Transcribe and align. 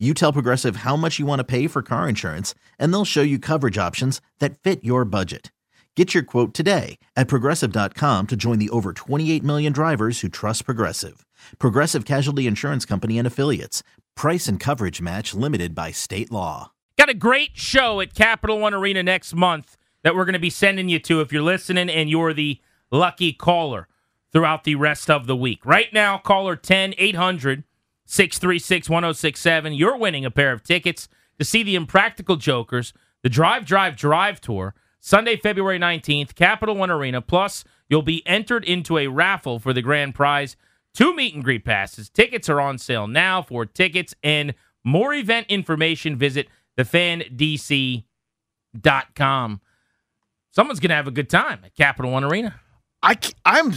You 0.00 0.12
tell 0.12 0.32
Progressive 0.32 0.76
how 0.76 0.96
much 0.96 1.20
you 1.20 1.24
want 1.24 1.38
to 1.38 1.44
pay 1.44 1.68
for 1.68 1.80
car 1.80 2.08
insurance, 2.08 2.52
and 2.80 2.92
they'll 2.92 3.04
show 3.04 3.22
you 3.22 3.38
coverage 3.38 3.78
options 3.78 4.20
that 4.40 4.58
fit 4.58 4.82
your 4.82 5.04
budget. 5.04 5.52
Get 5.94 6.12
your 6.12 6.24
quote 6.24 6.52
today 6.52 6.98
at 7.14 7.28
progressive.com 7.28 8.26
to 8.26 8.36
join 8.36 8.58
the 8.58 8.70
over 8.70 8.92
28 8.92 9.44
million 9.44 9.72
drivers 9.72 10.20
who 10.20 10.28
trust 10.28 10.64
Progressive. 10.64 11.24
Progressive 11.60 12.04
Casualty 12.04 12.48
Insurance 12.48 12.84
Company 12.84 13.18
and 13.18 13.26
Affiliates. 13.26 13.84
Price 14.16 14.48
and 14.48 14.58
coverage 14.58 15.00
match 15.00 15.32
limited 15.32 15.76
by 15.76 15.92
state 15.92 16.32
law. 16.32 16.72
Got 16.98 17.10
a 17.10 17.14
great 17.14 17.50
show 17.54 18.00
at 18.00 18.14
Capital 18.14 18.58
One 18.58 18.74
Arena 18.74 19.04
next 19.04 19.32
month 19.34 19.76
that 20.02 20.16
we're 20.16 20.24
going 20.24 20.32
to 20.32 20.40
be 20.40 20.50
sending 20.50 20.88
you 20.88 20.98
to 20.98 21.20
if 21.20 21.32
you're 21.32 21.42
listening 21.42 21.88
and 21.88 22.10
you're 22.10 22.34
the 22.34 22.60
lucky 22.90 23.32
caller 23.32 23.86
throughout 24.32 24.64
the 24.64 24.74
rest 24.74 25.08
of 25.08 25.28
the 25.28 25.36
week. 25.36 25.64
Right 25.64 25.92
now, 25.92 26.18
caller 26.18 26.56
10 26.56 26.94
800 26.98 27.62
636 28.06 28.88
1067. 28.88 29.72
You're 29.72 29.96
winning 29.96 30.24
a 30.24 30.30
pair 30.30 30.52
of 30.52 30.62
tickets 30.62 31.08
to 31.38 31.44
see 31.44 31.62
the 31.62 31.74
Impractical 31.74 32.36
Jokers, 32.36 32.92
the 33.22 33.28
Drive, 33.28 33.64
Drive, 33.64 33.96
Drive 33.96 34.40
Tour, 34.40 34.74
Sunday, 35.00 35.36
February 35.36 35.78
19th, 35.78 36.34
Capital 36.34 36.76
One 36.76 36.90
Arena. 36.90 37.20
Plus, 37.20 37.64
you'll 37.88 38.02
be 38.02 38.26
entered 38.26 38.64
into 38.64 38.98
a 38.98 39.08
raffle 39.08 39.58
for 39.58 39.72
the 39.72 39.82
grand 39.82 40.14
prize 40.14 40.56
two 40.94 41.14
meet 41.14 41.34
and 41.34 41.44
greet 41.44 41.64
passes. 41.64 42.08
Tickets 42.08 42.48
are 42.48 42.60
on 42.60 42.78
sale 42.78 43.06
now. 43.06 43.42
For 43.42 43.66
tickets 43.66 44.14
and 44.22 44.54
more 44.82 45.12
event 45.12 45.48
information, 45.48 46.16
visit 46.16 46.48
thefandc.com. 46.78 48.04
Someone's 50.52 50.80
going 50.80 50.90
to 50.90 50.94
have 50.94 51.08
a 51.08 51.12
good 51.12 51.28
time 51.28 51.60
at 51.64 51.74
Capital 51.74 52.12
One 52.12 52.24
Arena. 52.24 52.60
I, 53.02 53.18
I'm 53.44 53.74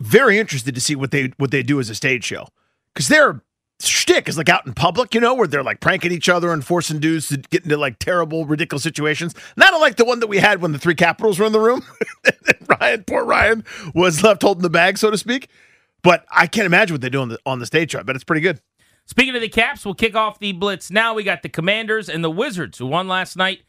very 0.00 0.38
interested 0.38 0.74
to 0.74 0.80
see 0.80 0.96
what 0.96 1.12
they 1.12 1.32
what 1.38 1.50
they 1.50 1.62
do 1.62 1.80
as 1.80 1.88
a 1.88 1.94
stage 1.94 2.24
show 2.24 2.48
because 2.92 3.08
their 3.08 3.42
shtick 3.88 4.28
is 4.28 4.36
like 4.36 4.48
out 4.48 4.66
in 4.66 4.74
public, 4.74 5.14
you 5.14 5.20
know, 5.20 5.34
where 5.34 5.46
they're 5.46 5.62
like 5.62 5.80
pranking 5.80 6.12
each 6.12 6.28
other 6.28 6.52
and 6.52 6.64
forcing 6.64 6.98
dudes 6.98 7.28
to 7.28 7.38
get 7.38 7.64
into 7.64 7.76
like 7.76 7.98
terrible, 7.98 8.46
ridiculous 8.46 8.82
situations. 8.82 9.34
Not 9.56 9.74
unlike 9.74 9.96
the 9.96 10.04
one 10.04 10.20
that 10.20 10.26
we 10.26 10.38
had 10.38 10.60
when 10.60 10.72
the 10.72 10.78
three 10.78 10.94
Capitals 10.94 11.38
were 11.38 11.46
in 11.46 11.52
the 11.52 11.60
room. 11.60 11.84
Ryan, 12.80 13.04
poor 13.04 13.24
Ryan, 13.24 13.64
was 13.94 14.22
left 14.22 14.42
holding 14.42 14.62
the 14.62 14.70
bag, 14.70 14.98
so 14.98 15.10
to 15.10 15.18
speak. 15.18 15.48
But 16.02 16.24
I 16.30 16.46
can't 16.46 16.66
imagine 16.66 16.94
what 16.94 17.00
they 17.00 17.10
do 17.10 17.20
on 17.20 17.28
the 17.28 17.38
on 17.44 17.58
the 17.58 17.66
stage 17.66 17.92
show. 17.92 18.02
But 18.02 18.16
it's 18.16 18.24
pretty 18.24 18.40
good. 18.40 18.60
Speaking 19.06 19.34
of 19.34 19.40
the 19.40 19.48
Caps, 19.48 19.84
we'll 19.84 19.94
kick 19.94 20.14
off 20.14 20.38
the 20.38 20.52
Blitz 20.52 20.90
now. 20.90 21.14
We 21.14 21.24
got 21.24 21.42
the 21.42 21.48
Commanders 21.48 22.08
and 22.08 22.22
the 22.22 22.30
Wizards 22.30 22.78
who 22.78 22.86
won 22.86 23.08
last 23.08 23.36
night. 23.36 23.60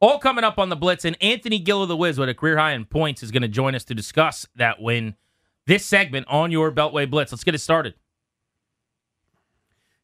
All 0.00 0.18
coming 0.18 0.44
up 0.44 0.58
on 0.58 0.68
the 0.68 0.76
Blitz, 0.76 1.04
and 1.04 1.16
Anthony 1.22 1.58
Gill 1.58 1.82
of 1.82 1.88
the 1.88 1.96
Wiz 1.96 2.18
with 2.18 2.28
a 2.28 2.34
career 2.34 2.58
high 2.58 2.72
in 2.72 2.84
points 2.84 3.22
is 3.22 3.30
going 3.30 3.42
to 3.42 3.48
join 3.48 3.74
us 3.74 3.84
to 3.84 3.94
discuss 3.94 4.46
that 4.56 4.80
win. 4.80 5.14
This 5.66 5.84
segment 5.84 6.26
on 6.28 6.50
your 6.52 6.70
Beltway 6.70 7.10
Blitz. 7.10 7.32
Let's 7.32 7.44
get 7.44 7.54
it 7.54 7.58
started. 7.58 7.94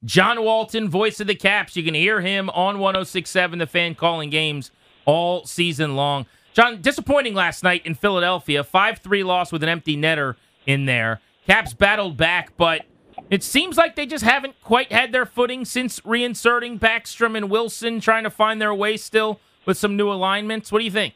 John 0.05 0.43
Walton, 0.43 0.89
voice 0.89 1.21
of 1.21 1.27
the 1.27 1.35
Caps. 1.35 1.77
You 1.77 1.83
can 1.83 1.95
hear 1.95 2.21
him 2.21 2.49
on 2.51 2.79
1067, 2.79 3.59
the 3.59 3.67
fan 3.67 3.95
calling 3.95 4.31
games 4.31 4.71
all 5.05 5.45
season 5.45 5.95
long. 5.95 6.27
John, 6.55 6.81
disappointing 6.81 7.35
last 7.35 7.63
night 7.63 7.85
in 7.85 7.95
Philadelphia. 7.95 8.65
5 8.65 8.99
3 8.99 9.23
loss 9.23 9.53
with 9.53 9.63
an 9.63 9.69
empty 9.69 9.97
netter 9.97 10.37
in 10.67 10.87
there. 10.87 11.21
Caps 11.47 11.75
battled 11.75 12.17
back, 12.17 12.57
but 12.57 12.87
it 13.29 13.43
seems 13.43 13.77
like 13.77 13.95
they 13.95 14.07
just 14.07 14.25
haven't 14.25 14.61
quite 14.63 14.91
had 14.91 15.13
their 15.13 15.27
footing 15.27 15.65
since 15.65 16.01
reinserting 16.01 16.79
Backstrom 16.79 17.37
and 17.37 17.51
Wilson, 17.51 18.01
trying 18.01 18.25
to 18.25 18.31
find 18.31 18.61
their 18.61 18.75
way 18.75 18.97
still 18.97 19.41
with 19.67 19.77
some 19.77 19.97
new 19.97 20.11
alignments. 20.11 20.73
What 20.73 20.79
do 20.79 20.85
you 20.85 20.91
think? 20.91 21.15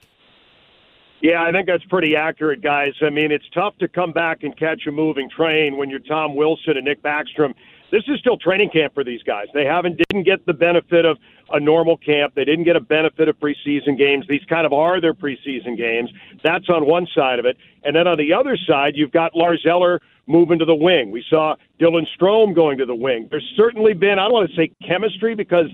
Yeah, 1.21 1.43
I 1.43 1.53
think 1.53 1.67
that's 1.67 1.84
pretty 1.84 2.17
accurate, 2.17 2.61
guys. 2.61 2.93
I 3.00 3.09
mean, 3.09 3.33
it's 3.33 3.49
tough 3.55 3.78
to 3.78 3.89
come 3.89 4.12
back 4.12 4.43
and 4.43 4.55
catch 4.59 4.87
a 4.87 4.93
moving 4.93 5.31
train 5.31 5.78
when 5.78 5.89
you're 5.89 6.00
Tom 6.00 6.37
Wilson 6.37 6.77
and 6.77 6.84
Nick 6.84 7.03
Backstrom 7.03 7.55
this 7.91 8.03
is 8.09 8.19
still 8.19 8.37
training 8.37 8.71
camp 8.71 8.95
for 8.95 9.05
these 9.05 9.22
guys. 9.22 9.47
They 9.55 9.65
haven't 9.65 10.00
didn't 10.11 10.25
get 10.25 10.45
the 10.47 10.53
benefit 10.53 11.05
of 11.05 11.19
a 11.53 11.60
normal 11.60 11.97
camp. 11.97 12.34
They 12.34 12.44
didn't 12.44 12.65
get 12.65 12.77
a 12.77 12.81
benefit 12.81 13.28
of 13.28 13.38
preseason 13.38 13.99
games. 13.99 14.27
These 14.28 14.44
kind 14.49 14.66
of 14.66 14.72
are 14.72 15.00
their 15.00 15.15
preseason 15.15 15.77
games. 15.77 16.10
That's 16.43 16.69
on 16.69 16.87
one 16.87 17.06
side 17.15 17.38
of 17.38 17.44
it. 17.44 17.56
And 17.84 17.94
then 17.94 18.06
on 18.06 18.19
the 18.19 18.32
other 18.32 18.56
side, 18.56 18.94
you've 18.97 19.12
got 19.12 19.37
Lars 19.37 19.65
Eller 19.69 20.00
moving 20.27 20.59
to 20.59 20.65
the 20.65 20.75
wing. 20.75 21.10
We 21.10 21.22
saw 21.28 21.55
Dylan 21.78 22.06
Strome 22.19 22.55
going 22.55 22.78
to 22.78 22.87
the 22.87 22.94
wing. 22.94 23.28
There's 23.31 23.53
certainly 23.56 23.93
been, 23.93 24.19
I 24.19 24.25
don't 24.25 24.32
want 24.32 24.49
to 24.50 24.56
say 24.56 24.72
chemistry 24.87 25.34
because 25.34 25.66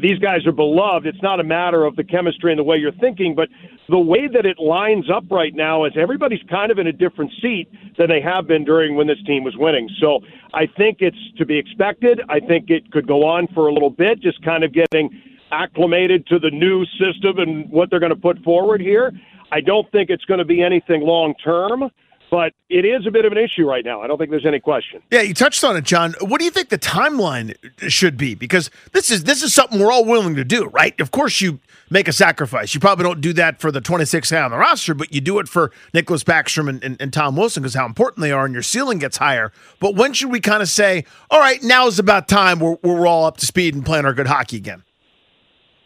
these 0.00 0.18
guys 0.18 0.46
are 0.46 0.52
beloved. 0.52 1.06
It's 1.06 1.22
not 1.22 1.40
a 1.40 1.44
matter 1.44 1.84
of 1.84 1.96
the 1.96 2.04
chemistry 2.04 2.52
and 2.52 2.58
the 2.58 2.64
way 2.64 2.76
you're 2.76 2.92
thinking, 2.92 3.34
but 3.34 3.48
the 3.88 3.98
way 3.98 4.28
that 4.28 4.46
it 4.46 4.60
lines 4.60 5.10
up 5.10 5.24
right 5.30 5.54
now 5.54 5.84
is 5.84 5.92
everybody's 5.96 6.42
kind 6.48 6.70
of 6.70 6.78
in 6.78 6.86
a 6.86 6.92
different 6.92 7.32
seat 7.42 7.68
than 7.98 8.08
they 8.08 8.20
have 8.20 8.46
been 8.46 8.64
during 8.64 8.94
when 8.94 9.08
this 9.08 9.20
team 9.26 9.42
was 9.42 9.56
winning. 9.56 9.88
So 10.00 10.20
I 10.54 10.66
think 10.66 10.98
it's 11.00 11.18
to 11.38 11.44
be 11.44 11.58
expected. 11.58 12.20
I 12.28 12.38
think 12.38 12.70
it 12.70 12.92
could 12.92 13.08
go 13.08 13.26
on 13.26 13.48
for 13.48 13.66
a 13.66 13.72
little 13.72 13.90
bit, 13.90 14.20
just 14.20 14.40
kind 14.44 14.62
of 14.62 14.72
getting 15.08 15.22
acclimated 15.52 16.26
to 16.28 16.38
the 16.38 16.50
new 16.50 16.84
system 16.98 17.38
and 17.38 17.68
what 17.70 17.90
they're 17.90 18.00
going 18.00 18.14
to 18.14 18.20
put 18.20 18.42
forward 18.42 18.80
here. 18.80 19.12
I 19.52 19.60
don't 19.60 19.90
think 19.90 20.10
it's 20.10 20.24
going 20.24 20.38
to 20.38 20.44
be 20.44 20.62
anything 20.62 21.02
long 21.02 21.34
term. 21.42 21.90
But 22.30 22.52
it 22.68 22.84
is 22.84 23.08
a 23.08 23.10
bit 23.10 23.24
of 23.24 23.32
an 23.32 23.38
issue 23.38 23.68
right 23.68 23.84
now. 23.84 24.02
I 24.02 24.06
don't 24.06 24.16
think 24.16 24.30
there's 24.30 24.46
any 24.46 24.60
question. 24.60 25.02
Yeah, 25.10 25.22
you 25.22 25.34
touched 25.34 25.64
on 25.64 25.76
it, 25.76 25.82
John. 25.82 26.14
What 26.20 26.38
do 26.38 26.44
you 26.44 26.52
think 26.52 26.68
the 26.68 26.78
timeline 26.78 27.56
should 27.90 28.16
be? 28.16 28.36
Because 28.36 28.70
this 28.92 29.10
is 29.10 29.24
this 29.24 29.42
is 29.42 29.52
something 29.52 29.80
we're 29.80 29.90
all 29.90 30.04
willing 30.04 30.36
to 30.36 30.44
do, 30.44 30.66
right? 30.66 30.98
Of 31.00 31.10
course, 31.10 31.40
you 31.40 31.58
make 31.90 32.06
a 32.06 32.12
sacrifice. 32.12 32.72
You 32.72 32.78
probably 32.78 33.02
don't 33.02 33.20
do 33.20 33.32
that 33.32 33.60
for 33.60 33.72
the 33.72 33.80
26th 33.80 34.30
guy 34.30 34.42
on 34.42 34.52
the 34.52 34.58
roster, 34.58 34.94
but 34.94 35.12
you 35.12 35.20
do 35.20 35.40
it 35.40 35.48
for 35.48 35.72
Nicholas 35.92 36.22
Backstrom 36.22 36.68
and, 36.68 36.84
and, 36.84 36.96
and 37.00 37.12
Tom 37.12 37.34
Wilson 37.34 37.64
because 37.64 37.74
how 37.74 37.84
important 37.84 38.22
they 38.22 38.30
are, 38.30 38.44
and 38.44 38.54
your 38.54 38.62
ceiling 38.62 39.00
gets 39.00 39.16
higher. 39.16 39.50
But 39.80 39.96
when 39.96 40.12
should 40.12 40.30
we 40.30 40.38
kind 40.38 40.62
of 40.62 40.68
say, 40.68 41.06
all 41.32 41.40
right, 41.40 41.60
now 41.64 41.88
is 41.88 41.98
about 41.98 42.28
time 42.28 42.60
where 42.60 42.78
we're 42.84 43.08
all 43.08 43.24
up 43.24 43.38
to 43.38 43.46
speed 43.46 43.74
and 43.74 43.84
playing 43.84 44.04
our 44.04 44.14
good 44.14 44.28
hockey 44.28 44.56
again? 44.56 44.84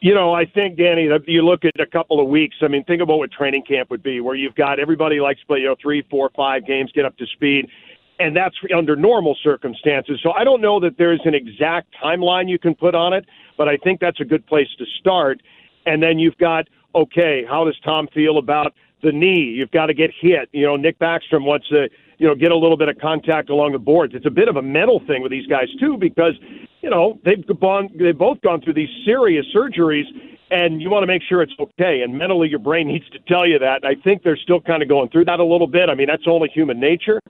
You 0.05 0.15
know, 0.15 0.35
I 0.35 0.45
think 0.45 0.77
Danny, 0.77 1.09
you 1.27 1.41
look 1.41 1.65
at 1.65 1.81
a 1.81 1.87
couple 1.87 2.21
of 2.21 2.29
weeks. 2.29 2.57
I 2.61 2.69
mean, 2.69 2.85
think 2.85 3.01
about 3.01 3.17
what 3.17 3.33
training 3.33 3.63
camp 3.67 3.89
would 3.89 4.03
be, 4.03 4.21
where 4.21 4.35
you've 4.35 4.55
got 4.55 4.79
everybody 4.79 5.19
likes 5.19 5.41
to 5.41 5.47
play, 5.47 5.61
you 5.61 5.69
know, 5.69 5.77
three, 5.81 6.03
four, 6.11 6.31
five 6.37 6.67
games, 6.67 6.93
get 6.93 7.07
up 7.07 7.17
to 7.17 7.27
speed, 7.29 7.71
and 8.19 8.37
that's 8.37 8.55
under 8.77 8.97
normal 8.97 9.35
circumstances. 9.43 10.21
So 10.23 10.33
I 10.33 10.45
don't 10.45 10.61
know 10.61 10.79
that 10.81 10.99
there's 10.99 11.23
an 11.25 11.35
exact 11.35 11.89
timeline 12.05 12.51
you 12.51 12.59
can 12.59 12.75
put 12.75 12.95
on 12.95 13.15
it, 13.15 13.25
but 13.57 13.67
I 13.67 13.79
think 13.79 13.99
that's 13.99 14.21
a 14.21 14.27
good 14.27 14.47
place 14.47 14.69
to 14.77 14.85
start. 15.01 15.41
And 15.87 16.03
then 16.03 16.19
you've 16.19 16.37
got, 16.37 16.69
okay, 16.95 17.47
how 17.49 17.65
does 17.65 17.81
Tom 17.83 18.07
feel 18.13 18.37
about 18.37 18.75
the 19.03 19.11
knee? 19.11 19.55
You've 19.57 19.71
got 19.71 19.87
to 19.87 19.95
get 19.95 20.11
hit. 20.21 20.51
You 20.53 20.67
know, 20.67 20.77
Nick 20.77 20.99
Backstrom 20.99 21.47
wants 21.47 21.67
to 21.71 21.89
you 22.19 22.27
know, 22.27 22.35
get 22.35 22.53
a 22.53 22.57
little 22.57 22.77
bit 22.77 22.89
of 22.89 22.99
contact 22.99 23.51
along 23.51 23.73
the 23.73 23.79
boards. 23.79 24.15
It's 24.15 24.27
a 24.27 24.31
bit 24.31 24.49
of 24.49 24.57
a 24.57 24.63
mental 24.63 25.01
thing 25.07 25.23
with 25.23 25.33
these 25.33 25.47
guys 25.47 25.69
too, 25.81 25.97
because 25.97 26.35
you 26.85 26.91
know 26.91 27.19
they've 27.25 27.45
gone, 27.61 27.89
they've 27.99 28.17
both 28.17 28.43
gone 28.43 28.61
through 28.61 28.75
these 28.75 28.91
serious 29.07 29.47
surgeries, 29.57 30.05
and 30.51 30.83
you 30.83 30.91
want 30.91 31.03
to 31.03 31.07
make 31.07 31.23
sure 31.23 31.41
it's 31.41 31.55
okay. 31.59 32.03
And 32.03 32.19
mentally, 32.19 32.47
your 32.51 32.59
brain 32.59 32.89
needs 32.89 33.09
to 33.09 33.19
tell 33.21 33.47
you 33.47 33.59
that. 33.59 33.87
I 33.87 33.95
think 34.05 34.23
they're 34.23 34.37
still 34.37 34.61
kind 34.61 34.83
of 34.83 34.89
going 34.89 35.09
through 35.09 35.25
that 35.25 35.41
a 35.41 35.45
little 35.45 35.67
bit. 35.67 35.89
I 35.89 35.95
mean, 35.95 36.09
that's 36.09 36.27
only 36.27 36.51
human 36.51 36.79
nature. 36.79 37.21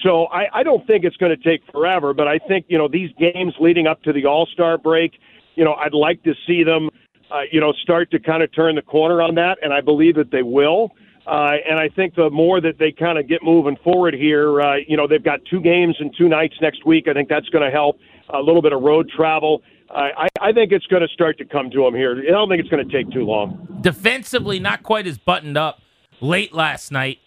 So 0.00 0.26
I, 0.26 0.60
I 0.60 0.62
don't 0.62 0.86
think 0.86 1.04
it's 1.04 1.16
going 1.16 1.36
to 1.36 1.42
take 1.42 1.60
forever, 1.72 2.14
but 2.14 2.28
I 2.28 2.38
think 2.38 2.66
you 2.68 2.78
know 2.78 2.86
these 2.86 3.10
games 3.18 3.52
leading 3.58 3.88
up 3.88 4.00
to 4.04 4.12
the 4.12 4.26
All 4.26 4.46
Star 4.46 4.78
break, 4.78 5.18
you 5.56 5.64
know, 5.64 5.74
I'd 5.74 5.92
like 5.92 6.22
to 6.22 6.34
see 6.46 6.62
them, 6.62 6.88
uh, 7.32 7.40
you 7.50 7.60
know, 7.60 7.72
start 7.82 8.12
to 8.12 8.20
kind 8.20 8.44
of 8.44 8.54
turn 8.54 8.76
the 8.76 8.82
corner 8.82 9.20
on 9.20 9.34
that, 9.34 9.58
and 9.60 9.72
I 9.72 9.80
believe 9.80 10.14
that 10.14 10.30
they 10.30 10.42
will. 10.42 10.92
Uh, 11.26 11.56
and 11.68 11.80
I 11.80 11.88
think 11.88 12.14
the 12.14 12.30
more 12.30 12.60
that 12.60 12.78
they 12.78 12.92
kind 12.92 13.18
of 13.18 13.28
get 13.28 13.42
moving 13.42 13.76
forward 13.82 14.14
here, 14.14 14.60
uh, 14.60 14.76
you 14.86 14.96
know, 14.96 15.06
they've 15.08 15.22
got 15.22 15.40
two 15.50 15.60
games 15.60 15.96
and 15.98 16.14
two 16.16 16.28
nights 16.28 16.54
next 16.62 16.86
week. 16.86 17.08
I 17.08 17.12
think 17.12 17.28
that's 17.28 17.48
going 17.50 17.64
to 17.64 17.70
help 17.70 17.98
a 18.32 18.40
little 18.40 18.62
bit 18.62 18.72
of 18.72 18.82
road 18.82 19.10
travel. 19.14 19.62
I, 19.90 20.28
I 20.40 20.52
think 20.52 20.70
it's 20.70 20.86
going 20.86 21.02
to 21.02 21.08
start 21.08 21.36
to 21.38 21.44
come 21.44 21.70
to 21.70 21.82
them 21.82 21.94
here. 21.94 22.16
I 22.16 22.30
don't 22.30 22.48
think 22.48 22.60
it's 22.60 22.68
going 22.68 22.86
to 22.86 22.92
take 22.92 23.12
too 23.12 23.24
long. 23.24 23.78
Defensively, 23.80 24.60
not 24.60 24.84
quite 24.84 25.06
as 25.06 25.18
buttoned 25.18 25.56
up 25.56 25.80
late 26.20 26.54
last 26.54 26.92
night. 26.92 27.18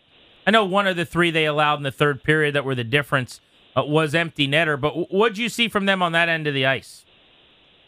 I 0.47 0.51
know 0.51 0.63
one 0.63 0.87
of 0.87 0.95
the 0.95 1.05
three 1.05 1.29
they 1.29 1.45
allowed 1.45 1.75
in 1.75 1.83
the 1.83 1.91
third 1.91 2.23
period 2.23 2.55
that 2.55 2.63
were 2.63 2.75
the 2.75 2.83
difference 2.83 3.41
uh, 3.75 3.83
was 3.83 4.15
empty 4.15 4.47
netter, 4.47 4.79
but 4.79 5.11
what 5.11 5.29
did 5.29 5.39
you 5.39 5.49
see 5.49 5.67
from 5.67 5.85
them 5.85 6.01
on 6.01 6.13
that 6.13 6.29
end 6.29 6.47
of 6.47 6.53
the 6.53 6.65
ice? 6.65 7.05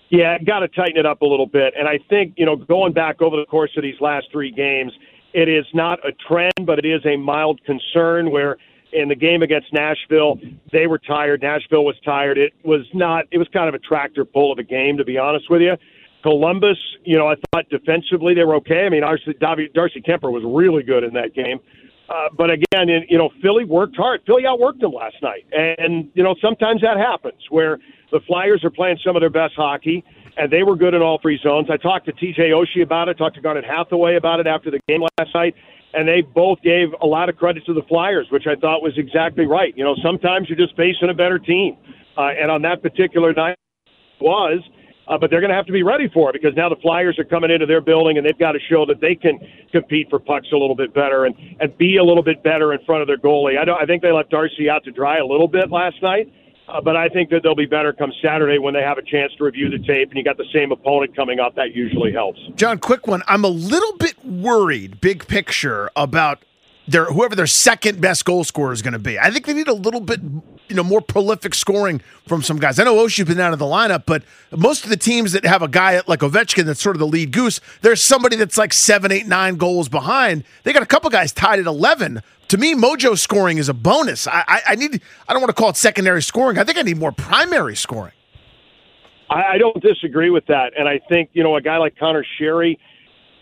Yeah, 0.09 0.37
got 0.39 0.59
to 0.59 0.67
tighten 0.67 0.97
it 0.97 1.05
up 1.05 1.21
a 1.21 1.25
little 1.25 1.47
bit. 1.47 1.73
And 1.77 1.87
I 1.87 1.99
think, 2.09 2.33
you 2.37 2.45
know, 2.45 2.55
going 2.55 2.93
back 2.93 3.21
over 3.21 3.37
the 3.37 3.45
course 3.45 3.71
of 3.77 3.83
these 3.83 3.99
last 4.01 4.27
three 4.31 4.51
games– 4.51 4.91
it 5.35 5.49
is 5.49 5.65
not 5.73 5.99
a 6.07 6.13
trend, 6.13 6.65
but 6.65 6.79
it 6.79 6.85
is 6.85 7.05
a 7.05 7.17
mild 7.17 7.59
concern 7.65 8.31
where 8.31 8.55
in 8.95 9.09
the 9.09 9.15
game 9.15 9.43
against 9.43 9.71
Nashville, 9.73 10.39
they 10.71 10.87
were 10.87 10.97
tired. 10.97 11.41
Nashville 11.41 11.85
was 11.85 11.95
tired. 12.03 12.37
It 12.37 12.53
was 12.63 12.85
not, 12.93 13.25
it 13.31 13.37
was 13.37 13.47
kind 13.49 13.67
of 13.67 13.75
a 13.75 13.79
tractor 13.79 14.25
pull 14.25 14.51
of 14.51 14.57
a 14.57 14.63
game, 14.63 14.97
to 14.97 15.05
be 15.05 15.17
honest 15.17 15.49
with 15.49 15.61
you. 15.61 15.75
Columbus, 16.23 16.77
you 17.03 17.17
know, 17.17 17.27
I 17.27 17.35
thought 17.51 17.69
defensively 17.69 18.33
they 18.33 18.43
were 18.43 18.55
okay. 18.55 18.85
I 18.85 18.89
mean, 18.89 19.01
Darcy, 19.01 19.35
Darcy 19.73 20.01
Kuemper 20.01 20.31
was 20.31 20.43
really 20.43 20.81
good 20.81 21.03
in 21.03 21.13
that 21.13 21.35
game. 21.35 21.59
Uh, 22.09 22.29
but 22.35 22.49
again, 22.49 22.89
in, 22.89 23.05
you 23.09 23.17
know, 23.17 23.29
Philly 23.41 23.65
worked 23.65 23.95
hard. 23.95 24.21
Philly 24.25 24.43
outworked 24.43 24.79
them 24.79 24.91
last 24.91 25.15
night, 25.21 25.45
and 25.51 26.09
you 26.13 26.23
know 26.23 26.35
sometimes 26.39 26.81
that 26.81 26.97
happens 26.97 27.41
where 27.49 27.79
the 28.11 28.19
Flyers 28.27 28.63
are 28.63 28.69
playing 28.69 28.99
some 29.03 29.15
of 29.15 29.21
their 29.21 29.29
best 29.29 29.55
hockey, 29.55 30.03
and 30.37 30.51
they 30.51 30.63
were 30.63 30.75
good 30.75 30.93
in 30.93 31.01
all 31.01 31.19
three 31.19 31.39
zones. 31.41 31.67
I 31.69 31.77
talked 31.77 32.05
to 32.05 32.11
T.J. 32.11 32.49
Oshie 32.49 32.83
about 32.83 33.09
it. 33.09 33.17
Talked 33.17 33.35
to 33.35 33.41
Garnet 33.41 33.65
Hathaway 33.65 34.15
about 34.15 34.39
it 34.39 34.45
after 34.45 34.69
the 34.69 34.79
game 34.87 35.01
last 35.19 35.33
night, 35.33 35.55
and 35.95 36.07
they 36.07 36.21
both 36.21 36.61
gave 36.61 36.89
a 37.01 37.05
lot 37.05 37.29
of 37.29 37.37
credit 37.37 37.65
to 37.65 37.73
the 37.73 37.83
Flyers, 37.83 38.27
which 38.29 38.47
I 38.47 38.55
thought 38.55 38.81
was 38.81 38.93
exactly 38.97 39.45
right. 39.45 39.73
You 39.75 39.83
know, 39.83 39.95
sometimes 40.03 40.49
you're 40.49 40.57
just 40.57 40.75
facing 40.75 41.09
a 41.09 41.13
better 41.13 41.39
team, 41.39 41.77
uh, 42.17 42.29
and 42.39 42.51
on 42.51 42.61
that 42.63 42.81
particular 42.81 43.33
night 43.33 43.57
was 44.19 44.61
uh, 45.07 45.17
but 45.17 45.29
they're 45.29 45.41
going 45.41 45.51
to 45.51 45.55
have 45.55 45.65
to 45.67 45.71
be 45.71 45.83
ready 45.83 46.07
for 46.13 46.29
it 46.29 46.33
because 46.33 46.55
now 46.55 46.69
the 46.69 46.75
Flyers 46.77 47.17
are 47.19 47.23
coming 47.23 47.51
into 47.51 47.65
their 47.65 47.81
building 47.81 48.17
and 48.17 48.25
they've 48.25 48.37
got 48.37 48.53
to 48.53 48.59
show 48.69 48.85
that 48.85 48.99
they 49.01 49.15
can 49.15 49.39
compete 49.71 50.09
for 50.09 50.19
pucks 50.19 50.47
a 50.51 50.57
little 50.57 50.75
bit 50.75 50.93
better 50.93 51.25
and, 51.25 51.35
and 51.59 51.77
be 51.77 51.97
a 51.97 52.03
little 52.03 52.23
bit 52.23 52.41
better 52.43 52.73
in 52.73 52.83
front 52.85 53.01
of 53.01 53.07
their 53.07 53.17
goalie. 53.17 53.57
I, 53.57 53.65
don't, 53.65 53.81
I 53.81 53.85
think 53.85 54.01
they 54.01 54.11
left 54.11 54.31
Darcy 54.31 54.69
out 54.69 54.83
to 54.85 54.91
dry 54.91 55.17
a 55.17 55.25
little 55.25 55.47
bit 55.47 55.69
last 55.69 56.01
night, 56.01 56.31
Uh, 56.67 56.81
but 56.81 56.95
I 56.95 57.09
think 57.09 57.29
that 57.29 57.43
they'll 57.43 57.55
be 57.55 57.65
better 57.65 57.93
come 57.93 58.11
Saturday 58.23 58.57
when 58.57 58.73
they 58.73 58.81
have 58.81 58.97
a 58.97 59.03
chance 59.03 59.31
to 59.37 59.43
review 59.43 59.69
the 59.69 59.77
tape 59.79 60.09
and 60.09 60.17
you 60.17 60.23
got 60.23 60.37
the 60.37 60.49
same 60.53 60.71
opponent 60.71 61.15
coming 61.15 61.39
up. 61.39 61.55
That 61.55 61.75
usually 61.75 62.11
helps. 62.11 62.39
John, 62.55 62.79
quick 62.79 63.07
one. 63.07 63.21
I'm 63.27 63.43
a 63.43 63.49
little 63.49 63.97
bit 63.97 64.15
worried, 64.25 64.99
big 64.99 65.27
picture, 65.27 65.89
about 65.95 66.39
their 66.87 67.05
whoever 67.05 67.35
their 67.35 67.47
second 67.47 67.99
best 67.99 68.25
goal 68.25 68.43
scorer 68.43 68.71
is 68.71 68.81
going 68.81 68.93
to 68.93 68.99
be. 68.99 69.17
I 69.17 69.31
think 69.31 69.45
they 69.45 69.53
need 69.53 69.67
a 69.67 69.73
little 69.73 69.99
bit, 69.99 70.21
you 70.67 70.75
know, 70.75 70.83
more 70.83 71.01
prolific 71.01 71.55
scoring 71.55 72.01
from 72.27 72.43
some 72.43 72.57
guys. 72.57 72.79
I 72.79 72.83
know 72.83 72.95
Oshie's 72.95 73.25
been 73.25 73.39
out 73.39 73.53
of 73.53 73.59
the 73.59 73.65
lineup, 73.65 74.03
but 74.05 74.23
most 74.51 74.83
of 74.83 74.89
the 74.89 74.97
teams 74.97 75.31
that 75.31 75.45
have 75.45 75.61
a 75.61 75.67
guy 75.67 76.01
like 76.07 76.19
Ovechkin 76.19 76.65
that's 76.65 76.81
sort 76.81 76.95
of 76.95 76.99
the 76.99 77.07
lead 77.07 77.31
goose, 77.31 77.59
there's 77.81 78.03
somebody 78.03 78.35
that's 78.35 78.57
like 78.57 78.73
seven, 78.73 79.11
eight, 79.11 79.27
nine 79.27 79.55
goals 79.55 79.89
behind. 79.89 80.43
They 80.63 80.73
got 80.73 80.83
a 80.83 80.87
couple 80.87 81.09
guys 81.09 81.31
tied 81.31 81.59
at 81.59 81.65
eleven. 81.65 82.21
To 82.49 82.57
me, 82.57 82.75
Mojo 82.75 83.17
scoring 83.17 83.57
is 83.57 83.69
a 83.69 83.73
bonus. 83.73 84.27
I, 84.27 84.43
I, 84.47 84.61
I 84.69 84.75
need. 84.75 85.01
I 85.27 85.33
don't 85.33 85.41
want 85.41 85.55
to 85.55 85.59
call 85.59 85.69
it 85.69 85.77
secondary 85.77 86.21
scoring. 86.21 86.59
I 86.59 86.63
think 86.63 86.77
I 86.77 86.83
need 86.83 86.97
more 86.97 87.11
primary 87.11 87.75
scoring. 87.75 88.13
I, 89.29 89.53
I 89.53 89.57
don't 89.57 89.81
disagree 89.81 90.29
with 90.29 90.45
that, 90.47 90.73
and 90.77 90.87
I 90.87 90.99
think 91.09 91.31
you 91.33 91.43
know 91.43 91.55
a 91.55 91.61
guy 91.61 91.77
like 91.77 91.97
Connor 91.97 92.23
Sheary 92.39 92.77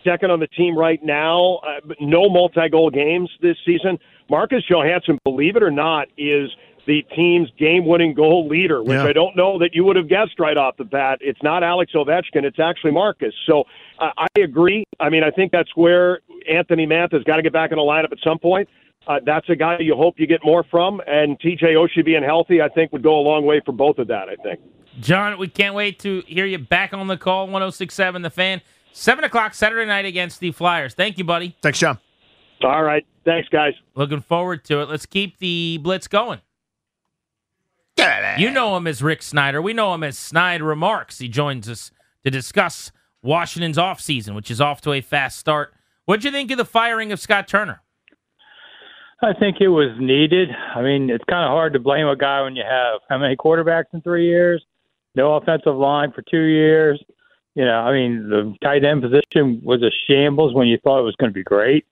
second 0.04 0.30
on 0.30 0.40
the 0.40 0.46
team 0.46 0.76
right 0.76 1.02
now. 1.02 1.60
Uh, 1.66 1.94
no 2.00 2.28
multi-goal 2.28 2.90
games 2.90 3.30
this 3.40 3.56
season. 3.64 3.98
Marcus 4.30 4.62
Johansson, 4.68 5.18
believe 5.24 5.56
it 5.56 5.62
or 5.62 5.70
not, 5.70 6.08
is 6.16 6.50
the 6.86 7.02
team's 7.16 7.50
game-winning 7.58 8.14
goal 8.14 8.46
leader, 8.46 8.82
which 8.82 8.92
yeah. 8.92 9.04
I 9.04 9.12
don't 9.12 9.36
know 9.36 9.58
that 9.58 9.70
you 9.74 9.84
would 9.84 9.96
have 9.96 10.08
guessed 10.08 10.38
right 10.38 10.56
off 10.56 10.76
the 10.76 10.84
bat. 10.84 11.18
It's 11.20 11.42
not 11.42 11.62
Alex 11.62 11.92
Ovechkin; 11.94 12.44
it's 12.44 12.58
actually 12.58 12.92
Marcus. 12.92 13.34
So 13.46 13.64
uh, 13.98 14.10
I 14.16 14.26
agree. 14.36 14.84
I 15.00 15.08
mean, 15.08 15.24
I 15.24 15.30
think 15.30 15.52
that's 15.52 15.74
where 15.76 16.20
Anthony 16.48 16.86
Mantha's 16.86 17.24
got 17.24 17.36
to 17.36 17.42
get 17.42 17.52
back 17.52 17.70
in 17.72 17.76
the 17.76 17.82
lineup 17.82 18.12
at 18.12 18.18
some 18.22 18.38
point. 18.38 18.68
Uh, 19.06 19.20
that's 19.24 19.48
a 19.50 19.56
guy 19.56 19.78
you 19.80 19.94
hope 19.94 20.18
you 20.18 20.26
get 20.26 20.40
more 20.44 20.64
from, 20.64 21.00
and 21.06 21.38
TJ 21.38 21.62
Oshie 21.62 22.04
being 22.04 22.22
healthy, 22.22 22.62
I 22.62 22.68
think, 22.68 22.92
would 22.92 23.02
go 23.02 23.18
a 23.18 23.20
long 23.20 23.44
way 23.44 23.60
for 23.64 23.72
both 23.72 23.98
of 23.98 24.08
that. 24.08 24.28
I 24.28 24.36
think. 24.36 24.60
John, 25.00 25.38
we 25.38 25.48
can't 25.48 25.74
wait 25.74 25.98
to 26.00 26.22
hear 26.26 26.46
you 26.46 26.58
back 26.58 26.94
on 26.94 27.06
the 27.08 27.16
call. 27.16 27.46
1067 27.46 28.22
The 28.22 28.30
Fan. 28.30 28.60
7 28.96 29.24
o'clock 29.24 29.54
Saturday 29.54 29.86
night 29.86 30.04
against 30.04 30.38
the 30.38 30.52
Flyers. 30.52 30.94
Thank 30.94 31.18
you, 31.18 31.24
buddy. 31.24 31.56
Thanks, 31.62 31.80
John. 31.80 31.98
All 32.62 32.84
right. 32.84 33.04
Thanks, 33.24 33.48
guys. 33.48 33.74
Looking 33.96 34.20
forward 34.20 34.64
to 34.66 34.80
it. 34.80 34.88
Let's 34.88 35.04
keep 35.04 35.38
the 35.38 35.78
blitz 35.82 36.06
going. 36.06 36.40
You 38.38 38.50
know 38.50 38.76
him 38.76 38.86
as 38.86 39.02
Rick 39.02 39.22
Snider. 39.22 39.62
We 39.62 39.72
know 39.72 39.94
him 39.94 40.02
as 40.04 40.18
Snide 40.18 40.62
Remarks. 40.62 41.18
He 41.18 41.28
joins 41.28 41.68
us 41.68 41.90
to 42.24 42.30
discuss 42.30 42.92
Washington's 43.22 43.78
offseason, 43.78 44.34
which 44.34 44.50
is 44.50 44.60
off 44.60 44.80
to 44.82 44.92
a 44.92 45.00
fast 45.00 45.38
start. 45.38 45.74
What'd 46.04 46.24
you 46.24 46.30
think 46.30 46.50
of 46.50 46.58
the 46.58 46.64
firing 46.64 47.12
of 47.12 47.20
Scott 47.20 47.48
Turner? 47.48 47.80
I 49.22 49.32
think 49.32 49.56
it 49.60 49.68
was 49.68 49.96
needed. 49.98 50.50
I 50.74 50.82
mean, 50.82 51.08
it's 51.08 51.24
kind 51.24 51.44
of 51.44 51.50
hard 51.50 51.72
to 51.72 51.78
blame 51.78 52.06
a 52.06 52.16
guy 52.16 52.42
when 52.42 52.56
you 52.56 52.64
have 52.68 53.00
how 53.08 53.18
many 53.18 53.36
quarterbacks 53.36 53.86
in 53.92 54.02
three 54.02 54.26
years, 54.26 54.62
no 55.14 55.34
offensive 55.34 55.76
line 55.76 56.12
for 56.12 56.22
two 56.22 56.42
years, 56.42 57.02
you 57.54 57.64
know, 57.64 57.80
I 57.80 57.92
mean, 57.92 58.28
the 58.28 58.54
tight 58.62 58.84
end 58.84 59.02
position 59.02 59.60
was 59.62 59.82
a 59.82 59.90
shambles 60.06 60.54
when 60.54 60.66
you 60.66 60.78
thought 60.78 61.00
it 61.00 61.04
was 61.04 61.16
going 61.16 61.30
to 61.30 61.34
be 61.34 61.44
great. 61.44 61.86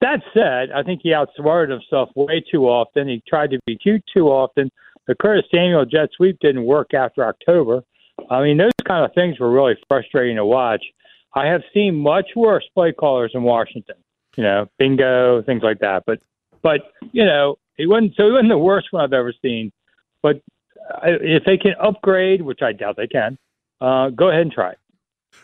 That 0.00 0.20
said, 0.32 0.70
I 0.72 0.82
think 0.82 1.00
he 1.02 1.14
outsmarted 1.14 1.70
himself 1.70 2.10
way 2.14 2.42
too 2.50 2.66
often. 2.68 3.08
He 3.08 3.22
tried 3.28 3.50
to 3.50 3.60
be 3.66 3.76
cute 3.76 4.02
too 4.12 4.28
often. 4.28 4.70
The 5.06 5.14
Curtis 5.14 5.44
Samuel 5.54 5.84
jet 5.84 6.08
sweep 6.16 6.38
didn't 6.40 6.64
work 6.64 6.94
after 6.94 7.24
October. 7.24 7.82
I 8.30 8.42
mean, 8.42 8.56
those 8.56 8.72
kind 8.86 9.04
of 9.04 9.12
things 9.14 9.38
were 9.38 9.50
really 9.50 9.76
frustrating 9.88 10.36
to 10.36 10.44
watch. 10.44 10.84
I 11.34 11.46
have 11.46 11.62
seen 11.72 11.96
much 11.96 12.30
worse 12.36 12.64
play 12.74 12.92
callers 12.92 13.32
in 13.34 13.42
Washington. 13.42 13.96
You 14.36 14.44
know, 14.44 14.68
bingo, 14.78 15.42
things 15.42 15.62
like 15.62 15.80
that. 15.80 16.04
But, 16.06 16.20
but 16.62 16.80
you 17.12 17.24
know, 17.24 17.56
he 17.76 17.86
wasn't. 17.86 18.14
So 18.16 18.26
he 18.26 18.32
wasn't 18.32 18.50
the 18.50 18.58
worst 18.58 18.88
one 18.90 19.04
I've 19.04 19.12
ever 19.12 19.32
seen. 19.42 19.70
But 20.22 20.40
if 21.02 21.44
they 21.44 21.58
can 21.58 21.74
upgrade, 21.80 22.40
which 22.40 22.62
I 22.62 22.72
doubt 22.72 22.96
they 22.96 23.06
can, 23.06 23.36
uh, 23.80 24.10
go 24.10 24.28
ahead 24.28 24.42
and 24.42 24.52
try 24.52 24.70
it. 24.70 24.78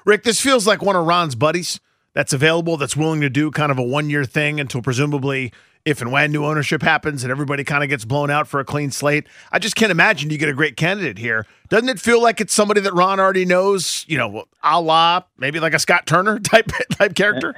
Rick, 0.04 0.25
this 0.25 0.40
feels 0.40 0.66
like 0.66 0.82
one 0.82 0.96
of 0.96 1.06
Ron's 1.06 1.34
buddies 1.34 1.81
that's 2.12 2.32
available, 2.32 2.76
that's 2.76 2.96
willing 2.96 3.20
to 3.20 3.31
do 3.31 3.50
kind 3.50 3.70
of 3.70 3.78
a 3.78 3.82
one 3.82 4.10
year 4.10 4.25
thing 4.25 4.60
until 4.60 4.82
presumably 4.82 5.52
if 5.84 6.00
and 6.00 6.12
when 6.12 6.31
new 6.31 6.44
ownership 6.44 6.82
happens 6.82 7.22
and 7.25 7.31
everybody 7.31 7.64
kind 7.64 7.82
of 7.82 7.88
gets 7.88 8.04
blown 8.04 8.31
out 8.31 8.46
for 8.46 8.60
a 8.60 8.64
clean 8.64 8.90
slate. 8.90 9.26
I 9.50 9.58
just 9.58 9.76
can't 9.76 9.90
imagine 9.90 10.31
you 10.31 10.38
get 10.38 10.48
a 10.48 10.54
great 10.54 10.76
candidate 10.76 11.19
here. 11.19 11.46
Doesn't 11.69 11.88
it 11.88 11.98
feel 11.98 12.22
like 12.22 12.40
it's 12.40 12.52
somebody 12.52 12.81
that 12.82 12.92
Ron 12.92 13.19
already 13.19 13.44
knows, 13.44 14.04
you 14.08 14.19
know, 14.19 14.44
a 14.62 14.81
la 14.81 15.22
maybe 15.38 15.60
like 15.60 15.75
a 15.75 15.78
Scott 15.78 16.06
Turner 16.06 16.38
type 16.40 16.70
type 16.92 17.14
character? 17.14 17.54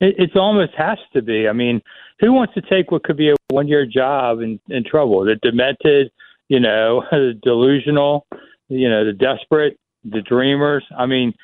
It, 0.00 0.34
almost 0.34 0.72
has 0.78 0.96
to 1.12 1.20
be. 1.20 1.46
I 1.46 1.52
mean, 1.52 1.82
who 2.20 2.32
wants 2.32 2.54
to 2.54 2.62
take 2.62 2.90
what 2.90 3.04
could 3.04 3.18
be 3.18 3.30
a 3.30 3.34
one 3.48 3.68
year 3.68 3.84
job 3.84 4.40
in, 4.40 4.58
in 4.70 4.82
trouble? 4.82 5.24
The 5.24 5.36
demented, 5.36 6.10
you 6.48 6.58
know, 6.58 7.04
the 7.10 7.38
delusional, 7.42 8.26
you 8.68 8.88
know, 8.88 9.04
the 9.04 9.12
desperate 9.12 9.78
the 10.04 10.22
dreamers. 10.22 10.84
I 10.96 11.06
mean, 11.06 11.34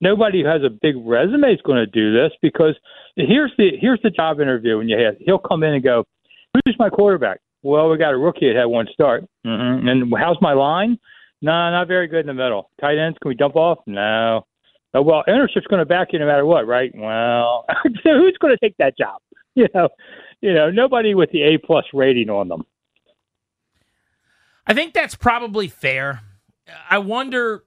nobody 0.00 0.42
who 0.42 0.48
has 0.48 0.62
a 0.62 0.70
big 0.70 0.94
resume 1.04 1.52
is 1.52 1.60
going 1.62 1.78
to 1.78 1.86
do 1.86 2.12
this 2.12 2.32
because 2.42 2.74
here's 3.16 3.52
the 3.58 3.72
here's 3.80 4.00
the 4.02 4.10
job 4.10 4.40
interview 4.40 4.78
when 4.78 4.88
you 4.88 4.98
have 4.98 5.16
he'll 5.20 5.38
come 5.38 5.62
in 5.62 5.74
and 5.74 5.82
go, 5.82 6.04
"Who's 6.54 6.76
my 6.78 6.88
quarterback?" 6.88 7.40
Well, 7.62 7.88
we 7.88 7.96
got 7.96 8.12
a 8.12 8.18
rookie 8.18 8.48
that 8.52 8.58
had 8.58 8.66
one 8.66 8.86
start. 8.92 9.24
Mm-hmm. 9.46 9.88
And 9.88 10.14
how's 10.18 10.36
my 10.42 10.52
line? 10.52 10.98
No, 11.40 11.50
not 11.50 11.88
very 11.88 12.06
good 12.08 12.20
in 12.20 12.26
the 12.26 12.34
middle. 12.34 12.70
Tight 12.80 12.98
ends, 12.98 13.18
can 13.20 13.30
we 13.30 13.34
dump 13.34 13.56
off? 13.56 13.78
No. 13.86 14.46
Oh, 14.92 15.02
well, 15.02 15.24
ownership's 15.26 15.66
going 15.66 15.80
to 15.80 15.86
back 15.86 16.08
you 16.12 16.18
no 16.18 16.26
matter 16.26 16.46
what, 16.46 16.66
right? 16.66 16.92
Well, 16.94 17.64
who's 17.82 18.36
going 18.38 18.54
to 18.54 18.58
take 18.60 18.76
that 18.78 18.96
job? 18.96 19.20
You 19.56 19.68
know, 19.72 19.88
you 20.40 20.52
know, 20.52 20.68
nobody 20.68 21.14
with 21.14 21.30
the 21.30 21.42
A 21.42 21.58
plus 21.58 21.84
rating 21.94 22.28
on 22.28 22.48
them. 22.48 22.64
I 24.66 24.74
think 24.74 24.94
that's 24.94 25.14
probably 25.14 25.68
fair. 25.68 26.22
I 26.90 26.98
wonder 26.98 27.62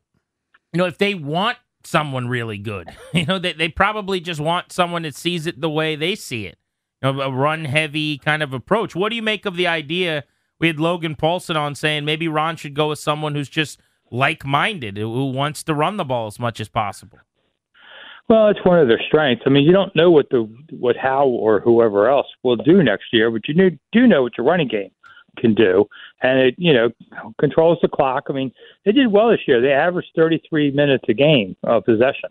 you 0.77 0.84
know, 0.84 0.88
if 0.88 1.00
they 1.00 1.15
want 1.15 1.57
someone 1.84 2.27
really 2.27 2.60
good, 2.60 2.88
you 3.13 3.25
know, 3.25 3.39
they, 3.39 3.53
they 3.53 3.67
probably 3.67 4.19
just 4.19 4.39
want 4.39 4.72
someone 4.72 5.01
that 5.01 5.15
sees 5.15 5.48
it 5.48 5.60
the 5.60 5.72
way 5.72 5.96
they 5.96 6.13
see 6.13 6.46
it. 6.46 6.60
You 7.01 7.13
know, 7.13 7.22
a 7.22 7.31
run 7.31 7.65
heavy 7.65 8.19
kind 8.19 8.43
of 8.43 8.53
approach. 8.53 8.96
What 8.96 9.10
do 9.10 9.15
you 9.15 9.24
make 9.24 9.48
of 9.48 9.55
the 9.55 9.65
idea? 9.65 10.24
We 10.60 10.67
had 10.67 10.79
Logan 10.79 11.15
Paulson 11.15 11.57
on 11.57 11.74
saying 11.74 12.05
maybe 12.05 12.27
Ron 12.27 12.57
should 12.57 12.75
go 12.75 12.89
with 12.89 13.00
someone 13.00 13.34
who's 13.34 13.50
just 13.50 13.79
like 14.12 14.46
minded, 14.46 14.98
who 14.98 15.31
wants 15.31 15.63
to 15.63 15.74
run 15.74 15.98
the 15.98 16.05
ball 16.05 16.27
as 16.27 16.39
much 16.39 16.60
as 16.60 16.69
possible. 16.69 17.17
Well, 18.29 18.50
it's 18.50 18.63
one 18.63 18.77
of 18.77 18.88
their 18.88 19.01
strengths. 19.07 19.43
I 19.48 19.50
mean, 19.50 19.63
you 19.63 19.72
don't 19.72 19.96
know 19.96 20.12
what 20.12 20.29
the 20.29 20.48
what 20.69 20.96
Howell 20.96 21.38
or 21.38 21.60
whoever 21.60 22.07
else 22.07 22.27
will 22.43 22.55
do 22.55 22.84
next 22.84 23.05
year, 23.12 23.31
but 23.31 23.48
you 23.48 23.79
do 23.91 24.05
know 24.05 24.22
what 24.22 24.38
your 24.38 24.46
running 24.46 24.67
game 24.67 24.91
can 25.38 25.53
do, 25.53 25.86
and 26.22 26.39
it 26.39 26.56
you 26.58 26.74
know 26.74 26.89
controls 27.39 27.79
the 27.82 27.88
clock. 27.88 28.25
I 28.29 28.34
mean, 28.34 28.51
they 28.86 28.91
did 28.91 29.12
well 29.12 29.29
this 29.29 29.41
year. 29.48 29.62
They 29.62 29.72
averaged 29.72 30.10
33 30.15 30.72
minutes 30.72 31.06
a 31.08 31.13
game 31.13 31.56
of 31.63 31.86
possession, 31.86 32.29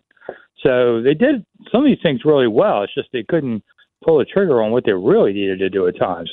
so 0.62 1.00
they 1.02 1.14
did 1.14 1.44
some 1.70 1.82
of 1.82 1.86
these 1.86 2.02
things 2.02 2.24
really 2.24 2.48
well. 2.48 2.82
It's 2.82 2.94
just 2.94 3.08
they 3.12 3.24
couldn't 3.28 3.62
pull 4.04 4.18
the 4.18 4.24
trigger 4.24 4.62
on 4.62 4.70
what 4.70 4.84
they 4.84 4.92
really 4.92 5.32
needed 5.32 5.58
to 5.58 5.70
do 5.70 5.86
at 5.86 5.98
times. 5.98 6.30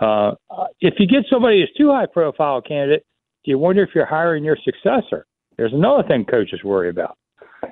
Uh, 0.00 0.32
if 0.80 0.94
you 0.98 1.06
get 1.06 1.24
somebody 1.30 1.60
who's 1.60 1.72
too 1.76 1.90
high 1.90 2.06
profile 2.06 2.60
candidate, 2.60 3.04
do 3.44 3.50
you 3.50 3.58
wonder 3.58 3.82
if 3.82 3.90
you're 3.94 4.06
hiring 4.06 4.44
your 4.44 4.58
successor? 4.64 5.26
There's 5.56 5.72
another 5.72 6.06
thing 6.06 6.24
coaches 6.24 6.64
worry 6.64 6.88
about, 6.88 7.16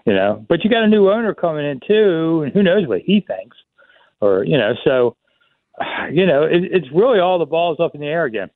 you 0.07 0.13
know. 0.13 0.45
But 0.49 0.63
you 0.63 0.71
got 0.71 0.85
a 0.85 0.89
new 0.89 1.11
owner 1.11 1.35
coming 1.35 1.67
in 1.67 1.81
too, 1.87 2.43
and 2.45 2.53
who 2.53 2.63
knows 2.63 2.87
what 2.87 3.01
he 3.01 3.21
thinks, 3.21 3.57
or 4.21 4.45
you 4.45 4.57
know. 4.57 4.75
So 4.85 5.17
you 6.13 6.27
know, 6.27 6.45
it, 6.45 6.65
it's 6.65 6.87
really 6.93 7.19
all 7.19 7.39
the 7.39 7.47
balls 7.47 7.79
up 7.81 7.95
in 7.95 8.01
the 8.01 8.07
air 8.07 8.25
again. 8.25 8.51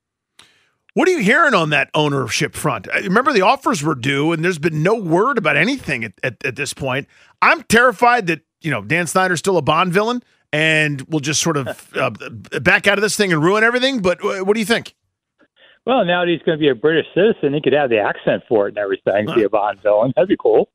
What 0.93 1.07
are 1.07 1.11
you 1.11 1.19
hearing 1.19 1.53
on 1.53 1.69
that 1.69 1.91
ownership 1.93 2.55
front? 2.55 2.87
Remember, 2.87 3.31
the 3.31 3.43
offers 3.43 3.83
were 3.83 3.93
due, 3.93 4.31
and 4.31 4.43
there's 4.43 4.57
been 4.57 4.81
no 4.81 4.95
word 4.95 5.37
about 5.37 5.55
anything 5.55 6.03
at, 6.03 6.13
at, 6.23 6.43
at 6.43 6.55
this 6.55 6.73
point. 6.73 7.07
I'm 7.39 7.61
terrified 7.63 8.25
that 8.27 8.41
you 8.61 8.71
know 8.71 8.81
Dan 8.81 9.05
Snyder's 9.05 9.37
still 9.37 9.57
a 9.57 9.61
Bond 9.61 9.93
villain 9.93 10.23
and 10.51 11.01
will 11.01 11.19
just 11.19 11.41
sort 11.41 11.55
of 11.55 11.91
uh, 11.95 12.09
back 12.61 12.87
out 12.87 12.97
of 12.97 13.03
this 13.03 13.15
thing 13.15 13.31
and 13.31 13.43
ruin 13.43 13.63
everything. 13.63 14.01
But 14.01 14.23
what 14.23 14.53
do 14.55 14.59
you 14.59 14.65
think? 14.65 14.95
Well, 15.85 16.03
now 16.03 16.25
that 16.25 16.31
he's 16.31 16.41
going 16.41 16.57
to 16.57 16.61
be 16.61 16.67
a 16.67 16.75
British 16.75 17.05
citizen, 17.13 17.53
he 17.53 17.61
could 17.61 17.73
have 17.73 17.89
the 17.89 17.99
accent 17.99 18.43
for 18.49 18.67
it 18.67 18.71
and 18.71 18.77
everything. 18.77 19.27
Huh. 19.27 19.35
Be 19.35 19.43
a 19.43 19.49
Bond 19.49 19.81
villain. 19.81 20.13
That'd 20.15 20.29
be 20.29 20.35
cool. 20.35 20.69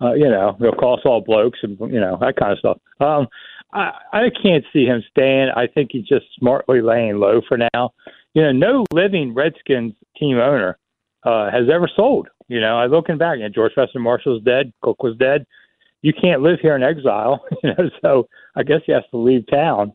Uh, 0.00 0.12
you 0.12 0.28
know, 0.28 0.56
they'll 0.60 0.72
call 0.72 0.98
us 0.98 1.02
all 1.04 1.20
blokes 1.20 1.60
and 1.62 1.78
you 1.80 2.00
know 2.00 2.18
that 2.20 2.36
kind 2.36 2.52
of 2.52 2.58
stuff. 2.58 2.78
Um, 3.00 3.26
I 3.72 4.30
can't 4.42 4.64
see 4.72 4.84
him 4.84 5.02
staying. 5.10 5.50
I 5.56 5.66
think 5.66 5.90
he's 5.92 6.06
just 6.06 6.26
smartly 6.38 6.80
laying 6.80 7.18
low 7.18 7.40
for 7.48 7.56
now. 7.56 7.92
You 8.34 8.42
know, 8.42 8.52
no 8.52 8.84
living 8.92 9.34
Redskins 9.34 9.94
team 10.18 10.38
owner 10.38 10.78
uh, 11.24 11.50
has 11.50 11.68
ever 11.72 11.88
sold. 11.94 12.28
You 12.48 12.60
know, 12.60 12.76
I 12.78 12.86
looking 12.86 13.18
back, 13.18 13.38
you 13.38 13.44
know, 13.44 13.48
George 13.48 13.72
Preston 13.72 14.02
Marshall's 14.02 14.42
dead, 14.42 14.72
Cooke 14.82 15.02
was 15.02 15.16
dead. 15.16 15.46
You 16.02 16.12
can't 16.12 16.42
live 16.42 16.58
here 16.60 16.76
in 16.76 16.82
exile, 16.82 17.44
you 17.62 17.70
know, 17.70 17.90
so 18.00 18.28
I 18.56 18.62
guess 18.62 18.80
he 18.84 18.92
has 18.92 19.04
to 19.10 19.16
leave 19.16 19.46
town. 19.46 19.92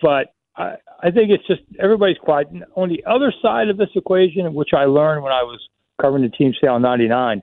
But 0.00 0.34
I, 0.56 0.76
I 1.02 1.10
think 1.10 1.30
it's 1.30 1.46
just 1.46 1.62
everybody's 1.78 2.18
quiet. 2.18 2.48
On 2.76 2.88
the 2.88 3.04
other 3.06 3.32
side 3.42 3.68
of 3.68 3.76
this 3.76 3.90
equation, 3.94 4.54
which 4.54 4.70
I 4.72 4.84
learned 4.84 5.22
when 5.22 5.32
I 5.32 5.42
was 5.42 5.60
covering 6.00 6.22
the 6.22 6.30
team 6.30 6.54
sale 6.60 6.76
in 6.76 6.82
'99, 6.82 7.42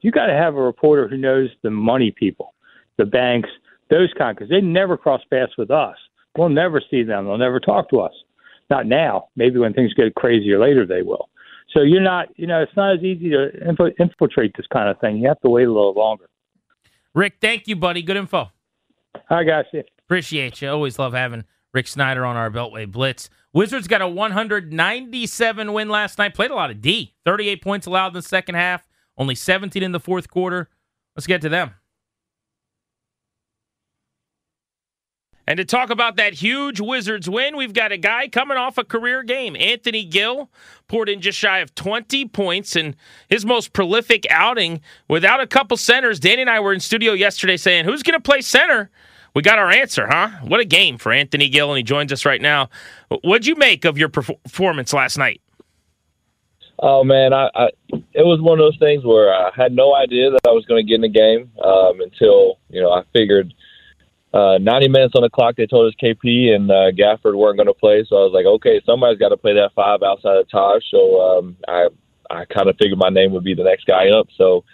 you 0.00 0.10
got 0.10 0.26
to 0.26 0.34
have 0.34 0.56
a 0.56 0.62
reporter 0.62 1.06
who 1.08 1.16
knows 1.16 1.50
the 1.62 1.70
money 1.70 2.10
people, 2.10 2.54
the 2.96 3.04
banks, 3.06 3.48
those 3.90 4.12
kind, 4.16 4.36
because 4.36 4.50
they 4.50 4.60
never 4.60 4.96
cross 4.96 5.20
paths 5.30 5.52
with 5.58 5.70
us. 5.70 5.96
We'll 6.36 6.48
never 6.48 6.80
see 6.90 7.02
them. 7.02 7.26
They'll 7.26 7.38
never 7.38 7.60
talk 7.60 7.90
to 7.90 8.00
us. 8.00 8.12
Not 8.70 8.86
now. 8.86 9.28
Maybe 9.36 9.58
when 9.58 9.72
things 9.72 9.92
get 9.94 10.14
crazier 10.14 10.58
later, 10.58 10.86
they 10.86 11.02
will. 11.02 11.28
So 11.72 11.82
you're 11.82 12.00
not, 12.00 12.28
you 12.36 12.46
know, 12.46 12.62
it's 12.62 12.76
not 12.76 12.96
as 12.96 13.02
easy 13.02 13.30
to 13.30 13.50
infiltrate 13.98 14.52
this 14.56 14.66
kind 14.72 14.88
of 14.88 14.98
thing. 15.00 15.18
You 15.18 15.28
have 15.28 15.40
to 15.40 15.50
wait 15.50 15.64
a 15.64 15.72
little 15.72 15.94
longer. 15.94 16.28
Rick, 17.14 17.34
thank 17.40 17.68
you, 17.68 17.76
buddy. 17.76 18.02
Good 18.02 18.16
info. 18.16 18.50
Hi, 19.28 19.44
guys. 19.44 19.64
Appreciate 20.06 20.60
you. 20.60 20.68
Always 20.70 20.98
love 20.98 21.12
having 21.12 21.44
Rick 21.72 21.88
Snider 21.88 22.24
on 22.24 22.36
our 22.36 22.50
Beltway 22.50 22.90
Blitz. 22.90 23.30
Wizards 23.52 23.86
got 23.86 24.02
a 24.02 24.08
197 24.08 25.72
win 25.72 25.88
last 25.88 26.18
night. 26.18 26.34
Played 26.34 26.50
a 26.50 26.54
lot 26.54 26.70
of 26.70 26.80
D. 26.80 27.14
38 27.24 27.62
points 27.62 27.86
allowed 27.86 28.08
in 28.08 28.14
the 28.14 28.22
second 28.22 28.56
half, 28.56 28.88
only 29.16 29.34
17 29.34 29.82
in 29.82 29.92
the 29.92 30.00
fourth 30.00 30.28
quarter. 30.28 30.68
Let's 31.16 31.26
get 31.26 31.40
to 31.42 31.48
them. 31.48 31.74
And 35.46 35.58
to 35.58 35.64
talk 35.64 35.90
about 35.90 36.16
that 36.16 36.34
huge 36.34 36.80
Wizards 36.80 37.28
win, 37.28 37.56
we've 37.56 37.74
got 37.74 37.92
a 37.92 37.98
guy 37.98 38.28
coming 38.28 38.56
off 38.56 38.78
a 38.78 38.84
career 38.84 39.22
game. 39.22 39.56
Anthony 39.56 40.04
Gill 40.04 40.50
poured 40.88 41.08
in 41.08 41.20
just 41.20 41.38
shy 41.38 41.58
of 41.58 41.74
20 41.74 42.26
points 42.28 42.76
in 42.76 42.96
his 43.28 43.44
most 43.44 43.72
prolific 43.72 44.26
outing 44.30 44.80
without 45.08 45.40
a 45.40 45.46
couple 45.46 45.76
centers. 45.76 46.18
Danny 46.18 46.42
and 46.42 46.50
I 46.50 46.60
were 46.60 46.72
in 46.72 46.80
studio 46.80 47.12
yesterday 47.12 47.56
saying, 47.56 47.84
who's 47.84 48.02
going 48.02 48.18
to 48.18 48.22
play 48.22 48.40
center? 48.40 48.90
We 49.34 49.42
got 49.42 49.58
our 49.58 49.70
answer, 49.70 50.06
huh? 50.06 50.28
What 50.44 50.60
a 50.60 50.64
game 50.64 50.96
for 50.96 51.12
Anthony 51.12 51.48
Gill, 51.48 51.70
and 51.70 51.76
he 51.76 51.82
joins 51.82 52.12
us 52.12 52.24
right 52.24 52.40
now. 52.40 52.70
What'd 53.22 53.46
you 53.46 53.56
make 53.56 53.84
of 53.84 53.98
your 53.98 54.08
performance 54.08 54.92
last 54.92 55.18
night? 55.18 55.40
Oh 56.78 57.04
man, 57.04 57.32
I, 57.32 57.50
I 57.54 57.68
it 57.92 58.26
was 58.26 58.40
one 58.40 58.58
of 58.58 58.64
those 58.64 58.78
things 58.78 59.04
where 59.04 59.32
I 59.32 59.50
had 59.56 59.72
no 59.72 59.94
idea 59.94 60.30
that 60.30 60.40
I 60.46 60.50
was 60.50 60.64
going 60.66 60.84
to 60.84 60.88
get 60.88 60.96
in 60.96 61.00
the 61.02 61.08
game 61.08 61.50
um, 61.62 62.00
until 62.00 62.58
you 62.68 62.80
know 62.80 62.92
I 62.92 63.02
figured 63.12 63.54
uh, 64.34 64.58
90 64.58 64.88
minutes 64.88 65.14
on 65.14 65.22
the 65.22 65.30
clock. 65.30 65.54
They 65.54 65.66
told 65.66 65.86
us 65.86 65.94
KP 66.02 66.50
and 66.50 66.68
uh, 66.68 66.90
Gafford 66.90 67.36
weren't 67.38 67.56
going 67.56 67.68
to 67.68 67.74
play, 67.74 68.04
so 68.08 68.16
I 68.16 68.24
was 68.24 68.32
like, 68.34 68.46
okay, 68.46 68.80
somebody's 68.84 69.18
got 69.18 69.28
to 69.28 69.36
play 69.36 69.54
that 69.54 69.72
five 69.74 70.02
outside 70.02 70.38
of 70.38 70.48
Taj. 70.50 70.82
So 70.90 71.20
um, 71.20 71.56
I 71.68 71.86
I 72.28 72.44
kind 72.46 72.68
of 72.68 72.76
figured 72.76 72.98
my 72.98 73.10
name 73.10 73.32
would 73.32 73.44
be 73.44 73.54
the 73.54 73.62
next 73.62 73.86
guy 73.86 74.08
up. 74.08 74.26
So 74.36 74.64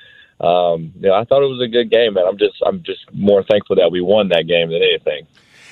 um, 0.40 0.92
you 0.96 1.08
know, 1.08 1.14
I 1.14 1.24
thought 1.24 1.42
it 1.42 1.52
was 1.52 1.60
a 1.62 1.68
good 1.68 1.90
game, 1.90 2.16
and 2.16 2.26
I'm 2.26 2.38
just 2.38 2.56
I'm 2.66 2.82
just 2.82 3.00
more 3.12 3.42
thankful 3.42 3.76
that 3.76 3.92
we 3.92 4.00
won 4.00 4.28
that 4.30 4.46
game 4.46 4.70
than 4.70 4.82
anything. 4.82 5.26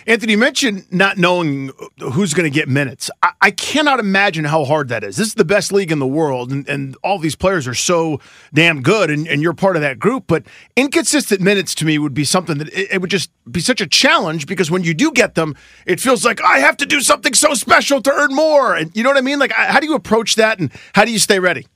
Anthony, 0.09 0.33
you 0.33 0.39
mentioned 0.39 0.87
not 0.91 1.19
knowing 1.19 1.71
who's 2.01 2.33
going 2.33 2.51
to 2.51 2.55
get 2.55 2.67
minutes. 2.67 3.11
I, 3.23 3.33
I, 3.43 3.51
cannot 3.51 4.01
imagine 4.01 4.47
how 4.47 4.65
hard 4.65 4.89
that 4.89 5.05
is. 5.05 5.19
This 5.19 5.29
is 5.29 5.35
the 5.35 5.45
best 5.45 5.71
league 5.71 5.93
in 5.93 5.99
the 5.99 6.07
world, 6.07 6.51
and, 6.51 6.67
and 6.67 6.97
all 7.05 7.19
these 7.19 7.37
players 7.37 7.69
are 7.69 7.75
so 7.75 8.19
damn 8.55 8.81
good, 8.81 9.11
and, 9.11 9.29
and, 9.29 9.43
you're 9.43 9.53
part 9.53 9.77
of 9.77 9.83
that 9.83 9.99
group. 9.99 10.25
But 10.27 10.45
inconsistent 10.77 11.43
minutes 11.43 11.75
to 11.77 11.85
me 11.85 11.99
would 11.99 12.15
be 12.15 12.25
something 12.25 12.57
that 12.57 12.69
it, 12.69 12.93
it, 12.93 13.01
would 13.03 13.11
just 13.11 13.31
be 13.53 13.61
such 13.61 13.83
a 13.83 13.87
challenge 13.87 14.47
because 14.47 14.71
when 14.71 14.83
you 14.83 14.95
do 14.95 15.13
get 15.13 15.35
them, 15.35 15.55
it 15.85 16.01
feels 16.01 16.25
like 16.25 16.41
I 16.41 16.61
have 16.61 16.79
to 16.79 16.87
do 16.87 17.03
something 17.03 17.35
so 17.35 17.53
special 17.53 18.01
to 18.01 18.11
earn 18.11 18.35
more. 18.35 18.75
And 18.75 18.91
you 18.97 19.03
know 19.03 19.11
what 19.11 19.19
I 19.19 19.23
mean? 19.23 19.39
Like, 19.39 19.53
how 19.53 19.79
do 19.79 19.87
you 19.87 19.95
approach 19.95 20.37
that, 20.37 20.59
and 20.59 20.73
how 20.95 21.05
do 21.05 21.13
you 21.13 21.19
stay 21.19 21.39
ready? 21.39 21.67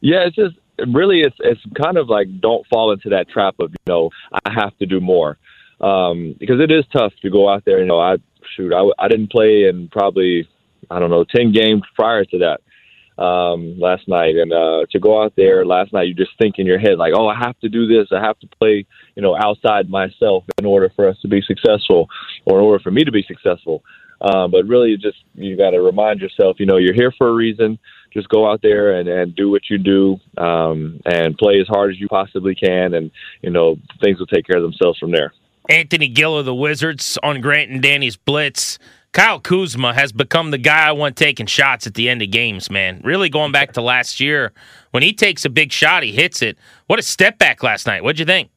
Yeah, 0.00 0.20
it's 0.20 0.36
just 0.36 0.54
really 0.86 1.22
it's 1.22 1.36
it's 1.40 1.60
kind 1.82 1.96
of 1.96 2.08
like 2.08 2.28
don't 2.40 2.64
fall 2.68 2.92
into 2.92 3.08
that 3.08 3.28
trap 3.28 3.56
of 3.58 3.72
you 3.72 3.92
know 3.92 4.10
I 4.44 4.52
have 4.52 4.76
to 4.78 4.86
do 4.86 5.00
more 5.00 5.36
um, 5.84 6.34
because 6.40 6.60
it 6.60 6.70
is 6.70 6.84
tough 6.92 7.12
to 7.22 7.30
go 7.30 7.48
out 7.48 7.64
there. 7.64 7.78
You 7.78 7.86
know, 7.86 8.00
I 8.00 8.16
shoot, 8.56 8.72
I, 8.72 8.88
I 8.98 9.08
didn't 9.08 9.30
play 9.30 9.68
in 9.68 9.88
probably 9.88 10.48
I 10.90 10.98
don't 10.98 11.10
know 11.10 11.24
ten 11.24 11.52
games 11.52 11.82
prior 11.94 12.24
to 12.24 12.38
that 12.38 13.22
um, 13.22 13.78
last 13.78 14.08
night, 14.08 14.36
and 14.36 14.52
uh, 14.52 14.86
to 14.90 14.98
go 14.98 15.22
out 15.22 15.34
there 15.36 15.64
last 15.64 15.92
night, 15.92 16.08
you 16.08 16.14
just 16.14 16.32
think 16.38 16.58
in 16.58 16.66
your 16.66 16.78
head 16.78 16.98
like, 16.98 17.12
oh, 17.14 17.28
I 17.28 17.36
have 17.38 17.58
to 17.60 17.68
do 17.68 17.86
this, 17.86 18.08
I 18.10 18.20
have 18.20 18.38
to 18.40 18.48
play, 18.58 18.86
you 19.14 19.22
know, 19.22 19.36
outside 19.36 19.88
myself 19.88 20.44
in 20.58 20.64
order 20.64 20.90
for 20.96 21.08
us 21.08 21.16
to 21.20 21.28
be 21.28 21.42
successful, 21.42 22.08
or 22.46 22.58
in 22.58 22.64
order 22.64 22.82
for 22.82 22.90
me 22.90 23.04
to 23.04 23.12
be 23.12 23.22
successful. 23.22 23.82
Um, 24.20 24.50
but 24.50 24.66
really, 24.66 24.96
just 24.96 25.18
you 25.34 25.56
got 25.56 25.70
to 25.70 25.82
remind 25.82 26.20
yourself, 26.20 26.58
you 26.58 26.66
know, 26.66 26.78
you're 26.78 26.94
here 26.94 27.12
for 27.18 27.28
a 27.28 27.34
reason. 27.34 27.78
Just 28.12 28.28
go 28.28 28.50
out 28.50 28.62
there 28.62 28.98
and, 28.98 29.08
and 29.08 29.34
do 29.34 29.50
what 29.50 29.62
you 29.68 29.76
do, 29.76 30.18
um, 30.38 31.00
and 31.04 31.36
play 31.36 31.60
as 31.60 31.66
hard 31.66 31.90
as 31.90 32.00
you 32.00 32.08
possibly 32.08 32.54
can, 32.54 32.94
and 32.94 33.10
you 33.42 33.50
know 33.50 33.76
things 34.02 34.18
will 34.18 34.26
take 34.26 34.46
care 34.46 34.56
of 34.56 34.62
themselves 34.62 34.98
from 34.98 35.10
there. 35.10 35.32
Anthony 35.68 36.08
Gill 36.08 36.38
of 36.38 36.44
the 36.44 36.54
Wizards 36.54 37.18
on 37.22 37.40
Grant 37.40 37.70
and 37.70 37.82
Danny's 37.82 38.16
Blitz. 38.16 38.78
Kyle 39.12 39.38
Kuzma 39.38 39.94
has 39.94 40.12
become 40.12 40.50
the 40.50 40.58
guy 40.58 40.88
I 40.88 40.92
want 40.92 41.16
taking 41.16 41.46
shots 41.46 41.86
at 41.86 41.94
the 41.94 42.08
end 42.08 42.20
of 42.20 42.30
games, 42.30 42.68
man. 42.68 43.00
Really 43.04 43.28
going 43.28 43.52
back 43.52 43.72
to 43.74 43.80
last 43.80 44.18
year, 44.18 44.52
when 44.90 45.02
he 45.02 45.12
takes 45.12 45.44
a 45.44 45.50
big 45.50 45.70
shot, 45.72 46.02
he 46.02 46.12
hits 46.12 46.42
it. 46.42 46.58
What 46.88 46.98
a 46.98 47.02
step 47.02 47.38
back 47.38 47.62
last 47.62 47.86
night. 47.86 48.02
What'd 48.02 48.18
you 48.18 48.26
think? 48.26 48.50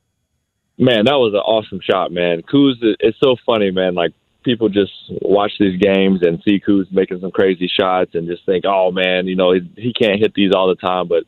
Man, 0.80 1.06
that 1.06 1.14
was 1.14 1.34
an 1.34 1.40
awesome 1.40 1.80
shot, 1.82 2.12
man. 2.12 2.42
Kuz, 2.42 2.74
it's 2.82 3.20
so 3.20 3.36
funny, 3.46 3.72
man. 3.72 3.94
Like 3.94 4.14
people 4.44 4.68
just 4.68 4.92
watch 5.22 5.52
these 5.60 5.80
games 5.80 6.22
and 6.24 6.42
see 6.44 6.60
Kuz 6.60 6.92
making 6.92 7.20
some 7.22 7.32
crazy 7.32 7.68
shots 7.68 8.16
and 8.16 8.28
just 8.28 8.46
think, 8.46 8.66
oh 8.66 8.92
man, 8.92 9.28
you 9.28 9.36
know, 9.36 9.54
he, 9.54 9.60
he 9.76 9.94
can't 9.94 10.20
hit 10.20 10.34
these 10.34 10.52
all 10.54 10.68
the 10.68 10.76
time, 10.76 11.08
but 11.08 11.24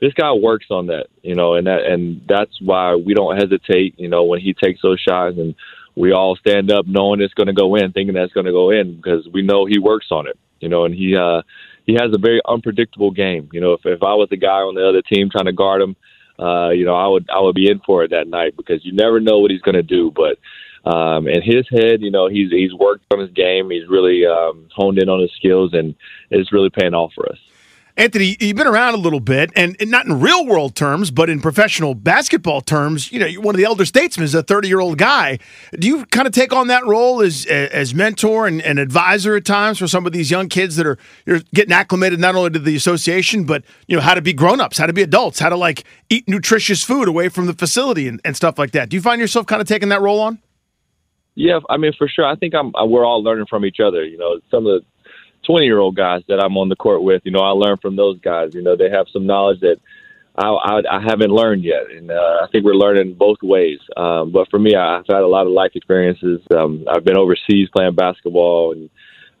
this 0.00 0.12
guy 0.14 0.32
works 0.32 0.66
on 0.70 0.86
that, 0.88 1.06
you 1.22 1.34
know, 1.34 1.54
and 1.54 1.66
that 1.66 1.84
and 1.84 2.22
that's 2.28 2.60
why 2.60 2.94
we 2.94 3.14
don't 3.14 3.36
hesitate, 3.36 3.98
you 3.98 4.08
know, 4.08 4.24
when 4.24 4.40
he 4.40 4.52
takes 4.54 4.82
those 4.82 5.00
shots 5.00 5.36
and 5.38 5.54
we 5.96 6.12
all 6.12 6.36
stand 6.36 6.72
up 6.72 6.86
knowing 6.86 7.20
it's 7.20 7.34
going 7.34 7.46
to 7.46 7.52
go 7.52 7.76
in, 7.76 7.92
thinking 7.92 8.14
that's 8.14 8.32
going 8.32 8.46
to 8.46 8.52
go 8.52 8.70
in 8.70 8.96
because 8.96 9.28
we 9.32 9.42
know 9.42 9.64
he 9.64 9.78
works 9.78 10.08
on 10.10 10.26
it, 10.26 10.38
you 10.60 10.68
know, 10.68 10.84
and 10.84 10.94
he 10.94 11.16
uh 11.16 11.42
he 11.86 11.94
has 11.94 12.12
a 12.14 12.18
very 12.18 12.40
unpredictable 12.46 13.10
game. 13.10 13.48
You 13.52 13.60
know, 13.60 13.72
if 13.74 13.84
if 13.84 14.02
I 14.02 14.14
was 14.14 14.28
the 14.30 14.36
guy 14.36 14.60
on 14.60 14.74
the 14.74 14.88
other 14.88 15.02
team 15.02 15.30
trying 15.30 15.46
to 15.46 15.52
guard 15.52 15.82
him, 15.82 15.96
uh, 16.38 16.70
you 16.70 16.84
know, 16.84 16.94
I 16.94 17.06
would 17.06 17.28
I 17.30 17.40
would 17.40 17.54
be 17.54 17.70
in 17.70 17.80
for 17.80 18.02
it 18.04 18.10
that 18.10 18.28
night 18.28 18.56
because 18.56 18.84
you 18.84 18.92
never 18.92 19.20
know 19.20 19.38
what 19.38 19.50
he's 19.50 19.62
going 19.62 19.76
to 19.76 19.82
do, 19.82 20.10
but 20.10 20.38
um, 20.84 21.28
in 21.28 21.40
his 21.42 21.66
head, 21.70 22.02
you 22.02 22.10
know, 22.10 22.28
he's 22.28 22.50
he's 22.50 22.74
worked 22.74 23.04
on 23.12 23.20
his 23.20 23.30
game. 23.30 23.70
He's 23.70 23.88
really 23.88 24.26
um, 24.26 24.68
honed 24.74 24.98
in 24.98 25.08
on 25.08 25.20
his 25.20 25.32
skills, 25.32 25.72
and 25.72 25.94
it's 26.30 26.52
really 26.52 26.70
paying 26.70 26.94
off 26.94 27.12
for 27.14 27.30
us. 27.30 27.38
Anthony, 27.96 28.36
you've 28.40 28.56
been 28.56 28.66
around 28.66 28.94
a 28.94 28.96
little 28.96 29.20
bit, 29.20 29.52
and, 29.54 29.76
and, 29.78 29.88
not 29.88 30.04
in 30.04 30.18
real 30.20 30.44
world 30.44 30.74
terms, 30.74 31.12
but 31.12 31.30
in 31.30 31.40
professional 31.40 31.94
basketball 31.94 32.60
terms. 32.60 33.12
You 33.12 33.20
know, 33.20 33.26
you're 33.26 33.40
one 33.40 33.54
of 33.54 33.58
the 33.58 33.64
elder 33.64 33.84
statesmen, 33.84 34.24
is 34.24 34.34
a 34.34 34.42
30 34.42 34.66
year 34.66 34.80
old 34.80 34.98
guy. 34.98 35.38
Do 35.78 35.86
you 35.86 36.04
kind 36.06 36.26
of 36.26 36.32
take 36.32 36.52
on 36.52 36.66
that 36.66 36.84
role 36.84 37.20
as 37.20 37.46
as 37.46 37.94
mentor 37.94 38.48
and, 38.48 38.60
and, 38.62 38.80
advisor 38.80 39.36
at 39.36 39.44
times 39.44 39.78
for 39.78 39.86
some 39.86 40.06
of 40.06 40.12
these 40.12 40.28
young 40.28 40.48
kids 40.48 40.74
that 40.74 40.88
are 40.88 40.98
you're 41.24 41.38
getting 41.54 41.72
acclimated 41.72 42.18
not 42.18 42.34
only 42.34 42.50
to 42.50 42.58
the 42.58 42.74
association, 42.74 43.44
but 43.44 43.62
you 43.86 43.94
know 43.94 44.02
how 44.02 44.14
to 44.14 44.22
be 44.22 44.32
grown 44.32 44.60
ups, 44.60 44.78
how 44.78 44.86
to 44.86 44.92
be 44.92 45.02
adults, 45.02 45.38
how 45.38 45.48
to 45.48 45.56
like 45.56 45.84
eat 46.10 46.28
nutritious 46.28 46.82
food 46.82 47.06
away 47.06 47.28
from 47.28 47.46
the 47.46 47.54
facility 47.54 48.08
and, 48.08 48.20
and 48.24 48.34
stuff 48.34 48.58
like 48.58 48.72
that. 48.72 48.88
Do 48.88 48.96
you 48.96 49.02
find 49.02 49.20
yourself 49.20 49.46
kind 49.46 49.62
of 49.62 49.68
taking 49.68 49.90
that 49.90 50.00
role 50.00 50.18
on? 50.18 50.40
Yeah, 51.36 51.60
I 51.70 51.76
mean, 51.76 51.92
for 51.96 52.08
sure. 52.08 52.24
I 52.24 52.34
think 52.34 52.54
I'm. 52.54 52.72
We're 52.90 53.04
all 53.04 53.22
learning 53.22 53.46
from 53.48 53.64
each 53.64 53.78
other. 53.78 54.04
You 54.04 54.18
know, 54.18 54.40
some 54.50 54.66
of 54.66 54.82
the 54.82 54.93
20 55.44 55.64
year 55.64 55.78
old 55.78 55.96
guys 55.96 56.22
that 56.28 56.40
I'm 56.40 56.56
on 56.56 56.68
the 56.68 56.76
court 56.76 57.02
with. 57.02 57.22
You 57.24 57.32
know, 57.32 57.40
I 57.40 57.50
learn 57.50 57.76
from 57.78 57.96
those 57.96 58.18
guys. 58.20 58.54
You 58.54 58.62
know, 58.62 58.76
they 58.76 58.90
have 58.90 59.06
some 59.12 59.26
knowledge 59.26 59.60
that 59.60 59.78
I, 60.36 60.48
I, 60.48 60.98
I 60.98 61.02
haven't 61.02 61.30
learned 61.30 61.64
yet, 61.64 61.90
and 61.90 62.10
uh, 62.10 62.40
I 62.42 62.46
think 62.50 62.64
we're 62.64 62.74
learning 62.74 63.14
both 63.14 63.38
ways. 63.42 63.78
Um, 63.96 64.32
but 64.32 64.50
for 64.50 64.58
me, 64.58 64.74
I've 64.74 65.06
had 65.06 65.22
a 65.22 65.28
lot 65.28 65.46
of 65.46 65.52
life 65.52 65.72
experiences. 65.74 66.40
Um, 66.54 66.84
I've 66.88 67.04
been 67.04 67.16
overseas 67.16 67.68
playing 67.74 67.94
basketball, 67.94 68.72
and 68.72 68.90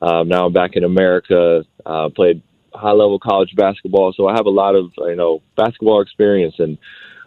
um, 0.00 0.28
now 0.28 0.46
I'm 0.46 0.52
back 0.52 0.72
in 0.74 0.84
America. 0.84 1.64
Uh, 1.84 2.10
played 2.10 2.42
high 2.72 2.92
level 2.92 3.18
college 3.18 3.54
basketball, 3.56 4.12
so 4.12 4.28
I 4.28 4.34
have 4.34 4.46
a 4.46 4.50
lot 4.50 4.76
of 4.76 4.92
you 4.98 5.16
know 5.16 5.42
basketball 5.56 6.00
experience 6.00 6.54
and 6.58 6.78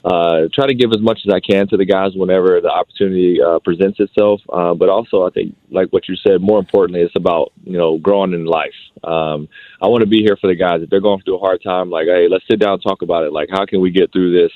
uh, 0.05 0.47
try 0.53 0.67
to 0.67 0.75
give 0.75 0.91
as 0.91 1.01
much 1.01 1.19
as 1.27 1.33
I 1.33 1.39
can 1.39 1.67
to 1.69 1.77
the 1.77 1.85
guys 1.85 2.11
whenever 2.15 2.61
the 2.61 2.69
opportunity 2.69 3.39
uh, 3.41 3.59
presents 3.59 3.99
itself. 3.99 4.41
Uh, 4.51 4.73
but 4.73 4.89
also, 4.89 5.25
I 5.25 5.29
think, 5.31 5.55
like 5.71 5.89
what 5.89 6.07
you 6.07 6.15
said, 6.15 6.41
more 6.41 6.59
importantly, 6.59 7.01
it's 7.01 7.15
about 7.15 7.51
you 7.63 7.77
know 7.77 7.97
growing 7.97 8.33
in 8.33 8.45
life. 8.45 8.77
Um, 9.03 9.47
I 9.81 9.87
want 9.87 10.01
to 10.01 10.09
be 10.09 10.21
here 10.21 10.37
for 10.39 10.47
the 10.47 10.55
guys 10.55 10.81
if 10.81 10.89
they're 10.89 11.01
going 11.01 11.21
through 11.21 11.37
a 11.37 11.39
hard 11.39 11.61
time. 11.63 11.89
Like, 11.89 12.07
hey, 12.07 12.27
let's 12.29 12.45
sit 12.49 12.59
down 12.59 12.73
and 12.73 12.83
talk 12.83 13.01
about 13.01 13.23
it. 13.23 13.33
Like, 13.33 13.49
how 13.51 13.65
can 13.65 13.81
we 13.81 13.91
get 13.91 14.11
through 14.11 14.33
this? 14.33 14.51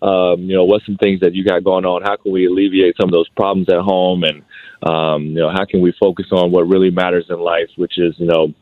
Um, 0.00 0.42
you 0.42 0.54
know, 0.54 0.64
what's 0.64 0.86
some 0.86 0.96
things 0.96 1.20
that 1.20 1.34
you 1.34 1.44
got 1.44 1.64
going 1.64 1.84
on? 1.84 2.02
How 2.02 2.16
can 2.16 2.30
we 2.30 2.46
alleviate 2.46 2.94
some 3.00 3.08
of 3.08 3.12
those 3.12 3.28
problems 3.30 3.68
at 3.68 3.80
home? 3.80 4.22
And 4.22 4.42
um, 4.88 5.24
you 5.24 5.40
know, 5.40 5.50
how 5.50 5.64
can 5.64 5.80
we 5.80 5.92
focus 5.98 6.26
on 6.30 6.52
what 6.52 6.68
really 6.68 6.90
matters 6.90 7.26
in 7.28 7.40
life, 7.40 7.68
which 7.76 7.98
is 7.98 8.14
you 8.18 8.26
know 8.26 8.54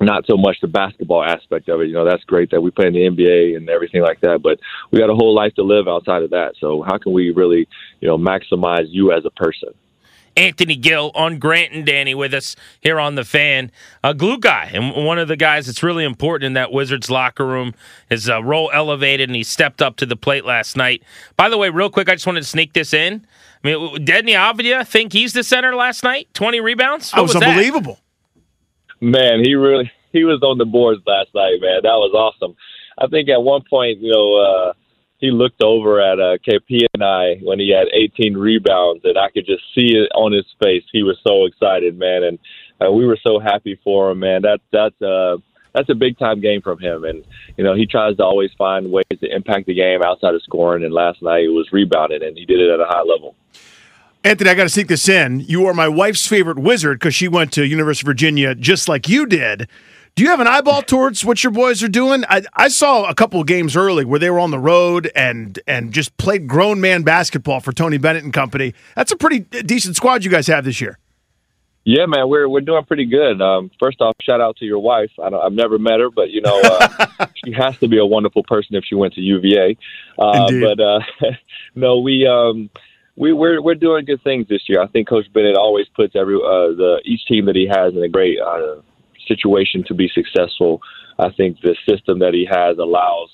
not 0.00 0.26
so 0.26 0.36
much 0.36 0.56
the 0.60 0.68
basketball 0.68 1.22
aspect 1.22 1.68
of 1.68 1.80
it. 1.80 1.88
You 1.88 1.94
know, 1.94 2.04
that's 2.04 2.24
great 2.24 2.50
that 2.50 2.60
we 2.60 2.70
play 2.70 2.86
in 2.86 2.94
the 2.94 3.08
NBA 3.08 3.56
and 3.56 3.68
everything 3.68 4.02
like 4.02 4.20
that, 4.20 4.42
but 4.42 4.58
we 4.90 4.98
got 4.98 5.10
a 5.10 5.14
whole 5.14 5.34
life 5.34 5.54
to 5.54 5.62
live 5.62 5.88
outside 5.88 6.22
of 6.22 6.30
that. 6.30 6.54
So 6.58 6.82
how 6.82 6.98
can 6.98 7.12
we 7.12 7.30
really, 7.30 7.68
you 8.00 8.08
know, 8.08 8.18
maximize 8.18 8.86
you 8.88 9.12
as 9.12 9.24
a 9.24 9.30
person? 9.30 9.70
Anthony 10.36 10.76
Gill 10.76 11.10
on 11.14 11.38
Grant 11.38 11.72
and 11.72 11.84
Danny 11.84 12.14
with 12.14 12.32
us 12.32 12.56
here 12.80 12.98
on 12.98 13.16
the 13.16 13.24
fan. 13.24 13.70
A 14.02 14.14
glue 14.14 14.38
guy 14.38 14.70
and 14.72 15.04
one 15.04 15.18
of 15.18 15.28
the 15.28 15.36
guys 15.36 15.66
that's 15.66 15.82
really 15.82 16.04
important 16.04 16.46
in 16.46 16.52
that 16.54 16.72
Wizards 16.72 17.10
locker 17.10 17.46
room. 17.46 17.74
His 18.08 18.28
uh, 18.28 18.42
role 18.42 18.70
elevated 18.72 19.28
and 19.28 19.36
he 19.36 19.42
stepped 19.42 19.82
up 19.82 19.96
to 19.96 20.06
the 20.06 20.16
plate 20.16 20.44
last 20.44 20.76
night. 20.76 21.02
By 21.36 21.48
the 21.48 21.58
way, 21.58 21.68
real 21.68 21.90
quick, 21.90 22.08
I 22.08 22.14
just 22.14 22.26
wanted 22.26 22.42
to 22.42 22.48
sneak 22.48 22.72
this 22.72 22.94
in. 22.94 23.26
I 23.62 23.68
mean, 23.68 23.96
Deni 24.04 24.30
Avdija 24.30 24.86
think 24.86 25.12
he's 25.12 25.34
the 25.34 25.44
center 25.44 25.74
last 25.74 26.02
night. 26.02 26.32
Twenty 26.34 26.60
rebounds. 26.60 27.12
What 27.12 27.16
that 27.16 27.22
was, 27.22 27.34
was 27.34 27.42
unbelievable. 27.44 27.94
That? 27.94 28.11
Man, 29.02 29.44
he 29.44 29.56
really 29.56 29.90
he 30.12 30.24
was 30.24 30.42
on 30.42 30.56
the 30.58 30.64
boards 30.64 31.02
last 31.06 31.34
night. 31.34 31.60
Man, 31.60 31.80
that 31.82 31.98
was 31.98 32.14
awesome. 32.14 32.56
I 32.96 33.08
think 33.08 33.28
at 33.28 33.42
one 33.42 33.62
point, 33.68 33.98
you 33.98 34.12
know. 34.12 34.36
Uh, 34.36 34.72
he 35.18 35.30
looked 35.30 35.62
over 35.62 36.00
at 36.00 36.18
uh, 36.18 36.36
KP 36.44 36.84
and 36.94 37.04
I 37.04 37.36
when 37.44 37.60
he 37.60 37.70
had 37.70 37.86
18 37.94 38.36
rebounds, 38.36 39.04
and 39.04 39.16
I 39.16 39.30
could 39.30 39.46
just 39.46 39.62
see 39.72 39.94
it 39.94 40.10
on 40.16 40.32
his 40.32 40.44
face. 40.60 40.82
He 40.92 41.04
was 41.04 41.16
so 41.24 41.44
excited, 41.44 41.96
man, 41.96 42.24
and 42.24 42.38
uh, 42.84 42.90
we 42.90 43.06
were 43.06 43.18
so 43.22 43.38
happy 43.38 43.78
for 43.84 44.10
him, 44.10 44.18
man. 44.18 44.42
That 44.42 44.58
that's 44.72 45.00
uh, 45.00 45.36
that's 45.72 45.88
a 45.90 45.94
big 45.94 46.18
time 46.18 46.40
game 46.40 46.60
from 46.60 46.80
him, 46.80 47.04
and 47.04 47.24
you 47.56 47.62
know 47.62 47.74
he 47.74 47.86
tries 47.86 48.16
to 48.16 48.24
always 48.24 48.50
find 48.58 48.90
ways 48.90 49.04
to 49.20 49.32
impact 49.32 49.66
the 49.66 49.74
game 49.74 50.02
outside 50.02 50.34
of 50.34 50.42
scoring. 50.42 50.84
And 50.84 50.92
last 50.92 51.22
night 51.22 51.44
it 51.44 51.54
was 51.54 51.68
rebounding, 51.70 52.24
and 52.24 52.36
he 52.36 52.44
did 52.44 52.58
it 52.58 52.70
at 52.70 52.80
a 52.80 52.86
high 52.86 53.02
level. 53.02 53.36
Anthony, 54.24 54.50
I 54.50 54.54
got 54.54 54.64
to 54.64 54.68
sneak 54.68 54.86
this 54.86 55.08
in. 55.08 55.40
You 55.40 55.66
are 55.66 55.74
my 55.74 55.88
wife's 55.88 56.26
favorite 56.26 56.58
wizard 56.58 57.00
because 57.00 57.14
she 57.14 57.26
went 57.26 57.52
to 57.54 57.66
University 57.66 58.04
of 58.04 58.06
Virginia 58.06 58.54
just 58.54 58.88
like 58.88 59.08
you 59.08 59.26
did. 59.26 59.68
Do 60.14 60.22
you 60.22 60.28
have 60.28 60.40
an 60.40 60.46
eyeball 60.46 60.82
towards 60.82 61.24
what 61.24 61.42
your 61.42 61.50
boys 61.50 61.82
are 61.82 61.88
doing? 61.88 62.22
I, 62.28 62.42
I 62.54 62.68
saw 62.68 63.08
a 63.08 63.14
couple 63.14 63.40
of 63.40 63.46
games 63.46 63.74
early 63.74 64.04
where 64.04 64.20
they 64.20 64.30
were 64.30 64.38
on 64.38 64.50
the 64.50 64.58
road 64.58 65.10
and 65.16 65.58
and 65.66 65.92
just 65.92 66.16
played 66.18 66.46
grown 66.46 66.80
man 66.80 67.02
basketball 67.02 67.60
for 67.60 67.72
Tony 67.72 67.98
Bennett 67.98 68.22
and 68.22 68.32
company. 68.32 68.74
That's 68.94 69.10
a 69.10 69.16
pretty 69.16 69.40
decent 69.40 69.96
squad 69.96 70.22
you 70.22 70.30
guys 70.30 70.46
have 70.46 70.64
this 70.64 70.80
year. 70.80 70.98
Yeah, 71.84 72.06
man, 72.06 72.28
we're 72.28 72.48
we're 72.48 72.60
doing 72.60 72.84
pretty 72.84 73.06
good. 73.06 73.42
Um, 73.42 73.70
first 73.80 74.00
off, 74.00 74.14
shout 74.22 74.40
out 74.40 74.56
to 74.58 74.64
your 74.64 74.78
wife. 74.78 75.10
I 75.20 75.30
have 75.42 75.52
never 75.52 75.78
met 75.78 75.98
her, 75.98 76.10
but 76.10 76.30
you 76.30 76.42
know, 76.42 76.60
uh, 76.60 77.26
she 77.44 77.52
has 77.52 77.76
to 77.78 77.88
be 77.88 77.98
a 77.98 78.06
wonderful 78.06 78.44
person 78.44 78.76
if 78.76 78.84
she 78.84 78.94
went 78.94 79.14
to 79.14 79.20
UVA. 79.20 79.76
Uh, 80.16 80.48
but 80.60 80.78
uh, 80.78 81.00
no, 81.74 81.98
we 81.98 82.24
um, 82.26 82.70
we 83.16 83.32
we're 83.32 83.60
we're 83.60 83.74
doing 83.74 84.04
good 84.04 84.22
things 84.22 84.46
this 84.48 84.62
year. 84.68 84.80
I 84.80 84.86
think 84.88 85.08
Coach 85.08 85.26
Bennett 85.32 85.56
always 85.56 85.86
puts 85.94 86.16
every 86.16 86.36
uh, 86.36 86.72
the 86.76 87.00
each 87.04 87.24
team 87.26 87.46
that 87.46 87.56
he 87.56 87.66
has 87.66 87.94
in 87.94 88.02
a 88.02 88.08
great 88.08 88.38
uh, 88.40 88.80
situation 89.28 89.84
to 89.88 89.94
be 89.94 90.10
successful. 90.14 90.80
I 91.18 91.30
think 91.30 91.60
the 91.60 91.76
system 91.88 92.18
that 92.20 92.34
he 92.34 92.46
has 92.50 92.78
allows 92.78 93.28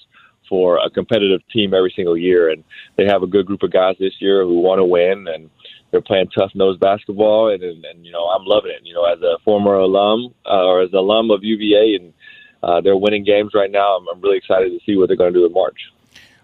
for 0.48 0.78
a 0.78 0.90
competitive 0.90 1.40
team 1.52 1.74
every 1.74 1.92
single 1.94 2.16
year, 2.16 2.50
and 2.50 2.64
they 2.96 3.04
have 3.06 3.22
a 3.22 3.26
good 3.26 3.46
group 3.46 3.62
of 3.62 3.72
guys 3.72 3.96
this 4.00 4.14
year 4.18 4.42
who 4.44 4.60
want 4.60 4.78
to 4.78 4.84
win, 4.84 5.26
and 5.28 5.50
they're 5.90 6.00
playing 6.00 6.28
tough 6.36 6.50
nose 6.54 6.78
basketball, 6.78 7.52
and, 7.52 7.62
and, 7.62 7.84
and 7.84 8.04
you 8.04 8.10
know 8.10 8.24
I'm 8.26 8.44
loving 8.44 8.72
it. 8.72 8.80
You 8.84 8.94
know, 8.94 9.04
as 9.04 9.20
a 9.22 9.38
former 9.44 9.74
alum 9.74 10.34
uh, 10.46 10.64
or 10.64 10.82
as 10.82 10.92
alum 10.92 11.30
of 11.30 11.44
UVA, 11.44 11.98
and 12.00 12.12
uh, 12.62 12.80
they're 12.80 12.96
winning 12.96 13.24
games 13.24 13.52
right 13.54 13.70
now. 13.70 13.96
I'm, 13.96 14.06
I'm 14.12 14.20
really 14.20 14.38
excited 14.38 14.70
to 14.70 14.80
see 14.84 14.96
what 14.96 15.06
they're 15.08 15.16
going 15.16 15.32
to 15.32 15.38
do 15.38 15.46
in 15.46 15.52
March. 15.52 15.78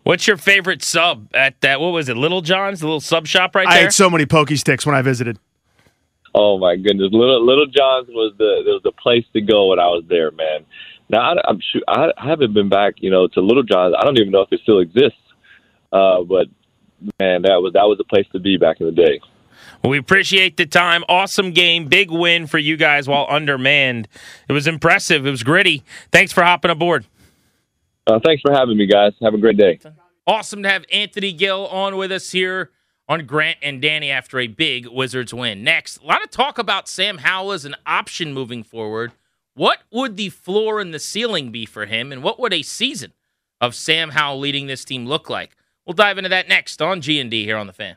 What's 0.05 0.27
your 0.27 0.37
favorite 0.37 0.83
sub 0.83 1.29
at 1.35 1.61
that? 1.63 1.81
What 1.81 1.89
was 1.89 2.09
it, 2.09 2.17
Little 2.17 2.43
John's, 2.43 2.81
the 2.81 2.87
little 2.87 3.01
sub 3.01 3.27
shop 3.27 3.55
right 3.55 3.67
there? 3.69 3.79
I 3.79 3.83
had 3.83 3.93
so 3.93 4.09
many 4.09 4.27
pokey 4.27 4.57
sticks 4.57 4.87
when 4.87 4.95
I 4.95 5.03
visited. 5.03 5.39
Oh 6.35 6.59
my 6.59 6.77
goodness, 6.77 7.11
Little 7.13 7.45
Little 7.45 7.67
John's 7.67 8.09
was 8.09 8.35
the 8.39 8.63
was 8.67 8.83
the 8.83 8.93
place 8.93 9.25
to 9.33 9.41
go 9.41 9.69
when 9.69 9.79
I 9.79 9.87
was 9.87 10.05
there, 10.09 10.31
man. 10.33 10.67
Now 11.09 11.33
I, 11.33 11.37
I'm 11.49 11.61
sure 11.73 11.81
I, 11.89 12.11
I 12.17 12.29
haven't 12.29 12.53
been 12.55 12.69
back, 12.69 12.95
you 12.99 13.11
know, 13.11 13.29
to 13.29 13.41
Little 13.41 13.63
John's. 13.63 13.95
I 13.99 14.05
don't 14.05 14.19
even 14.19 14.33
know 14.33 14.43
if 14.43 14.53
it 14.53 14.61
still 14.63 14.81
exists, 14.81 15.19
uh, 15.93 16.23
but 16.23 16.49
man, 17.21 17.43
that 17.43 17.63
was 17.63 17.73
that 17.75 17.85
was 17.85 17.99
the 17.99 18.05
place 18.05 18.27
to 18.33 18.41
be 18.41 18.57
back 18.57 18.81
in 18.81 18.87
the 18.87 18.93
day. 18.93 19.21
Well, 19.83 19.91
we 19.91 19.99
appreciate 19.99 20.57
the 20.57 20.67
time. 20.67 21.05
Awesome 21.09 21.53
game, 21.53 21.87
big 21.87 22.11
win 22.11 22.47
for 22.47 22.59
you 22.59 22.77
guys 22.77 23.07
while 23.07 23.27
undermanned. 23.29 24.09
It 24.49 24.53
was 24.53 24.67
impressive. 24.67 25.27
It 25.27 25.31
was 25.31 25.43
gritty. 25.43 25.85
Thanks 26.11 26.33
for 26.33 26.43
hopping 26.43 26.71
aboard. 26.71 27.07
Uh, 28.07 28.21
thanks 28.25 28.43
for 28.43 28.53
having 28.53 28.77
me, 28.77 28.87
guys. 28.87 29.13
Have 29.23 29.35
a 29.35 29.39
great 29.39 29.57
day. 29.57 29.79
Awesome 30.27 30.63
to 30.63 30.69
have 30.69 30.85
Anthony 30.93 31.33
Gill 31.33 31.67
on 31.69 31.97
with 31.97 32.13
us 32.13 32.31
here 32.33 32.71
on 33.09 33.27
Grant 33.27 33.59
and 33.63 33.81
Danny 33.81 34.11
after 34.11 34.39
a 34.39 34.47
big 34.47 34.87
Wizards 34.87 35.35
win. 35.35 35.63
Next, 35.63 35.99
a 35.99 36.07
lot 36.07 36.23
of 36.23 36.31
talk 36.31 36.59
about 36.59 36.89
Sam 36.89 37.19
Howell 37.19 37.53
as 37.53 37.65
an 37.65 37.77
option 37.87 38.33
moving 38.33 38.63
forward. 38.63 39.13
What 39.55 39.81
would 39.91 40.17
the 40.17 40.31
floor 40.31 40.81
and 40.81 40.93
the 40.93 40.99
ceiling 40.99 41.51
be 41.51 41.67
for 41.67 41.87
him, 41.87 42.11
and 42.11 42.23
what 42.23 42.41
would 42.41 42.53
a 42.53 42.63
season 42.63 43.13
of 43.61 43.75
Sam 43.75 44.11
Howell 44.11 44.41
leading 44.41 44.67
this 44.67 44.85
team 44.85 45.07
look 45.07 45.31
like? 45.31 45.57
We'll 45.87 45.95
dive 45.95 46.19
into 46.19 46.31
that 46.31 46.49
next 46.49 46.81
on 46.81 47.01
G&D 47.01 47.45
here 47.45 47.57
on 47.57 47.67
The 47.67 47.73
Fan. 47.73 47.97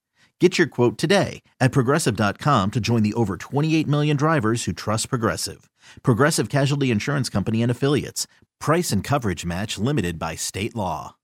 Get 0.41 0.57
your 0.57 0.65
quote 0.65 0.97
today 0.97 1.43
at 1.59 1.71
progressive.com 1.71 2.71
to 2.71 2.79
join 2.79 3.03
the 3.03 3.13
over 3.13 3.37
28 3.37 3.87
million 3.87 4.17
drivers 4.17 4.63
who 4.63 4.73
trust 4.73 5.07
Progressive. 5.07 5.69
Progressive 6.01 6.49
Casualty 6.49 6.89
Insurance 6.89 7.29
Company 7.29 7.61
and 7.61 7.69
Affiliates. 7.69 8.25
Price 8.59 8.91
and 8.91 9.03
coverage 9.03 9.45
match 9.45 9.77
limited 9.77 10.17
by 10.17 10.33
state 10.33 10.75
law. 10.75 11.15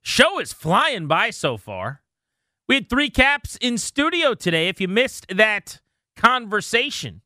Show 0.00 0.38
is 0.38 0.54
flying 0.54 1.06
by 1.06 1.28
so 1.28 1.58
far. 1.58 2.00
We 2.66 2.76
had 2.76 2.88
three 2.88 3.10
caps 3.10 3.58
in 3.60 3.76
studio 3.76 4.32
today. 4.32 4.68
If 4.68 4.80
you 4.80 4.88
missed 4.88 5.26
that 5.28 5.82
conversation, 6.16 7.20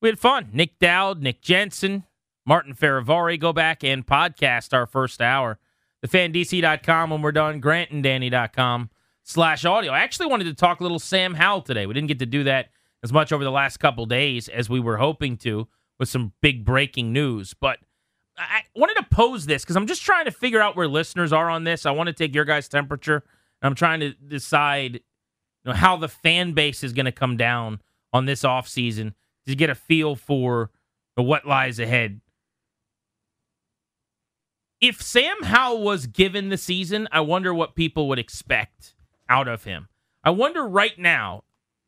we 0.00 0.10
had 0.10 0.20
fun. 0.20 0.50
Nic 0.52 0.78
Dowd, 0.78 1.20
Nick 1.20 1.42
Jensen, 1.42 2.04
Martin 2.48 2.74
Fehervary. 2.74 3.38
Go 3.38 3.52
back 3.52 3.84
and 3.84 4.06
podcast 4.06 4.72
our 4.72 4.86
first 4.86 5.20
hour. 5.20 5.58
TheFanDC.com 6.04 7.10
when 7.10 7.20
we're 7.20 7.30
done. 7.30 7.60
GrantandDanny.com 7.60 8.88
slash 9.22 9.64
audio. 9.66 9.92
I 9.92 10.00
actually 10.00 10.28
wanted 10.28 10.44
to 10.44 10.54
talk 10.54 10.80
a 10.80 10.82
little 10.82 10.98
Sam 10.98 11.34
Howell 11.34 11.62
today. 11.62 11.84
We 11.84 11.92
didn't 11.92 12.08
get 12.08 12.20
to 12.20 12.26
do 12.26 12.44
that 12.44 12.70
as 13.02 13.12
much 13.12 13.32
over 13.32 13.44
the 13.44 13.50
last 13.50 13.76
couple 13.76 14.06
days 14.06 14.48
as 14.48 14.70
we 14.70 14.80
were 14.80 14.96
hoping 14.96 15.36
to. 15.38 15.68
with 15.98 16.08
some 16.08 16.32
big 16.40 16.64
breaking 16.64 17.12
news. 17.12 17.54
But 17.54 17.78
I 18.36 18.62
wanted 18.74 18.94
to 18.96 19.06
pose 19.10 19.46
this 19.46 19.62
because 19.62 19.76
I'm 19.76 19.86
just 19.86 20.02
trying 20.02 20.24
to 20.26 20.30
figure 20.30 20.60
out 20.60 20.76
where 20.76 20.88
listeners 20.88 21.32
are 21.32 21.50
on 21.50 21.64
this. 21.64 21.84
I 21.86 21.90
want 21.90 22.06
to 22.06 22.12
take 22.12 22.34
your 22.34 22.44
guys' 22.44 22.68
temperature. 22.68 23.24
I'm 23.62 23.74
trying 23.74 24.00
to 24.00 24.12
decide 24.12 24.94
you 24.94 25.00
know, 25.66 25.72
how 25.72 25.96
the 25.96 26.08
fan 26.08 26.52
base 26.52 26.84
is 26.84 26.92
going 26.92 27.06
to 27.06 27.12
come 27.12 27.36
down 27.36 27.80
on 28.12 28.26
this 28.26 28.42
offseason 28.42 29.14
to 29.46 29.54
get 29.56 29.70
a 29.70 29.74
feel 29.74 30.14
for 30.14 30.70
what 31.16 31.46
lies 31.46 31.80
ahead. 31.80 32.20
If 34.80 35.02
Sam 35.02 35.42
Howell 35.42 35.82
was 35.82 36.06
given 36.06 36.50
the 36.50 36.56
season, 36.56 37.08
I 37.10 37.20
wonder 37.20 37.52
what 37.52 37.74
people 37.74 38.08
would 38.08 38.18
expect 38.18 38.94
out 39.28 39.48
of 39.48 39.64
him. 39.64 39.88
I 40.22 40.30
wonder 40.30 40.66
right 40.66 40.96
now, 40.98 41.44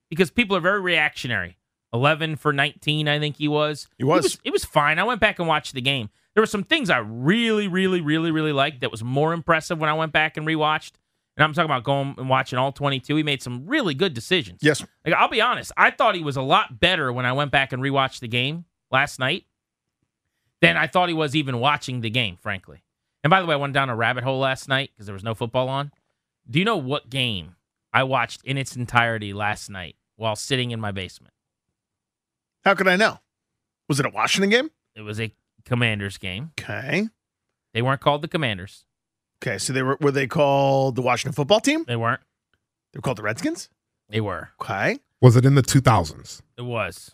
because 0.09 0.31
people 0.31 0.57
are 0.57 0.61
very 0.61 0.81
reactionary. 0.81 1.57
11 1.93 2.37
for 2.37 2.53
19, 2.53 3.09
I 3.09 3.19
think 3.19 3.37
he 3.37 3.49
was. 3.49 3.89
He 3.99 4.05
was. 4.05 4.19
It 4.19 4.23
was, 4.23 4.39
it 4.47 4.53
was 4.53 4.65
fine. 4.65 4.99
I 4.99 5.05
went 5.05 5.21
back 5.21 5.39
and 5.39 5.49
watched 5.49 5.75
the 5.75 5.81
game. 5.81 6.11
There 6.35 6.43
were 6.43 6.47
some 6.47 6.65
things 6.65 6.91
I 6.91 6.99
really, 6.99 7.69
really, 7.69 8.01
really, 8.01 8.31
really 8.31 8.53
liked 8.53 8.81
that 8.81 8.91
was 8.91 9.03
more 9.03 9.33
impressive 9.33 9.79
when 9.79 9.91
I 9.91 9.95
went 9.95 10.13
back 10.13 10.37
and 10.37 10.47
rewatched. 10.47 10.93
And 11.37 11.45
I'm 11.45 11.53
talking 11.53 11.71
about 11.71 11.85
going 11.85 12.15
and 12.19 12.29
watching 12.29 12.59
all 12.59 12.73
22. 12.73 13.17
He 13.17 13.23
made 13.23 13.43
some 13.43 13.67
really 13.67 13.95
good 13.95 14.15
decisions. 14.15 14.61
Yes. 14.63 14.85
Like, 15.05 15.15
I'll 15.15 15.29
be 15.29 15.41
honest, 15.41 15.73
I 15.77 15.91
thought 15.91 16.15
he 16.15 16.23
was 16.23 16.37
a 16.37 16.43
lot 16.43 16.81
better 16.81 17.13
when 17.13 17.25
I 17.25 17.33
went 17.33 17.51
back 17.51 17.73
and 17.73 17.83
rewatched 17.83 18.21
the 18.21 18.29
game 18.29 18.65
last 18.91 19.19
night 19.19 19.45
than 20.61 20.77
I 20.77 20.87
thought 20.87 21.09
he 21.09 21.15
was 21.15 21.35
even 21.35 21.59
watching 21.59 22.01
the 22.01 22.11
game, 22.11 22.37
frankly. 22.41 22.83
And 23.23 23.31
by 23.31 23.41
the 23.41 23.47
way, 23.47 23.55
I 23.55 23.59
went 23.59 23.73
down 23.73 23.91
a 23.91 23.97
rabbit 23.97 24.25
hole 24.25 24.39
last 24.39 24.69
night 24.69 24.91
because 24.93 25.07
there 25.07 25.15
was 25.15 25.25
no 25.25 25.35
football 25.35 25.69
on. 25.69 25.93
Do 26.49 26.59
you 26.59 26.65
know 26.65 26.77
what 26.77 27.11
game 27.11 27.57
I 27.93 28.03
watched 28.05 28.43
in 28.45 28.57
its 28.57 28.77
entirety 28.77 29.33
last 29.33 29.69
night 29.71 29.97
while 30.17 30.37
sitting 30.37 30.71
in 30.71 30.81
my 30.81 30.91
basement? 30.91 31.35
How 32.65 32.75
could 32.75 32.89
I 32.89 32.97
know? 32.97 33.19
Was 33.89 34.01
it 34.01 34.07
a 34.07 34.11
Washington 34.11 34.51
game? 34.51 34.71
It 34.95 35.03
was 35.03 35.21
a 35.21 35.33
Commanders 35.65 36.19
game. 36.19 36.53
Okay. 36.59 37.09
They 37.73 37.83
weren't 37.83 38.01
called 38.01 38.23
the 38.23 38.29
Commanders. 38.29 38.85
Okay, 39.43 39.57
so 39.59 39.73
they 39.73 39.83
were 39.83 39.97
were 40.01 40.11
they 40.11 40.27
called 40.27 40.97
the 40.97 41.03
Washington 41.03 41.33
football 41.35 41.61
team? 41.61 41.85
They 41.87 41.97
weren't. 41.97 42.21
They 42.93 42.99
were 42.99 43.03
called 43.03 43.19
the 43.19 43.23
Redskins? 43.23 43.71
They 44.09 44.21
were. 44.21 44.51
Okay. 44.61 44.99
Was 45.21 45.37
it 45.37 45.47
in 45.47 45.55
the 45.55 45.63
2000s? 45.63 46.43
It 46.59 46.63
was. 46.63 47.13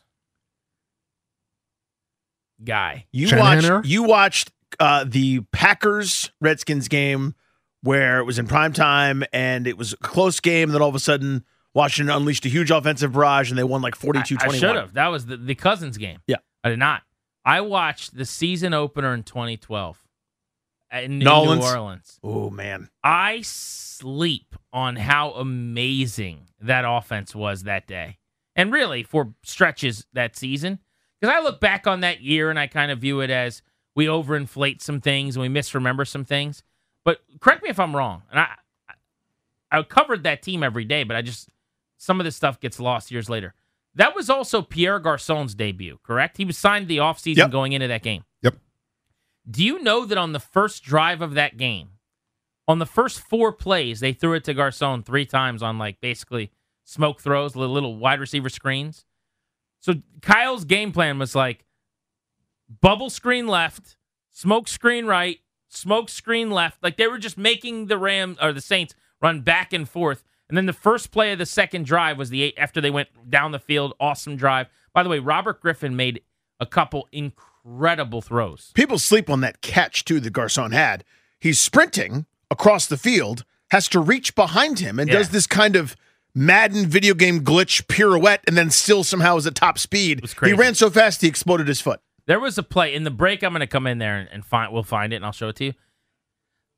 Guy. 2.64 3.06
You 3.12 3.28
Shanahan 3.28 3.74
watched 3.74 3.88
you 3.88 4.02
watched 4.04 4.52
uh, 4.80 5.04
the 5.06 5.40
Packers 5.52 6.30
Redskins 6.40 6.88
game 6.88 7.34
where 7.82 8.18
it 8.18 8.24
was 8.24 8.38
in 8.38 8.46
prime 8.46 8.72
time 8.72 9.22
and 9.32 9.66
it 9.66 9.76
was 9.76 9.92
a 9.92 9.96
close 9.98 10.40
game, 10.40 10.68
and 10.68 10.74
then 10.74 10.82
all 10.82 10.88
of 10.88 10.94
a 10.94 11.00
sudden 11.00 11.44
Washington 11.76 12.16
unleashed 12.16 12.46
a 12.46 12.48
huge 12.48 12.70
offensive 12.70 13.12
barrage 13.12 13.50
and 13.50 13.58
they 13.58 13.64
won 13.64 13.82
like 13.82 13.94
42 13.94 14.38
I, 14.40 14.46
I 14.46 14.56
should 14.56 14.76
have. 14.76 14.94
That 14.94 15.08
was 15.08 15.26
the, 15.26 15.36
the 15.36 15.54
Cousins 15.54 15.98
game. 15.98 16.20
Yeah. 16.26 16.36
I 16.64 16.70
did 16.70 16.78
not. 16.78 17.02
I 17.44 17.60
watched 17.60 18.16
the 18.16 18.24
season 18.24 18.72
opener 18.72 19.12
in 19.12 19.22
2012 19.22 20.02
in, 20.90 20.98
in 20.98 21.18
New 21.18 21.30
Orleans. 21.30 22.18
Oh 22.24 22.48
man. 22.48 22.88
I 23.04 23.42
sleep 23.42 24.56
on 24.72 24.96
how 24.96 25.32
amazing 25.32 26.48
that 26.60 26.84
offense 26.86 27.34
was 27.34 27.64
that 27.64 27.86
day. 27.86 28.16
And 28.56 28.72
really 28.72 29.02
for 29.02 29.34
stretches 29.42 30.06
that 30.14 30.34
season. 30.34 30.78
Because 31.20 31.34
I 31.34 31.40
look 31.40 31.60
back 31.60 31.86
on 31.86 32.00
that 32.00 32.20
year 32.20 32.50
and 32.50 32.58
I 32.58 32.66
kind 32.66 32.90
of 32.90 32.98
view 32.98 33.20
it 33.20 33.30
as 33.30 33.62
we 33.94 34.06
overinflate 34.06 34.82
some 34.82 35.00
things 35.00 35.36
and 35.36 35.42
we 35.42 35.48
misremember 35.48 36.04
some 36.04 36.24
things. 36.24 36.62
But 37.04 37.20
correct 37.40 37.62
me 37.62 37.70
if 37.70 37.80
I'm 37.80 37.94
wrong. 37.96 38.22
And 38.30 38.40
I 38.40 38.48
I 39.70 39.82
covered 39.82 40.22
that 40.24 40.42
team 40.42 40.62
every 40.62 40.84
day, 40.84 41.04
but 41.04 41.16
I 41.16 41.22
just 41.22 41.48
some 41.96 42.20
of 42.20 42.24
this 42.24 42.36
stuff 42.36 42.60
gets 42.60 42.78
lost 42.78 43.10
years 43.10 43.28
later. 43.30 43.54
That 43.94 44.14
was 44.14 44.28
also 44.28 44.60
Pierre 44.60 44.98
Garcon's 44.98 45.54
debut, 45.54 45.98
correct? 46.02 46.36
He 46.36 46.44
was 46.44 46.58
signed 46.58 46.88
the 46.88 46.98
offseason 46.98 47.36
Yep. 47.38 47.50
going 47.50 47.72
into 47.72 47.88
that 47.88 48.02
game. 48.02 48.24
Yep. 48.42 48.56
Do 49.50 49.64
you 49.64 49.82
know 49.82 50.04
that 50.04 50.18
on 50.18 50.32
the 50.32 50.40
first 50.40 50.82
drive 50.84 51.22
of 51.22 51.34
that 51.34 51.56
game, 51.56 51.90
on 52.68 52.78
the 52.78 52.86
first 52.86 53.20
four 53.20 53.52
plays, 53.52 54.00
they 54.00 54.12
threw 54.12 54.34
it 54.34 54.44
to 54.44 54.54
Garcon 54.54 55.02
three 55.02 55.24
times 55.24 55.62
on 55.62 55.78
like 55.78 56.00
basically 56.00 56.50
smoke 56.84 57.20
throws, 57.22 57.56
little, 57.56 57.72
little 57.74 57.96
wide 57.96 58.20
receiver 58.20 58.48
screens. 58.50 59.04
So 59.80 59.94
Kyle's 60.22 60.64
game 60.64 60.92
plan 60.92 61.18
was 61.18 61.34
like 61.34 61.64
bubble 62.80 63.10
screen 63.10 63.46
left, 63.46 63.96
smoke 64.32 64.68
screen 64.68 65.06
right, 65.06 65.38
smoke 65.68 66.08
screen 66.08 66.50
left. 66.50 66.82
Like 66.82 66.96
they 66.96 67.06
were 67.06 67.18
just 67.18 67.38
making 67.38 67.86
the 67.86 67.98
Rams 67.98 68.38
or 68.40 68.52
the 68.52 68.60
Saints 68.60 68.94
run 69.20 69.40
back 69.42 69.72
and 69.72 69.88
forth. 69.88 70.24
And 70.48 70.56
then 70.56 70.66
the 70.66 70.72
first 70.72 71.10
play 71.10 71.32
of 71.32 71.38
the 71.38 71.46
second 71.46 71.86
drive 71.86 72.18
was 72.18 72.30
the 72.30 72.42
eight 72.42 72.54
after 72.56 72.80
they 72.80 72.90
went 72.90 73.08
down 73.28 73.52
the 73.52 73.58
field. 73.58 73.94
Awesome 73.98 74.36
drive. 74.36 74.68
By 74.92 75.02
the 75.02 75.08
way, 75.08 75.18
Robert 75.18 75.60
Griffin 75.60 75.96
made 75.96 76.22
a 76.60 76.66
couple 76.66 77.08
incredible 77.12 78.22
throws. 78.22 78.70
People 78.74 78.98
sleep 78.98 79.28
on 79.28 79.40
that 79.40 79.60
catch 79.60 80.04
too 80.04 80.20
that 80.20 80.32
Garcon 80.32 80.72
had. 80.72 81.04
He's 81.40 81.60
sprinting 81.60 82.26
across 82.50 82.86
the 82.86 82.96
field, 82.96 83.44
has 83.70 83.88
to 83.88 84.00
reach 84.00 84.34
behind 84.34 84.78
him, 84.78 84.98
and 84.98 85.08
Yeah. 85.08 85.18
does 85.18 85.30
this 85.30 85.46
kind 85.46 85.74
of 85.76 85.96
Madden 86.38 86.86
video 86.86 87.14
game 87.14 87.40
glitch 87.40 87.88
pirouette, 87.88 88.44
and 88.46 88.58
then 88.58 88.68
still 88.68 89.02
somehow 89.02 89.36
is 89.38 89.46
at 89.46 89.54
top 89.54 89.78
speed. 89.78 90.22
He 90.44 90.52
ran 90.52 90.74
so 90.74 90.90
fast 90.90 91.22
he 91.22 91.28
exploded 91.28 91.66
his 91.66 91.80
foot. 91.80 92.00
There 92.26 92.38
was 92.38 92.58
a 92.58 92.62
play 92.62 92.94
in 92.94 93.04
the 93.04 93.10
break. 93.10 93.42
I'm 93.42 93.52
going 93.52 93.60
to 93.60 93.66
come 93.66 93.86
in 93.86 93.96
there 93.96 94.18
and, 94.18 94.28
and 94.30 94.44
find. 94.44 94.70
We'll 94.70 94.82
find 94.82 95.14
it 95.14 95.16
and 95.16 95.24
I'll 95.24 95.32
show 95.32 95.48
it 95.48 95.56
to 95.56 95.64
you. 95.64 95.72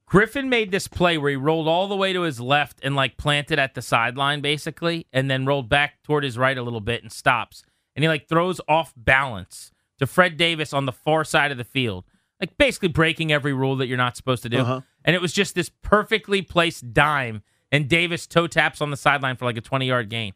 Griffin 0.07 0.49
made 0.49 0.71
this 0.71 0.87
play 0.87 1.19
where 1.19 1.31
he 1.31 1.37
rolled 1.37 1.69
all 1.69 1.89
the 1.89 1.97
way 1.97 2.13
to 2.13 2.23
his 2.23 2.41
left 2.41 2.79
and 2.83 2.95
like 2.97 3.17
planted 3.17 3.59
at 3.59 3.75
the 3.75 3.83
sideline 3.83 4.41
basically, 4.41 5.07
and 5.13 5.31
then 5.31 5.45
rolled 5.45 5.69
back 5.69 6.03
toward 6.03 6.25
his 6.25 6.39
right 6.39 6.57
a 6.57 6.63
little 6.63 6.81
bit 6.81 7.03
and 7.03 7.13
stops. 7.13 7.63
And 7.97 8.05
he 8.05 8.09
like 8.09 8.29
throws 8.29 8.61
off 8.69 8.95
balance 8.97 9.73
to 9.99 10.07
Fred 10.07 10.37
Davis 10.37 10.73
on 10.73 10.87
the 10.87 10.93
far 10.93 11.25
side 11.25 11.51
of 11.51 11.59
the 11.59 11.65
field, 11.65 12.05
like 12.41 12.57
basically 12.57 12.89
breaking 12.89 13.33
every 13.33 13.53
rule 13.53 13.75
that 13.77 13.89
you're 13.89 13.99
not 13.99 14.17
supposed 14.17 14.45
to 14.45 14.49
do. 14.49 14.61
Uh-huh. 14.61 14.81
And 15.05 15.17
it 15.17 15.21
was 15.21 15.33
just 15.33 15.55
this 15.55 15.71
perfectly 15.83 16.43
placed 16.43 16.95
dime, 16.95 17.43
and 17.73 17.89
Davis 17.89 18.27
toe 18.27 18.47
taps 18.47 18.81
on 18.81 18.91
the 18.91 18.97
sideline 18.97 19.37
for 19.37 19.45
like 19.45 19.57
a 19.57 19.61
20 19.61 19.87
yard 19.87 20.09
gain. 20.09 20.33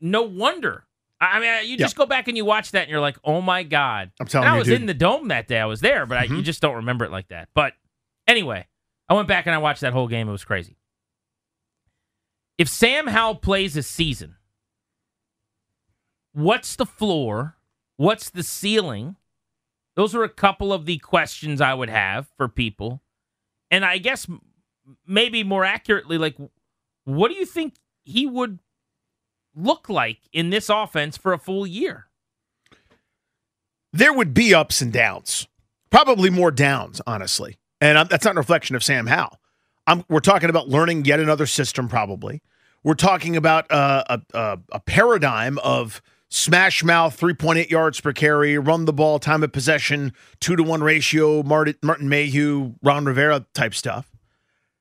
No 0.00 0.22
wonder. 0.22 0.84
I 1.20 1.40
mean, 1.40 1.70
you 1.70 1.78
just 1.78 1.96
go 1.96 2.04
back 2.04 2.28
and 2.28 2.36
you 2.36 2.44
watch 2.44 2.72
that, 2.72 2.82
and 2.82 2.90
you're 2.90 3.00
like, 3.00 3.16
"Oh 3.24 3.40
my 3.40 3.62
god!" 3.62 4.12
I'm 4.20 4.26
telling 4.26 4.46
And 4.46 4.54
I 4.54 4.58
was 4.58 4.66
dude. 4.66 4.74
Mm-hmm. 4.74 4.82
in 4.82 4.86
the 4.86 4.94
dome 4.94 5.28
that 5.28 5.48
day. 5.48 5.58
I 5.58 5.64
was 5.64 5.80
there, 5.80 6.04
but 6.04 6.18
I, 6.18 6.24
you 6.24 6.42
just 6.42 6.60
don't 6.60 6.74
remember 6.76 7.06
it 7.06 7.10
like 7.10 7.28
that. 7.28 7.48
But 7.54 7.72
anyway, 8.28 8.66
I 9.08 9.14
went 9.14 9.26
back 9.26 9.46
and 9.46 9.54
I 9.54 9.58
watched 9.58 9.80
that 9.80 9.94
whole 9.94 10.08
game. 10.08 10.28
It 10.28 10.32
was 10.32 10.44
crazy. 10.44 10.76
If 12.58 12.68
Sam 12.68 13.06
Howell 13.06 13.36
plays 13.36 13.78
a 13.78 13.82
season, 13.82 14.36
what's 16.32 16.76
the 16.76 16.86
floor? 16.86 17.56
What's 17.96 18.28
the 18.28 18.42
ceiling? 18.42 19.16
Those 19.94 20.14
are 20.14 20.22
a 20.22 20.28
couple 20.28 20.72
of 20.72 20.84
the 20.84 20.98
questions 20.98 21.62
I 21.62 21.72
would 21.72 21.88
have 21.88 22.28
for 22.36 22.48
people. 22.48 23.00
And 23.70 23.84
I 23.86 23.96
guess 23.98 24.26
maybe 25.06 25.42
more 25.44 25.64
accurately, 25.64 26.18
like, 26.18 26.36
what 27.04 27.28
do 27.28 27.34
you 27.34 27.46
think 27.46 27.74
he 28.04 28.26
would 28.26 28.58
look 29.54 29.88
like 29.88 30.18
in 30.32 30.50
this 30.50 30.68
offense 30.68 31.16
for 31.16 31.32
a 31.32 31.38
full 31.38 31.66
year? 31.66 32.06
there 33.96 34.12
would 34.12 34.34
be 34.34 34.54
ups 34.54 34.80
and 34.80 34.92
downs, 34.92 35.48
probably 35.90 36.30
more 36.30 36.50
downs, 36.50 37.00
honestly. 37.06 37.56
And 37.80 38.08
that's 38.08 38.24
not 38.24 38.36
a 38.36 38.38
reflection 38.38 38.76
of 38.76 38.84
Sam 38.84 39.06
Howell. 39.06 39.38
I'm, 39.86 40.04
we're 40.08 40.20
talking 40.20 40.50
about 40.50 40.68
learning 40.68 41.04
yet 41.04 41.20
another 41.20 41.46
system, 41.46 41.88
probably. 41.88 42.42
We're 42.82 42.94
talking 42.94 43.36
about 43.36 43.70
uh, 43.70 44.04
a, 44.08 44.20
a, 44.34 44.58
a 44.72 44.80
paradigm 44.80 45.58
of 45.58 46.02
smash 46.28 46.82
mouth, 46.82 47.18
3.8 47.18 47.70
yards 47.70 48.00
per 48.00 48.12
carry, 48.12 48.58
run 48.58 48.84
the 48.84 48.92
ball, 48.92 49.18
time 49.18 49.42
of 49.42 49.52
possession, 49.52 50.12
two 50.40 50.56
to 50.56 50.62
one 50.62 50.82
ratio, 50.82 51.42
Martin, 51.42 51.76
Martin 51.82 52.08
Mayhew, 52.08 52.74
Ron 52.82 53.04
Rivera 53.04 53.46
type 53.54 53.74
stuff. 53.74 54.10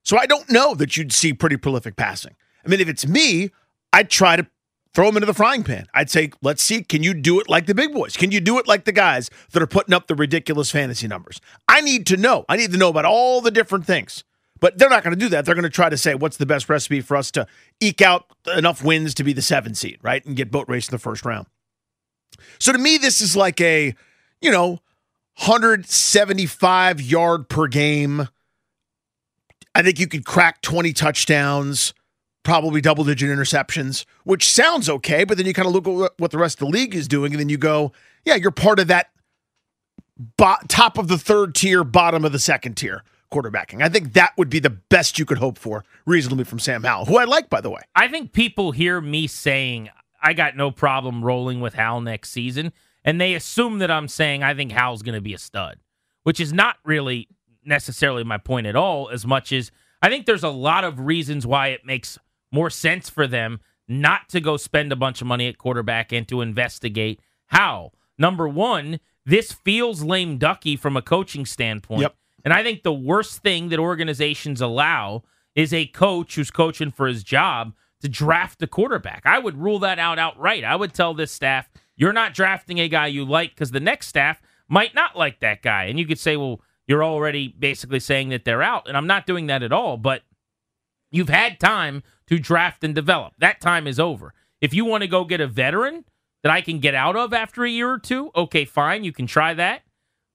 So 0.05 0.17
I 0.17 0.27
don't 0.27 0.49
know 0.49 0.75
that 0.75 0.95
you'd 0.95 1.11
see 1.11 1.33
pretty 1.33 1.57
prolific 1.57 1.95
passing. 1.95 2.35
I 2.63 2.69
mean, 2.69 2.79
if 2.79 2.87
it's 2.87 3.07
me, 3.07 3.51
I'd 3.91 4.09
try 4.09 4.35
to 4.35 4.47
throw 4.93 5.09
him 5.09 5.17
into 5.17 5.25
the 5.25 5.33
frying 5.33 5.63
pan. 5.63 5.87
I'd 5.93 6.09
say, 6.09 6.31
let's 6.41 6.63
see, 6.63 6.83
can 6.83 7.03
you 7.03 7.13
do 7.13 7.39
it 7.39 7.49
like 7.49 7.65
the 7.65 7.75
big 7.75 7.93
boys? 7.93 8.15
Can 8.15 8.31
you 8.31 8.39
do 8.39 8.57
it 8.59 8.67
like 8.67 8.85
the 8.85 8.91
guys 8.91 9.29
that 9.51 9.61
are 9.61 9.67
putting 9.67 9.93
up 9.93 10.07
the 10.07 10.15
ridiculous 10.15 10.71
fantasy 10.71 11.07
numbers? 11.07 11.41
I 11.67 11.81
need 11.81 12.05
to 12.07 12.17
know. 12.17 12.45
I 12.47 12.55
need 12.55 12.71
to 12.71 12.77
know 12.77 12.89
about 12.89 13.05
all 13.05 13.41
the 13.41 13.51
different 13.51 13.85
things. 13.85 14.23
But 14.61 14.77
they're 14.77 14.89
not 14.89 15.03
going 15.03 15.13
to 15.13 15.19
do 15.19 15.27
that. 15.29 15.45
They're 15.45 15.55
going 15.55 15.63
to 15.63 15.69
try 15.69 15.89
to 15.89 15.97
say, 15.97 16.15
what's 16.15 16.37
the 16.37 16.45
best 16.45 16.69
recipe 16.69 17.01
for 17.01 17.17
us 17.17 17.29
to 17.31 17.45
eke 17.81 18.01
out 18.01 18.25
enough 18.55 18.83
wins 18.83 19.13
to 19.15 19.23
be 19.23 19.33
the 19.33 19.41
seven 19.41 19.75
seed, 19.75 19.99
right? 20.01 20.25
And 20.25 20.35
get 20.35 20.49
boat 20.49 20.69
race 20.69 20.87
in 20.87 20.93
the 20.93 20.99
first 20.99 21.25
round. 21.25 21.47
So 22.59 22.71
to 22.71 22.77
me, 22.77 22.97
this 22.97 23.19
is 23.19 23.35
like 23.35 23.59
a, 23.59 23.93
you 24.39 24.51
know, 24.51 24.79
175 25.39 27.01
yard 27.01 27.49
per 27.49 27.67
game. 27.67 28.29
I 29.75 29.83
think 29.83 29.99
you 29.99 30.07
could 30.07 30.25
crack 30.25 30.61
20 30.61 30.93
touchdowns, 30.93 31.93
probably 32.43 32.79
double 32.79 33.03
digit 33.03 33.29
interceptions, 33.29 34.05
which 34.23 34.49
sounds 34.49 34.89
okay. 34.89 35.25
But 35.25 35.37
then 35.37 35.45
you 35.45 35.53
kind 35.53 35.67
of 35.67 35.73
look 35.73 35.87
at 35.87 36.13
what 36.17 36.31
the 36.31 36.37
rest 36.37 36.61
of 36.61 36.67
the 36.67 36.71
league 36.71 36.95
is 36.95 37.09
doing, 37.09 37.33
and 37.33 37.39
then 37.39 37.49
you 37.49 37.57
go, 37.57 37.91
yeah, 38.23 38.35
you're 38.35 38.51
part 38.51 38.79
of 38.79 38.87
that 38.87 39.09
bo- 40.37 40.55
top 40.69 40.97
of 40.97 41.09
the 41.09 41.17
third 41.17 41.53
tier, 41.53 41.83
bottom 41.83 42.23
of 42.23 42.31
the 42.31 42.39
second 42.39 42.75
tier 42.75 43.03
quarterbacking. 43.33 43.81
I 43.83 43.89
think 43.89 44.13
that 44.13 44.31
would 44.37 44.49
be 44.49 44.59
the 44.59 44.69
best 44.69 45.19
you 45.19 45.25
could 45.25 45.39
hope 45.39 45.57
for 45.57 45.83
reasonably 46.05 46.45
from 46.45 46.59
Sam 46.59 46.83
Howell, 46.83 47.05
who 47.05 47.17
I 47.17 47.25
like, 47.25 47.49
by 47.49 47.59
the 47.59 47.69
way. 47.69 47.81
I 47.95 48.07
think 48.07 48.31
people 48.31 48.71
hear 48.71 49.01
me 49.01 49.27
saying 49.27 49.89
I 50.21 50.33
got 50.33 50.55
no 50.55 50.71
problem 50.71 51.23
rolling 51.23 51.59
with 51.59 51.73
Howell 51.73 52.01
next 52.01 52.29
season, 52.29 52.71
and 53.03 53.19
they 53.19 53.33
assume 53.33 53.79
that 53.79 53.91
I'm 53.91 54.07
saying 54.07 54.41
I 54.41 54.53
think 54.53 54.71
Howell's 54.71 55.03
going 55.03 55.15
to 55.15 55.21
be 55.21 55.33
a 55.33 55.37
stud, 55.37 55.79
which 56.23 56.39
is 56.39 56.53
not 56.53 56.77
really 56.85 57.27
necessarily 57.65 58.23
my 58.23 58.37
point 58.37 58.67
at 58.67 58.75
all, 58.75 59.09
as 59.09 59.25
much 59.25 59.51
as 59.51 59.71
I 60.01 60.09
think 60.09 60.25
there's 60.25 60.43
a 60.43 60.49
lot 60.49 60.83
of 60.83 60.99
reasons 60.99 61.47
why 61.47 61.69
it 61.69 61.85
makes 61.85 62.17
more 62.51 62.69
sense 62.69 63.09
for 63.09 63.27
them 63.27 63.59
not 63.87 64.29
to 64.29 64.41
go 64.41 64.57
spend 64.57 64.91
a 64.91 64.95
bunch 64.95 65.21
of 65.21 65.27
money 65.27 65.47
at 65.47 65.57
quarterback 65.57 66.11
and 66.11 66.27
to 66.27 66.41
investigate 66.41 67.19
how. 67.47 67.91
Number 68.17 68.47
one, 68.47 68.99
this 69.25 69.51
feels 69.51 70.03
lame 70.03 70.37
ducky 70.37 70.75
from 70.75 70.95
a 70.95 71.01
coaching 71.01 71.45
standpoint. 71.45 72.01
Yep. 72.01 72.15
And 72.43 72.53
I 72.53 72.63
think 72.63 72.83
the 72.83 72.93
worst 72.93 73.41
thing 73.41 73.69
that 73.69 73.79
organizations 73.79 74.61
allow 74.61 75.23
is 75.55 75.73
a 75.73 75.87
coach 75.87 76.35
who's 76.35 76.51
coaching 76.51 76.91
for 76.91 77.07
his 77.07 77.23
job 77.23 77.73
to 78.01 78.09
draft 78.09 78.61
a 78.61 78.67
quarterback. 78.67 79.23
I 79.25 79.39
would 79.39 79.57
rule 79.57 79.79
that 79.79 79.99
out 79.99 80.19
outright. 80.19 80.63
I 80.63 80.75
would 80.75 80.93
tell 80.93 81.13
this 81.13 81.31
staff, 81.31 81.69
you're 81.95 82.13
not 82.13 82.33
drafting 82.33 82.79
a 82.79 82.87
guy 82.87 83.07
you 83.07 83.25
like 83.25 83.51
because 83.51 83.71
the 83.71 83.79
next 83.79 84.07
staff 84.07 84.41
might 84.67 84.93
not 84.93 85.17
like 85.17 85.39
that 85.39 85.61
guy. 85.61 85.85
And 85.85 85.99
you 85.99 86.05
could 86.05 86.19
say, 86.19 86.37
well, 86.37 86.61
you're 86.87 87.03
already 87.03 87.47
basically 87.47 87.99
saying 87.99 88.29
that 88.29 88.45
they're 88.45 88.63
out. 88.63 88.87
And 88.87 88.95
I'm 88.95 89.07
not 89.07 89.25
doing 89.25 89.47
that 89.47 89.63
at 89.63 89.71
all. 89.71 89.97
But 89.97 90.23
you've 91.11 91.29
had 91.29 91.59
time 91.59 92.03
to 92.27 92.39
draft 92.39 92.83
and 92.83 92.93
develop. 92.93 93.33
That 93.37 93.61
time 93.61 93.87
is 93.87 93.99
over. 93.99 94.33
If 94.61 94.73
you 94.73 94.85
want 94.85 95.01
to 95.01 95.07
go 95.07 95.25
get 95.25 95.41
a 95.41 95.47
veteran 95.47 96.05
that 96.43 96.51
I 96.51 96.61
can 96.61 96.79
get 96.79 96.95
out 96.95 97.15
of 97.15 97.33
after 97.33 97.63
a 97.63 97.69
year 97.69 97.89
or 97.89 97.99
two, 97.99 98.31
okay, 98.35 98.65
fine. 98.65 99.03
You 99.03 99.11
can 99.11 99.27
try 99.27 99.53
that. 99.53 99.81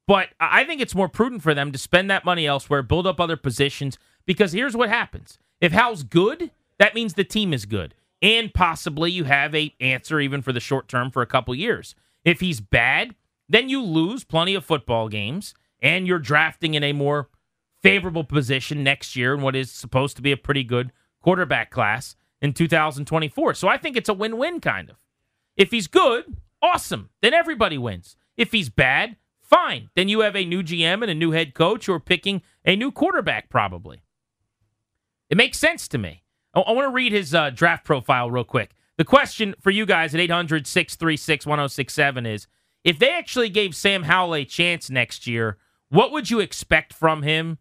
But 0.07 0.31
I 0.41 0.65
think 0.65 0.81
it's 0.81 0.95
more 0.95 1.09
prudent 1.09 1.43
for 1.43 1.55
them 1.55 1.71
to 1.71 1.79
spend 1.79 2.11
that 2.11 2.25
money 2.25 2.47
elsewhere, 2.47 2.83
build 2.83 3.07
up 3.07 3.21
other 3.21 3.37
positions, 3.37 3.97
because 4.27 4.53
here's 4.53 4.77
what 4.77 4.89
happens. 4.89 5.39
If 5.61 5.73
Howell's 5.73 6.03
good, 6.03 6.51
that 6.79 6.95
means 6.97 7.15
the 7.15 7.23
team 7.23 7.53
is 7.53 7.65
good. 7.65 7.95
And 8.21 8.53
possibly 8.53 9.11
you 9.11 9.25
have 9.25 9.55
a 9.55 9.75
answer 9.81 10.19
even 10.19 10.43
for 10.43 10.53
the 10.53 10.61
short 10.61 10.89
term 10.89 11.11
for 11.11 11.23
a 11.23 11.27
couple 11.27 11.55
years. 11.55 11.95
If 12.25 12.41
he's 12.41 12.61
bad, 12.61 13.15
then 13.49 13.69
you 13.69 13.83
lose 13.83 14.25
plenty 14.25 14.55
of 14.55 14.65
football 14.65 15.09
games 15.09 15.55
and 15.83 16.07
you're 16.07 16.19
drafting 16.19 16.75
in 16.75 16.85
a 16.85 16.93
more 16.93 17.29
favorable 17.83 18.25
position 18.25 18.83
next 18.83 19.17
year 19.17 19.35
in 19.35 19.41
what 19.41 19.57
is 19.57 19.71
supposed 19.71 20.17
to 20.17 20.23
be 20.23 20.33
a 20.33 20.37
pretty 20.37 20.65
good 20.65 20.93
quarterback 21.23 21.71
class 21.71 22.17
in 22.41 22.53
2024. 22.53 23.55
So 23.55 23.69
I 23.69 23.77
think 23.77 23.97
it's 23.97 24.09
a 24.09 24.15
win-win 24.15 24.61
kind 24.61 24.91
of. 24.91 24.97
If 25.57 25.71
he's 25.71 25.87
good, 25.87 26.37
awesome. 26.63 27.11
Then 27.23 27.35
everybody 27.35 27.79
wins. 27.79 28.17
If 28.37 28.53
he's 28.53 28.69
bad, 28.69 29.17
fine. 29.41 29.91
Then 29.95 30.09
you 30.09 30.21
have 30.21 30.37
a 30.37 30.45
new 30.45 30.63
GM 30.63 31.03
and 31.03 31.11
a 31.11 31.15
new 31.15 31.33
head 31.33 31.55
coach 31.55 31.87
who 31.87 31.93
are 31.93 32.01
picking 32.01 32.43
a 32.65 32.77
new 32.77 32.91
quarterback 32.91 33.51
probably. 33.51 34.03
It 35.29 35.37
makes 35.37 35.59
sense 35.59 35.89
to 35.89 35.99
me. 35.99 36.25
I, 36.55 36.61
I 36.61 36.73
want 36.73 36.87
to 36.87 36.95
read 36.95 37.13
his 37.13 37.35
uh, 37.35 37.51
draft 37.51 37.85
profile 37.85 38.31
real 38.31 38.45
quick. 38.45 38.71
The 38.97 39.05
question 39.05 39.55
for 39.61 39.71
you 39.71 39.87
guys 39.87 40.15
at 40.15 40.21
800 40.21 40.67
636 40.67 41.47
1067 41.47 42.27
is 42.27 42.47
if 42.85 42.99
they 42.99 43.11
actually 43.11 43.49
gave 43.49 43.75
Sam 43.75 44.05
Howell 44.05 44.35
a 44.35 44.45
chance 44.45 44.91
next 44.91 45.27
year, 45.27 45.59
what 45.91 46.11
would 46.13 46.31
you 46.31 46.41
expect 46.41 46.93
from 46.93 47.23
him? 47.23 47.59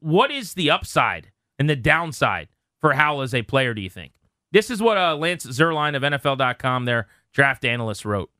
What 0.00 0.30
is 0.30 0.54
the 0.54 0.70
upside 0.70 1.30
and 1.58 1.70
the 1.70 1.76
downside 1.76 2.48
for 2.80 2.94
Howell 2.94 3.22
as 3.22 3.34
a 3.34 3.42
player, 3.42 3.72
do 3.74 3.80
you 3.80 3.90
think? 3.90 4.12
This 4.52 4.70
is 4.70 4.82
what 4.82 4.96
uh, 4.98 5.16
Lance 5.16 5.46
Zierlein 5.46 5.94
of 5.96 6.02
NFL.com, 6.02 6.84
their 6.84 7.06
draft 7.32 7.64
analyst, 7.64 8.04
wrote 8.04 8.30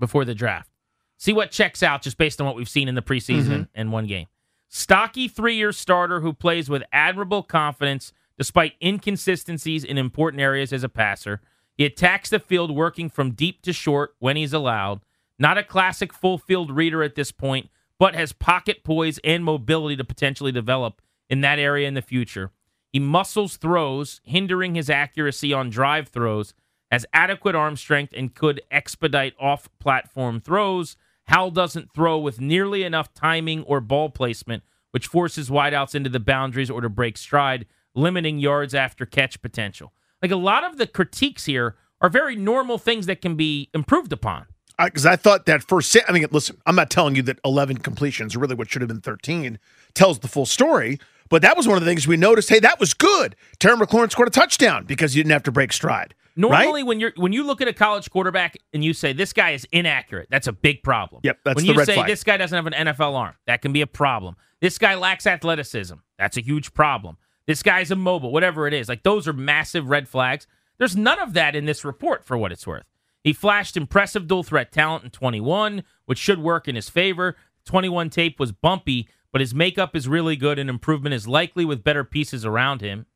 before 0.00 0.24
the 0.24 0.34
draft. 0.34 0.70
See 1.18 1.32
what 1.32 1.50
checks 1.50 1.82
out 1.82 2.02
just 2.02 2.18
based 2.18 2.40
on 2.40 2.46
what 2.46 2.56
we've 2.56 2.68
seen 2.68 2.88
in 2.88 2.94
the 2.94 3.02
preseason 3.02 3.46
Mhm. 3.48 3.68
and 3.74 3.92
one 3.92 4.06
game. 4.06 4.26
Stocky 4.68 5.28
three 5.28 5.54
year 5.54 5.70
starter 5.72 6.20
who 6.20 6.32
plays 6.32 6.68
with 6.68 6.82
admirable 6.92 7.42
confidence 7.42 8.12
despite 8.36 8.72
inconsistencies 8.82 9.84
in 9.84 9.96
important 9.96 10.40
areas 10.40 10.72
as 10.72 10.82
a 10.82 10.88
passer. 10.88 11.40
He 11.76 11.84
attacks 11.84 12.30
the 12.30 12.40
field 12.40 12.70
working 12.74 13.08
from 13.08 13.32
deep 13.32 13.62
to 13.62 13.72
short 13.72 14.14
when 14.18 14.36
he's 14.36 14.52
allowed. 14.52 15.00
Not 15.38 15.58
a 15.58 15.62
classic 15.62 16.12
full 16.12 16.38
field 16.38 16.70
reader 16.70 17.02
at 17.02 17.14
this 17.14 17.30
point, 17.32 17.68
but 17.98 18.14
has 18.14 18.32
pocket 18.32 18.84
poise 18.84 19.18
and 19.24 19.44
mobility 19.44 19.96
to 19.96 20.04
potentially 20.04 20.52
develop 20.52 21.00
in 21.28 21.40
that 21.40 21.58
area 21.58 21.88
in 21.88 21.94
the 21.94 22.02
future. 22.02 22.50
He 22.92 23.00
muscles 23.00 23.56
throws, 23.56 24.20
hindering 24.24 24.74
his 24.74 24.90
accuracy 24.90 25.52
on 25.52 25.70
drive 25.70 26.08
throws, 26.08 26.54
has 26.90 27.06
adequate 27.12 27.54
arm 27.54 27.76
strength, 27.76 28.12
and 28.16 28.34
could 28.34 28.60
expedite 28.70 29.34
off 29.40 29.68
platform 29.80 30.40
throws. 30.40 30.96
Howell 31.24 31.50
doesn't 31.50 31.92
throw 31.92 32.18
with 32.18 32.40
nearly 32.40 32.84
enough 32.84 33.12
timing 33.14 33.62
or 33.64 33.80
ball 33.80 34.10
placement, 34.10 34.62
which 34.92 35.08
forces 35.08 35.50
wideouts 35.50 35.94
into 35.94 36.10
the 36.10 36.20
boundaries 36.20 36.70
or 36.70 36.80
to 36.82 36.88
break 36.88 37.16
stride, 37.16 37.66
limiting 37.94 38.38
yards 38.38 38.74
after 38.74 39.06
catch 39.06 39.42
potential. 39.42 39.92
Like 40.22 40.30
a 40.30 40.36
lot 40.36 40.62
of 40.62 40.78
the 40.78 40.86
critiques 40.86 41.46
here 41.46 41.74
are 42.00 42.08
very 42.08 42.36
normal 42.36 42.78
things 42.78 43.06
that 43.06 43.20
can 43.20 43.34
be 43.34 43.70
improved 43.74 44.12
upon. 44.12 44.46
Because 44.82 45.06
I, 45.06 45.16
thought 45.16 45.46
that 45.46 45.62
first. 45.62 45.96
I 46.08 46.12
mean, 46.12 46.26
listen, 46.30 46.60
I'm 46.66 46.76
not 46.76 46.90
telling 46.90 47.16
you 47.16 47.22
that 47.22 47.38
11 47.44 47.78
completions, 47.78 48.36
really 48.36 48.54
what 48.54 48.70
should 48.70 48.82
have 48.82 48.88
been 48.88 49.00
13, 49.00 49.58
tells 49.94 50.18
the 50.18 50.28
full 50.28 50.46
story. 50.46 50.98
But 51.28 51.42
that 51.42 51.56
was 51.56 51.66
one 51.66 51.76
of 51.76 51.84
the 51.84 51.90
things 51.90 52.06
we 52.06 52.16
noticed. 52.16 52.48
Hey, 52.48 52.60
that 52.60 52.78
was 52.78 52.92
good. 52.92 53.34
Terry 53.58 53.76
McLaurin 53.76 54.10
scored 54.10 54.28
a 54.28 54.30
touchdown 54.30 54.84
because 54.84 55.16
you 55.16 55.22
didn't 55.22 55.32
have 55.32 55.42
to 55.44 55.52
break 55.52 55.72
stride. 55.72 56.14
Normally, 56.36 56.82
right? 56.82 56.86
when 56.86 57.00
you're 57.00 57.12
when 57.16 57.32
you 57.32 57.44
look 57.44 57.60
at 57.60 57.68
a 57.68 57.72
college 57.72 58.10
quarterback 58.10 58.56
and 58.72 58.84
you 58.84 58.92
say 58.92 59.12
this 59.12 59.32
guy 59.32 59.50
is 59.50 59.66
inaccurate, 59.70 60.28
that's 60.30 60.48
a 60.48 60.52
big 60.52 60.82
problem. 60.82 61.20
Yep, 61.22 61.38
that's 61.44 61.56
when 61.56 61.64
the 61.64 61.72
you 61.72 61.78
red 61.78 61.86
say 61.86 61.94
flag. 61.94 62.08
this 62.08 62.24
guy 62.24 62.36
doesn't 62.36 62.56
have 62.56 62.66
an 62.66 62.88
NFL 62.88 63.14
arm, 63.14 63.34
that 63.46 63.62
can 63.62 63.72
be 63.72 63.82
a 63.82 63.86
problem. 63.86 64.36
This 64.60 64.76
guy 64.76 64.96
lacks 64.96 65.26
athleticism, 65.26 65.94
that's 66.18 66.36
a 66.36 66.40
huge 66.40 66.74
problem. 66.74 67.18
This 67.46 67.62
guy's 67.62 67.90
immobile, 67.90 68.32
whatever 68.32 68.66
it 68.66 68.74
is. 68.74 68.88
Like 68.88 69.04
those 69.04 69.28
are 69.28 69.32
massive 69.32 69.88
red 69.88 70.08
flags. 70.08 70.48
There's 70.78 70.96
none 70.96 71.20
of 71.20 71.34
that 71.34 71.54
in 71.54 71.66
this 71.66 71.84
report, 71.84 72.24
for 72.24 72.36
what 72.36 72.50
it's 72.50 72.66
worth. 72.66 72.84
He 73.24 73.32
flashed 73.32 73.76
impressive 73.76 74.28
dual 74.28 74.42
threat 74.42 74.70
talent 74.70 75.02
in 75.04 75.10
21, 75.10 75.82
which 76.04 76.18
should 76.18 76.38
work 76.38 76.68
in 76.68 76.76
his 76.76 76.90
favor. 76.90 77.36
21 77.64 78.10
tape 78.10 78.38
was 78.38 78.52
bumpy, 78.52 79.08
but 79.32 79.40
his 79.40 79.54
makeup 79.54 79.96
is 79.96 80.06
really 80.06 80.36
good 80.36 80.58
and 80.58 80.68
improvement 80.68 81.14
is 81.14 81.26
likely 81.26 81.64
with 81.64 81.82
better 81.82 82.04
pieces 82.04 82.44
around 82.44 82.82
him. 82.82 83.06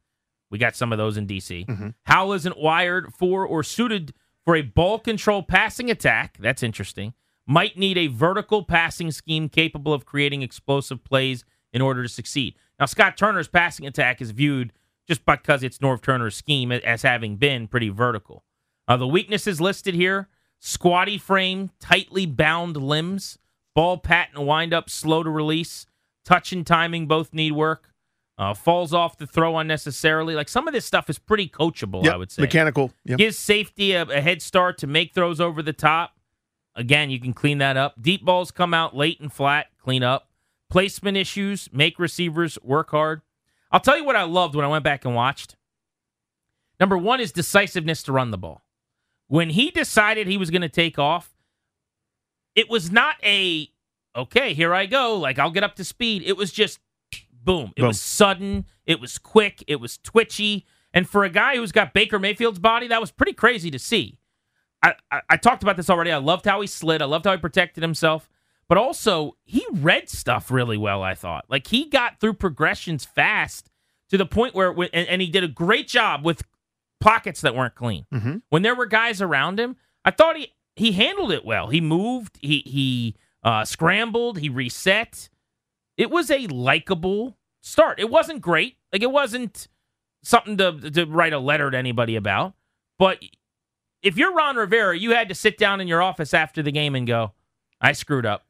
We 0.50 0.56
got 0.58 0.74
some 0.74 0.92
of 0.92 0.98
those 0.98 1.18
in 1.18 1.26
DC. 1.26 1.66
Mm-hmm. 1.66 1.88
Howell 2.04 2.32
isn't 2.32 2.58
wired 2.58 3.12
for 3.12 3.46
or 3.46 3.62
suited 3.62 4.14
for 4.46 4.56
a 4.56 4.62
ball 4.62 4.98
control 4.98 5.42
passing 5.42 5.90
attack. 5.90 6.38
That's 6.40 6.62
interesting. 6.62 7.12
Might 7.46 7.76
need 7.76 7.98
a 7.98 8.06
vertical 8.06 8.62
passing 8.62 9.10
scheme 9.10 9.50
capable 9.50 9.92
of 9.92 10.06
creating 10.06 10.40
explosive 10.40 11.04
plays 11.04 11.44
in 11.70 11.82
order 11.82 12.02
to 12.02 12.08
succeed. 12.08 12.54
Now, 12.80 12.86
Scott 12.86 13.18
Turner's 13.18 13.48
passing 13.48 13.86
attack 13.86 14.22
is 14.22 14.30
viewed 14.30 14.72
just 15.06 15.26
because 15.26 15.62
it's 15.62 15.78
Norv 15.78 16.00
Turner's 16.00 16.36
scheme 16.36 16.72
as 16.72 17.02
having 17.02 17.36
been 17.36 17.66
pretty 17.68 17.90
vertical. 17.90 18.44
Uh, 18.88 18.96
the 18.96 19.06
weaknesses 19.06 19.60
listed 19.60 19.94
here 19.94 20.28
squatty 20.58 21.18
frame, 21.18 21.70
tightly 21.78 22.26
bound 22.26 22.76
limbs, 22.76 23.38
ball 23.74 23.96
pat 23.98 24.30
and 24.34 24.44
wind 24.46 24.72
up 24.74 24.90
slow 24.90 25.22
to 25.22 25.30
release, 25.30 25.86
touch 26.24 26.52
and 26.52 26.66
timing 26.66 27.06
both 27.06 27.32
need 27.32 27.52
work, 27.52 27.92
uh, 28.38 28.54
falls 28.54 28.92
off 28.92 29.16
the 29.18 29.26
throw 29.26 29.56
unnecessarily. 29.58 30.34
Like 30.34 30.48
some 30.48 30.66
of 30.66 30.74
this 30.74 30.84
stuff 30.84 31.08
is 31.08 31.18
pretty 31.18 31.48
coachable, 31.48 32.02
Yep, 32.04 32.12
I 32.12 32.16
would 32.16 32.30
say. 32.32 32.42
mechanical. 32.42 32.90
Yep. 33.04 33.18
Gives 33.18 33.38
safety 33.38 33.92
a, 33.92 34.02
a 34.02 34.20
head 34.20 34.42
start 34.42 34.78
to 34.78 34.86
make 34.88 35.14
throws 35.14 35.40
over 35.40 35.62
the 35.62 35.72
top. 35.72 36.14
Again, 36.74 37.10
you 37.10 37.20
can 37.20 37.34
clean 37.34 37.58
that 37.58 37.76
up. 37.76 38.00
Deep 38.00 38.24
balls 38.24 38.50
come 38.50 38.72
out 38.72 38.96
late 38.96 39.20
and 39.20 39.32
flat, 39.32 39.66
clean 39.82 40.02
up. 40.02 40.28
Placement 40.70 41.16
issues, 41.16 41.68
make 41.72 41.98
receivers 41.98 42.58
work 42.62 42.90
hard. 42.90 43.22
I'll 43.70 43.80
tell 43.80 43.96
you 43.96 44.04
what 44.04 44.16
I 44.16 44.22
loved 44.22 44.54
when 44.54 44.64
I 44.64 44.68
went 44.68 44.84
back 44.84 45.04
and 45.04 45.14
watched. 45.14 45.56
Number 46.80 46.96
one 46.96 47.20
is 47.20 47.32
decisiveness 47.32 48.02
to 48.04 48.12
run 48.12 48.30
the 48.30 48.38
ball. 48.38 48.62
When 49.28 49.50
he 49.50 49.70
decided 49.70 50.26
he 50.26 50.38
was 50.38 50.50
going 50.50 50.62
to 50.62 50.68
take 50.68 50.98
off, 50.98 51.34
it 52.54 52.68
was 52.68 52.90
not 52.90 53.16
a, 53.22 53.70
okay, 54.16 54.54
here 54.54 54.74
I 54.74 54.86
go. 54.86 55.16
Like, 55.16 55.38
I'll 55.38 55.50
get 55.50 55.62
up 55.62 55.76
to 55.76 55.84
speed. 55.84 56.22
It 56.26 56.36
was 56.36 56.50
just 56.50 56.80
boom. 57.32 57.72
It 57.76 57.80
Boom. 57.80 57.88
was 57.88 58.00
sudden. 58.00 58.66
It 58.86 59.00
was 59.00 59.18
quick. 59.18 59.62
It 59.66 59.80
was 59.80 59.98
twitchy. 59.98 60.66
And 60.92 61.08
for 61.08 61.24
a 61.24 61.30
guy 61.30 61.56
who's 61.56 61.72
got 61.72 61.92
Baker 61.92 62.18
Mayfield's 62.18 62.58
body, 62.58 62.88
that 62.88 63.00
was 63.00 63.10
pretty 63.10 63.34
crazy 63.34 63.70
to 63.70 63.78
see. 63.78 64.18
I, 64.82 64.94
I, 65.10 65.20
I 65.30 65.36
talked 65.36 65.62
about 65.62 65.76
this 65.76 65.90
already. 65.90 66.10
I 66.10 66.16
loved 66.18 66.46
how 66.46 66.60
he 66.60 66.66
slid. 66.66 67.02
I 67.02 67.04
loved 67.04 67.26
how 67.26 67.32
he 67.32 67.38
protected 67.38 67.82
himself. 67.82 68.28
But 68.68 68.78
also, 68.78 69.36
he 69.44 69.64
read 69.72 70.08
stuff 70.08 70.50
really 70.50 70.76
well, 70.76 71.02
I 71.02 71.14
thought. 71.14 71.44
Like, 71.48 71.66
he 71.66 71.86
got 71.86 72.20
through 72.20 72.34
progressions 72.34 73.04
fast 73.04 73.70
to 74.10 74.18
the 74.18 74.26
point 74.26 74.54
where, 74.54 74.70
and, 74.70 75.08
and 75.08 75.22
he 75.22 75.28
did 75.28 75.44
a 75.44 75.48
great 75.48 75.88
job 75.88 76.24
with 76.24 76.42
pockets 77.00 77.40
that 77.42 77.54
weren't 77.54 77.74
clean. 77.74 78.06
Mhm. 78.12 78.42
When 78.48 78.62
there 78.62 78.74
were 78.74 78.86
guys 78.86 79.20
around 79.22 79.58
him, 79.60 79.76
I 80.04 80.10
thought 80.10 80.36
he, 80.36 80.52
he 80.76 80.92
handled 80.92 81.32
it 81.32 81.44
well. 81.44 81.68
He 81.68 81.80
moved, 81.80 82.38
he, 82.40 82.62
he 82.66 83.16
uh, 83.42 83.64
scrambled, 83.64 84.38
he 84.38 84.48
reset. 84.48 85.28
It 85.96 86.10
was 86.10 86.30
a 86.30 86.46
likable 86.48 87.36
start. 87.60 87.98
It 88.00 88.10
wasn't 88.10 88.40
great. 88.40 88.76
Like, 88.92 89.02
it 89.02 89.10
wasn't 89.10 89.68
something 90.22 90.56
to, 90.56 90.90
to 90.90 91.04
write 91.06 91.32
a 91.32 91.38
letter 91.38 91.70
to 91.70 91.76
anybody 91.76 92.16
about. 92.16 92.54
But 92.98 93.22
if 94.02 94.16
you're 94.16 94.32
Ron 94.34 94.56
Rivera, 94.56 94.96
you 94.96 95.12
had 95.12 95.28
to 95.28 95.34
sit 95.34 95.58
down 95.58 95.80
in 95.80 95.88
your 95.88 96.02
office 96.02 96.34
after 96.34 96.62
the 96.62 96.72
game 96.72 96.94
and 96.94 97.06
go, 97.06 97.32
I 97.80 97.92
screwed 97.92 98.26
up. 98.26 98.44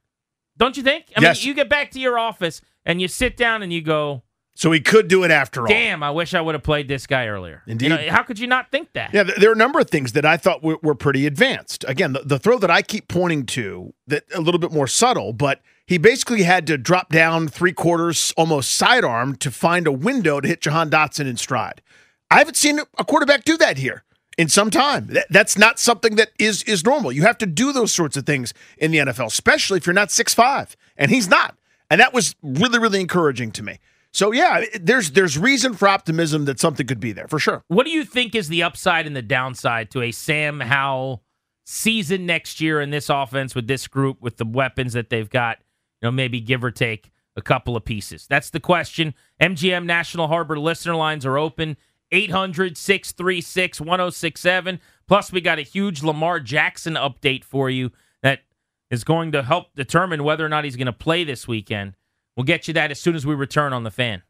Don't 0.56 0.76
you 0.76 0.82
think? 0.82 1.06
I 1.16 1.20
Yes. 1.22 1.40
mean, 1.40 1.48
you 1.48 1.54
get 1.54 1.68
back 1.68 1.90
to 1.92 2.00
your 2.00 2.18
office 2.18 2.60
and 2.84 3.00
you 3.00 3.08
sit 3.08 3.36
down 3.36 3.62
and 3.62 3.72
you 3.72 3.80
go, 3.82 4.22
So 4.58 4.72
he 4.72 4.80
could 4.80 5.06
do 5.06 5.22
it 5.22 5.30
after 5.30 5.60
all. 5.60 5.68
Damn, 5.68 6.02
I 6.02 6.10
wish 6.10 6.34
I 6.34 6.40
would 6.40 6.56
have 6.56 6.64
played 6.64 6.88
this 6.88 7.06
guy 7.06 7.28
earlier. 7.28 7.62
You 7.64 7.72
Indeed. 7.72 7.88
know, 7.90 8.10
how 8.10 8.24
could 8.24 8.40
you 8.40 8.48
not 8.48 8.72
think 8.72 8.92
that? 8.94 9.14
Yeah, 9.14 9.22
there 9.22 9.50
are 9.50 9.52
a 9.52 9.56
number 9.56 9.78
of 9.78 9.88
things 9.88 10.14
that 10.14 10.24
I 10.24 10.36
thought 10.36 10.64
were, 10.64 10.78
were 10.82 10.96
pretty 10.96 11.28
advanced. 11.28 11.84
Again, 11.86 12.12
the, 12.12 12.22
the 12.24 12.40
throw 12.40 12.58
that 12.58 12.68
I 12.68 12.82
keep 12.82 13.06
pointing 13.06 13.46
to 13.46 13.94
that 14.08 14.24
a 14.34 14.40
little 14.40 14.58
bit 14.58 14.72
more 14.72 14.88
subtle, 14.88 15.32
but 15.32 15.60
he 15.86 15.96
basically 15.96 16.42
had 16.42 16.66
to 16.66 16.76
drop 16.76 17.10
down 17.10 17.46
three 17.46 17.72
quarters, 17.72 18.34
almost 18.36 18.74
sidearm, 18.74 19.36
to 19.36 19.52
find 19.52 19.86
a 19.86 19.92
window 19.92 20.40
to 20.40 20.48
hit 20.48 20.60
Jahan 20.60 20.90
Dotson 20.90 21.28
in 21.28 21.36
stride. 21.36 21.80
I 22.28 22.38
haven't 22.38 22.56
seen 22.56 22.80
a 22.98 23.04
quarterback 23.04 23.44
do 23.44 23.56
that 23.58 23.78
here 23.78 24.02
in 24.36 24.48
some 24.48 24.72
time. 24.72 25.06
That, 25.06 25.28
that's 25.30 25.56
not 25.56 25.78
something 25.78 26.16
that 26.16 26.30
is 26.36 26.64
is 26.64 26.84
normal. 26.84 27.12
You 27.12 27.22
have 27.22 27.38
to 27.38 27.46
do 27.46 27.72
those 27.72 27.92
sorts 27.92 28.16
of 28.16 28.26
things 28.26 28.52
in 28.76 28.90
the 28.90 28.98
NFL, 28.98 29.26
especially 29.26 29.76
if 29.76 29.86
you're 29.86 29.94
not 29.94 30.10
six 30.10 30.34
five, 30.34 30.76
and 30.96 31.12
he's 31.12 31.28
not. 31.28 31.56
And 31.88 32.00
that 32.00 32.12
was 32.12 32.34
really 32.42 32.80
really 32.80 33.00
encouraging 33.00 33.52
to 33.52 33.62
me. 33.62 33.78
So 34.12 34.32
yeah, 34.32 34.64
there's 34.80 35.10
there's 35.12 35.36
reason 35.38 35.74
for 35.74 35.86
optimism 35.88 36.46
that 36.46 36.58
something 36.58 36.86
could 36.86 37.00
be 37.00 37.12
there 37.12 37.28
for 37.28 37.38
sure. 37.38 37.62
What 37.68 37.84
do 37.84 37.90
you 37.90 38.04
think 38.04 38.34
is 38.34 38.48
the 38.48 38.62
upside 38.62 39.06
and 39.06 39.14
the 39.14 39.22
downside 39.22 39.90
to 39.92 40.02
a 40.02 40.12
Sam 40.12 40.60
Howell 40.60 41.22
season 41.66 42.24
next 42.24 42.60
year 42.60 42.80
in 42.80 42.90
this 42.90 43.10
offense 43.10 43.54
with 43.54 43.66
this 43.66 43.86
group 43.86 44.20
with 44.20 44.38
the 44.38 44.46
weapons 44.46 44.94
that 44.94 45.10
they've 45.10 45.28
got? 45.28 45.58
You 46.00 46.06
know, 46.06 46.12
maybe 46.12 46.40
give 46.40 46.64
or 46.64 46.70
take 46.70 47.10
a 47.36 47.42
couple 47.42 47.76
of 47.76 47.84
pieces. 47.84 48.26
That's 48.28 48.50
the 48.50 48.60
question. 48.60 49.14
MGM 49.40 49.84
National 49.84 50.28
Harbor 50.28 50.58
listener 50.58 50.96
lines 50.96 51.26
are 51.26 51.38
open 51.38 51.76
800 52.10 52.76
636 52.76 53.80
1067. 53.80 54.80
Plus, 55.06 55.32
we 55.32 55.40
got 55.40 55.58
a 55.58 55.62
huge 55.62 56.02
Lamar 56.02 56.40
Jackson 56.40 56.94
update 56.94 57.44
for 57.44 57.70
you 57.70 57.92
that 58.22 58.40
is 58.90 59.04
going 59.04 59.32
to 59.32 59.42
help 59.42 59.74
determine 59.74 60.24
whether 60.24 60.44
or 60.44 60.48
not 60.48 60.64
he's 60.64 60.76
going 60.76 60.86
to 60.86 60.92
play 60.92 61.24
this 61.24 61.46
weekend. 61.46 61.94
We'll 62.38 62.44
get 62.44 62.68
you 62.68 62.74
that 62.74 62.92
as 62.92 63.00
soon 63.00 63.16
as 63.16 63.26
we 63.26 63.34
return 63.34 63.72
on 63.72 63.82
the 63.82 63.90
fan. 63.90 64.22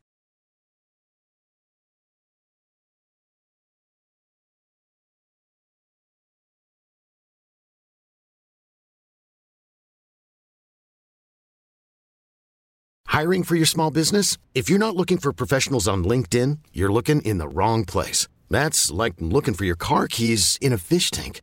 Hiring 13.09 13.42
for 13.42 13.57
your 13.57 13.66
small 13.66 13.90
business? 13.90 14.38
If 14.55 14.71
you're 14.71 14.79
not 14.79 14.97
looking 14.97 15.18
for 15.18 15.35
professionals 15.35 15.87
on 15.87 16.03
LinkedIn, 16.03 16.61
you're 16.73 16.90
looking 16.90 17.21
in 17.21 17.37
the 17.37 17.49
wrong 17.49 17.85
place. 17.85 18.27
That's 18.49 18.90
like 18.90 19.14
looking 19.18 19.53
for 19.53 19.66
your 19.66 19.77
car 19.77 20.09
keys 20.09 20.57
in 20.62 20.73
a 20.73 20.79
fish 20.79 21.11
tank. 21.11 21.42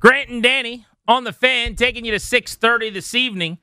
Grant 0.00 0.28
and 0.28 0.42
Danny 0.42 0.86
on 1.08 1.24
the 1.24 1.32
fan, 1.32 1.74
taking 1.74 2.04
you 2.04 2.12
to 2.12 2.18
6:30 2.18 2.90
this 2.90 3.14
evening 3.14 3.58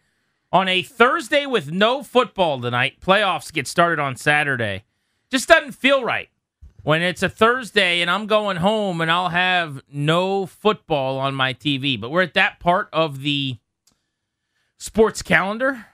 on 0.52 0.68
a 0.68 0.82
Thursday 0.82 1.46
with 1.46 1.72
no 1.72 2.04
football 2.04 2.60
tonight. 2.60 3.00
Playoffs 3.00 3.54
get 3.54 3.68
started 3.68 4.00
on 4.00 4.16
Saturday. 4.16 4.84
Just 5.30 5.48
doesn't 5.48 5.74
feel 5.74 6.04
right 6.04 6.30
when 6.84 7.02
it's 7.02 7.24
a 7.24 7.30
Thursday 7.30 8.02
and 8.02 8.10
I'm 8.10 8.28
going 8.28 8.58
home 8.58 9.02
and 9.02 9.12
I'll 9.12 9.30
have 9.30 9.82
no 9.92 10.46
football 10.46 11.18
on 11.20 11.34
my 11.34 11.54
TV. 11.54 12.00
But 12.00 12.12
we're 12.12 12.24
at 12.24 12.34
that 12.34 12.60
part 12.60 12.90
of 12.92 13.22
the 13.22 13.58
sports 14.78 15.22
calendar 15.22 15.86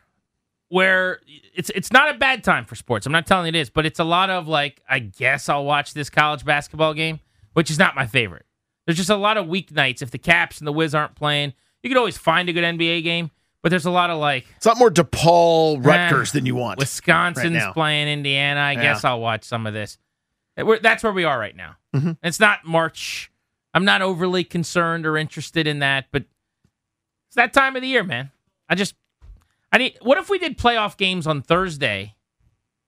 where 0.69 1.19
it's 1.53 1.69
it's 1.71 1.91
not 1.91 2.13
a 2.13 2.17
bad 2.17 2.43
time 2.43 2.65
for 2.65 2.75
sports. 2.75 3.05
I'm 3.05 3.11
not 3.11 3.27
telling 3.27 3.45
you 3.45 3.59
it 3.59 3.61
is, 3.61 3.69
but 3.69 3.85
it's 3.85 3.99
a 3.99 4.03
lot 4.05 4.29
of 4.29 4.47
like 4.47 4.81
I 4.89 4.99
guess 4.99 5.49
I'll 5.49 5.65
watch 5.65 5.93
this 5.93 6.09
college 6.09 6.45
basketball 6.45 6.93
game, 6.93 7.19
which 7.53 7.69
is 7.69 7.77
not 7.77 7.95
my 7.95 8.07
favorite. 8.07 8.45
There's 8.89 8.97
just 8.97 9.11
a 9.11 9.15
lot 9.15 9.37
of 9.37 9.45
weeknights. 9.45 10.01
If 10.01 10.09
the 10.09 10.17
Caps 10.17 10.57
and 10.57 10.65
the 10.67 10.71
Wiz 10.71 10.95
aren't 10.95 11.13
playing, 11.13 11.53
you 11.83 11.91
could 11.91 11.97
always 11.97 12.17
find 12.17 12.49
a 12.49 12.53
good 12.53 12.63
NBA 12.63 13.03
game. 13.03 13.29
But 13.61 13.69
there's 13.69 13.85
a 13.85 13.91
lot 13.91 14.09
of 14.09 14.17
like 14.17 14.47
It's 14.55 14.65
a 14.65 14.69
lot 14.69 14.79
more 14.79 14.89
DePaul 14.89 15.85
Rutgers 15.85 16.31
eh, 16.31 16.39
than 16.39 16.47
you 16.47 16.55
want. 16.55 16.79
Wisconsin's 16.79 17.53
right 17.63 17.71
playing 17.71 18.07
Indiana. 18.07 18.59
I 18.61 18.71
Yeah. 18.71 18.81
guess 18.81 19.03
I'll 19.03 19.19
watch 19.19 19.43
some 19.43 19.67
of 19.67 19.75
this. 19.75 19.99
Eh, 20.57 20.63
we're- 20.63 20.79
That's 20.81 21.03
where 21.03 21.13
we 21.13 21.23
are 21.23 21.37
right 21.37 21.55
now. 21.55 21.75
Mhm. 21.95 22.17
It's 22.23 22.39
not 22.39 22.65
March. 22.65 23.31
I'm 23.75 23.85
not 23.85 24.01
overly 24.01 24.43
concerned 24.43 25.05
or 25.05 25.17
interested 25.17 25.67
in 25.67 25.77
that, 25.77 26.07
but 26.11 26.23
it's 27.27 27.35
that 27.35 27.53
time 27.53 27.75
of 27.75 27.83
the 27.83 27.89
year, 27.89 28.03
man. 28.03 28.31
I 28.67 28.73
just, 28.73 28.95
I 29.71 29.77
need. 29.77 29.99
What 30.01 30.17
if 30.17 30.31
we 30.31 30.39
did 30.39 30.57
playoff 30.57 30.97
games 30.97 31.27
on 31.27 31.43
Thursday, 31.43 32.15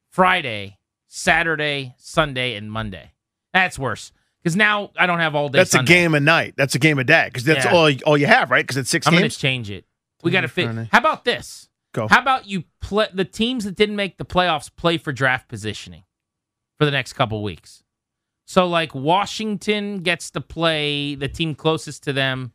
Friday, 0.10 0.80
Saturday, 1.06 1.94
Sunday, 2.00 2.56
and 2.56 2.72
Monday? 2.72 3.12
That's 3.54 3.78
worse 3.78 4.12
because 4.44 4.56
now 4.56 4.92
I 4.98 5.06
don't 5.06 5.20
have 5.20 5.36
all 5.36 5.50
day. 5.50 5.60
That's 5.60 5.72
Sunday. 5.72 5.92
a 5.92 5.96
game 5.96 6.16
a 6.16 6.20
night. 6.20 6.54
That's 6.58 6.76
a 6.76 6.80
game 6.80 7.00
a 7.00 7.04
day 7.04 7.26
because 7.28 7.44
that's 7.44 7.66
Yeah. 7.66 7.74
all 7.74 7.92
all 8.06 8.18
you 8.18 8.28
have, 8.28 8.52
right? 8.52 8.64
Because 8.64 8.78
it's 8.78 8.90
6 8.90 9.08
I'm 9.08 9.14
gonna 9.14 9.30
change 9.30 9.70
it. 9.70 9.86
We 10.24 10.32
got 10.32 10.42
to 10.42 10.48
fit. 10.48 10.68
How 10.92 11.00
about 11.00 11.26
this? 11.26 11.68
Go. 11.94 12.08
How 12.08 12.22
about 12.22 12.48
you 12.48 12.64
play 12.80 13.08
the 13.14 13.26
teams 13.26 13.66
that 13.66 13.76
didn't 13.76 13.96
make 13.96 14.18
the 14.18 14.26
playoffs 14.26 14.70
play 14.76 14.98
for 14.98 15.12
draft 15.12 15.48
positioning 15.50 16.04
for 16.78 16.86
the 16.86 16.92
next 16.92 17.14
couple 17.14 17.42
weeks? 17.44 17.84
So 18.46 18.68
like 18.68 18.94
Washington 18.94 20.00
gets 20.00 20.30
to 20.32 20.42
play 20.42 21.16
the 21.16 21.28
team 21.28 21.56
closest 21.56 22.04
to 22.04 22.14
them, 22.14 22.54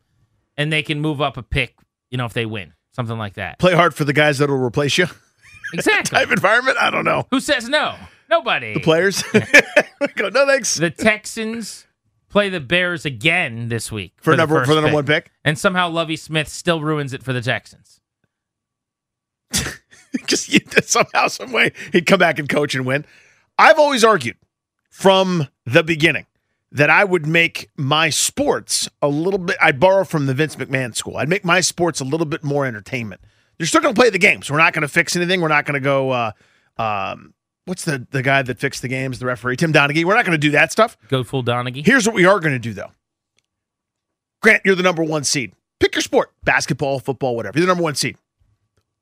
and 0.56 0.72
they 0.72 0.82
can 0.82 1.00
move 1.00 1.20
up 1.20 1.36
a 1.36 1.42
pick. 1.42 1.74
You 2.10 2.18
know 2.18 2.24
if 2.26 2.32
they 2.34 2.46
win, 2.46 2.72
something 2.92 3.18
like 3.18 3.34
that. 3.34 3.58
Play 3.58 3.74
hard 3.74 3.94
for 3.94 4.04
the 4.04 4.12
guys 4.12 4.38
that'll 4.38 4.56
replace 4.56 4.96
you. 4.98 5.06
Exactly. 5.74 6.16
Type 6.16 6.30
environment. 6.30 6.76
I 6.80 6.90
don't 6.90 7.04
know. 7.04 7.26
Who 7.32 7.40
says 7.40 7.68
no? 7.68 7.96
Nobody. 8.28 8.74
The 8.74 8.80
players 8.80 9.22
go. 10.16 10.28
No 10.28 10.46
thanks 10.46 10.74
The 10.74 10.90
Texans 10.90 11.86
play 12.28 12.48
the 12.48 12.60
Bears 12.60 13.04
again 13.04 13.68
this 13.68 13.90
week 13.90 14.14
for, 14.18 14.32
the 14.32 14.36
number 14.38 14.56
first 14.56 14.68
for 14.68 14.74
the 14.74 14.80
number 14.80 14.94
one 14.94 15.06
pick. 15.06 15.30
and 15.44 15.58
somehow 15.58 15.88
Lovie 15.88 16.16
Smith 16.16 16.48
still 16.48 16.80
ruins 16.82 17.12
it 17.12 17.22
for 17.22 17.32
the 17.32 17.40
Texans. 17.40 18.00
Just 20.26 20.50
somehow, 20.88 21.28
some 21.28 21.52
way, 21.52 21.72
he'd 21.92 22.06
come 22.06 22.18
back 22.18 22.38
and 22.38 22.48
coach 22.48 22.74
and 22.74 22.84
win. 22.84 23.04
I've 23.58 23.78
always 23.78 24.02
argued 24.04 24.36
from 24.90 25.48
the 25.64 25.82
beginning 25.82 26.26
that 26.72 26.90
I 26.90 27.04
would 27.04 27.26
make 27.26 27.70
my 27.76 28.10
sports 28.10 28.88
a 29.00 29.08
little 29.08 29.38
bit. 29.38 29.56
I'd 29.60 29.78
borrow 29.78 30.04
from 30.04 30.26
the 30.26 30.34
Vince 30.34 30.56
McMahon 30.56 30.94
school. 30.94 31.16
I'd 31.16 31.28
make 31.28 31.44
my 31.44 31.60
sports 31.60 32.00
a 32.00 32.04
little 32.04 32.26
bit 32.26 32.42
more 32.42 32.66
entertainment. 32.66 33.20
You're 33.58 33.66
still 33.66 33.80
going 33.80 33.94
to 33.94 33.98
play 33.98 34.10
the 34.10 34.18
games. 34.18 34.50
We're 34.50 34.58
not 34.58 34.72
going 34.72 34.82
to 34.82 34.88
fix 34.88 35.16
anything. 35.16 35.40
We're 35.40 35.48
not 35.48 35.64
going 35.64 35.74
to 35.74 35.80
go. 35.80 36.10
Uh, 36.10 36.32
um, 36.76 37.32
what's 37.66 37.84
the 37.84 38.06
the 38.10 38.22
guy 38.22 38.42
that 38.42 38.58
fixed 38.58 38.82
the 38.82 38.88
games? 38.88 39.18
The 39.18 39.26
referee, 39.26 39.56
Tim 39.56 39.72
Donaghy. 39.72 40.04
We're 40.04 40.14
not 40.14 40.24
going 40.24 40.38
to 40.40 40.46
do 40.46 40.52
that 40.52 40.72
stuff. 40.72 40.96
Go 41.08 41.22
full 41.22 41.44
Donaghy. 41.44 41.84
Here's 41.84 42.06
what 42.06 42.14
we 42.14 42.24
are 42.24 42.40
going 42.40 42.54
to 42.54 42.58
do, 42.58 42.72
though. 42.72 42.92
Grant, 44.42 44.62
you're 44.64 44.74
the 44.74 44.82
number 44.82 45.02
one 45.02 45.24
seed. 45.24 45.52
Pick 45.78 45.94
your 45.94 46.02
sport 46.02 46.32
basketball, 46.44 46.98
football, 46.98 47.36
whatever. 47.36 47.58
You're 47.58 47.66
the 47.66 47.70
number 47.70 47.82
one 47.82 47.94
seed. 47.94 48.16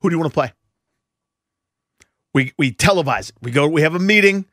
Who 0.01 0.09
do 0.09 0.15
you 0.15 0.19
want 0.19 0.31
to 0.31 0.33
play? 0.33 0.53
We, 2.33 2.53
we 2.57 2.71
televise 2.73 3.29
it. 3.29 3.35
We 3.41 3.51
go, 3.51 3.67
we 3.67 3.81
have 3.81 3.95
a 3.95 3.99
meeting, 3.99 4.45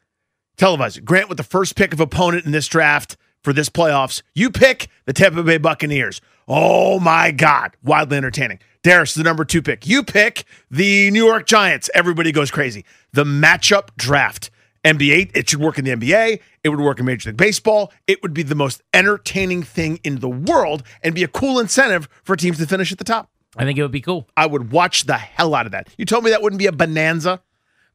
televise 0.57 0.97
it. 0.97 1.05
Grant 1.05 1.29
with 1.29 1.39
the 1.39 1.45
first 1.45 1.75
pick 1.75 1.93
of 1.93 1.99
opponent 1.99 2.47
in 2.47 2.53
this 2.53 2.69
draft 2.69 3.17
for 3.43 3.53
this 3.53 3.69
playoffs. 3.69 4.23
You 4.35 4.51
pick 4.51 4.89
the 5.05 5.13
Tampa 5.13 5.43
Bay 5.43 5.59
Buccaneers. 5.59 6.21
Oh 6.49 7.01
my 7.01 7.31
God. 7.31 7.77
Wildly 7.83 8.17
entertaining. 8.17 8.59
Darius, 8.83 9.15
the 9.15 9.23
number 9.23 9.45
two 9.45 9.63
pick. 9.63 9.87
You 9.87 10.03
pick 10.03 10.45
the 10.71 11.11
New 11.11 11.25
York 11.25 11.47
Giants. 11.47 11.89
Everybody 11.95 12.33
goes 12.33 12.51
crazy. 12.51 12.85
The 13.13 13.25
matchup 13.25 13.89
draft. 13.97 14.51
NBA, 14.85 15.31
it 15.37 15.49
should 15.49 15.61
work 15.61 15.79
in 15.79 15.85
the 15.85 15.93
NBA. 15.93 16.41
It 16.65 16.69
would 16.69 16.81
work 16.81 16.99
in 16.99 17.07
Major 17.07 17.31
League 17.31 17.37
Baseball. 17.37 17.93
It 18.09 18.21
would 18.23 18.35
be 18.35 18.43
the 18.43 18.57
most 18.57 18.83
entertaining 18.93 19.63
thing 19.63 20.01
in 20.03 20.19
the 20.19 20.29
world 20.29 20.83
and 21.05 21.15
be 21.15 21.23
a 21.23 21.29
cool 21.29 21.61
incentive 21.61 22.09
for 22.25 22.35
teams 22.35 22.59
to 22.59 22.67
finish 22.67 22.91
at 22.91 22.99
the 22.99 23.05
top. 23.05 23.31
I 23.57 23.65
think 23.65 23.79
it 23.79 23.83
would 23.83 23.93
be 23.93 24.01
cool. 24.01 24.29
I 24.37 24.47
would 24.47 24.73
watch 24.73 25.05
the 25.05 25.17
hell 25.17 25.55
out 25.55 25.67
of 25.67 25.73
that. 25.73 25.89
You 25.97 26.05
told 26.05 26.25
me 26.25 26.31
that 26.31 26.43
wouldn't 26.43 26.59
be 26.59 26.67
a 26.67 26.73
bonanza. 26.73 27.41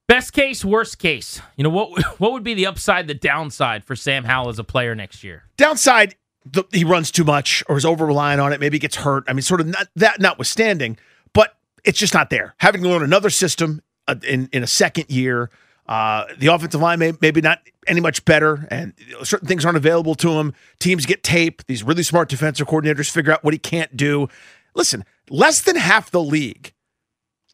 Best 0.08 0.32
case, 0.32 0.64
worst 0.64 1.00
case. 1.00 1.42
You 1.58 1.66
know 1.66 1.70
what? 1.70 2.04
What 2.20 2.32
would 2.32 2.44
be 2.44 2.54
the 2.54 2.68
upside, 2.68 3.08
the 3.08 3.14
downside 3.14 3.84
for 3.84 3.96
Sam 3.96 4.24
Howell 4.24 4.50
as 4.50 4.60
a 4.60 4.64
player 4.64 4.96
next 4.96 5.24
year? 5.24 5.44
Downside, 5.58 6.16
the, 6.52 6.64
he 6.72 6.84
runs 6.84 7.12
too 7.12 7.24
much 7.24 7.64
or 7.68 7.78
is 7.78 7.86
over 7.86 8.06
reliant 8.06 8.42
on 8.42 8.54
it. 8.54 8.60
Maybe 8.60 8.80
gets 8.80 8.98
hurt. 8.98 9.24
I 9.28 9.34
mean, 9.34 9.42
sort 9.42 9.62
of 9.62 9.68
not, 9.68 9.88
that 9.96 10.20
notwithstanding, 10.20 10.98
but 11.34 11.56
it's 11.84 12.00
just 12.00 12.14
not 12.14 12.30
there. 12.30 12.56
Having 12.58 12.84
to 12.84 12.90
learn 12.90 13.04
another 13.04 13.30
system 13.30 13.82
uh, 14.08 14.16
in 14.28 14.50
in 14.52 14.64
a 14.64 14.68
second 14.68 15.10
year. 15.10 15.50
Uh, 15.88 16.26
the 16.38 16.48
offensive 16.48 16.82
line 16.82 17.00
may 17.00 17.14
maybe 17.22 17.40
not 17.40 17.60
any 17.88 18.02
much 18.02 18.26
better, 18.26 18.68
and 18.70 18.94
certain 19.24 19.48
things 19.48 19.64
aren't 19.64 19.78
available 19.78 20.16
to 20.16 20.32
him. 20.32 20.54
Teams 20.80 21.06
get 21.06 21.24
tape. 21.24 21.66
These 21.68 21.84
really 21.84 22.04
smart 22.04 22.28
defensive 22.28 22.68
coordinators 22.68 23.10
figure 23.10 23.32
out 23.32 23.44
what 23.44 23.54
he 23.54 23.58
can't 23.58 23.96
do. 23.96 24.28
Listen, 24.76 25.06
less 25.30 25.62
than 25.62 25.78
half 25.78 26.12
the 26.12 26.22
league 26.22 26.74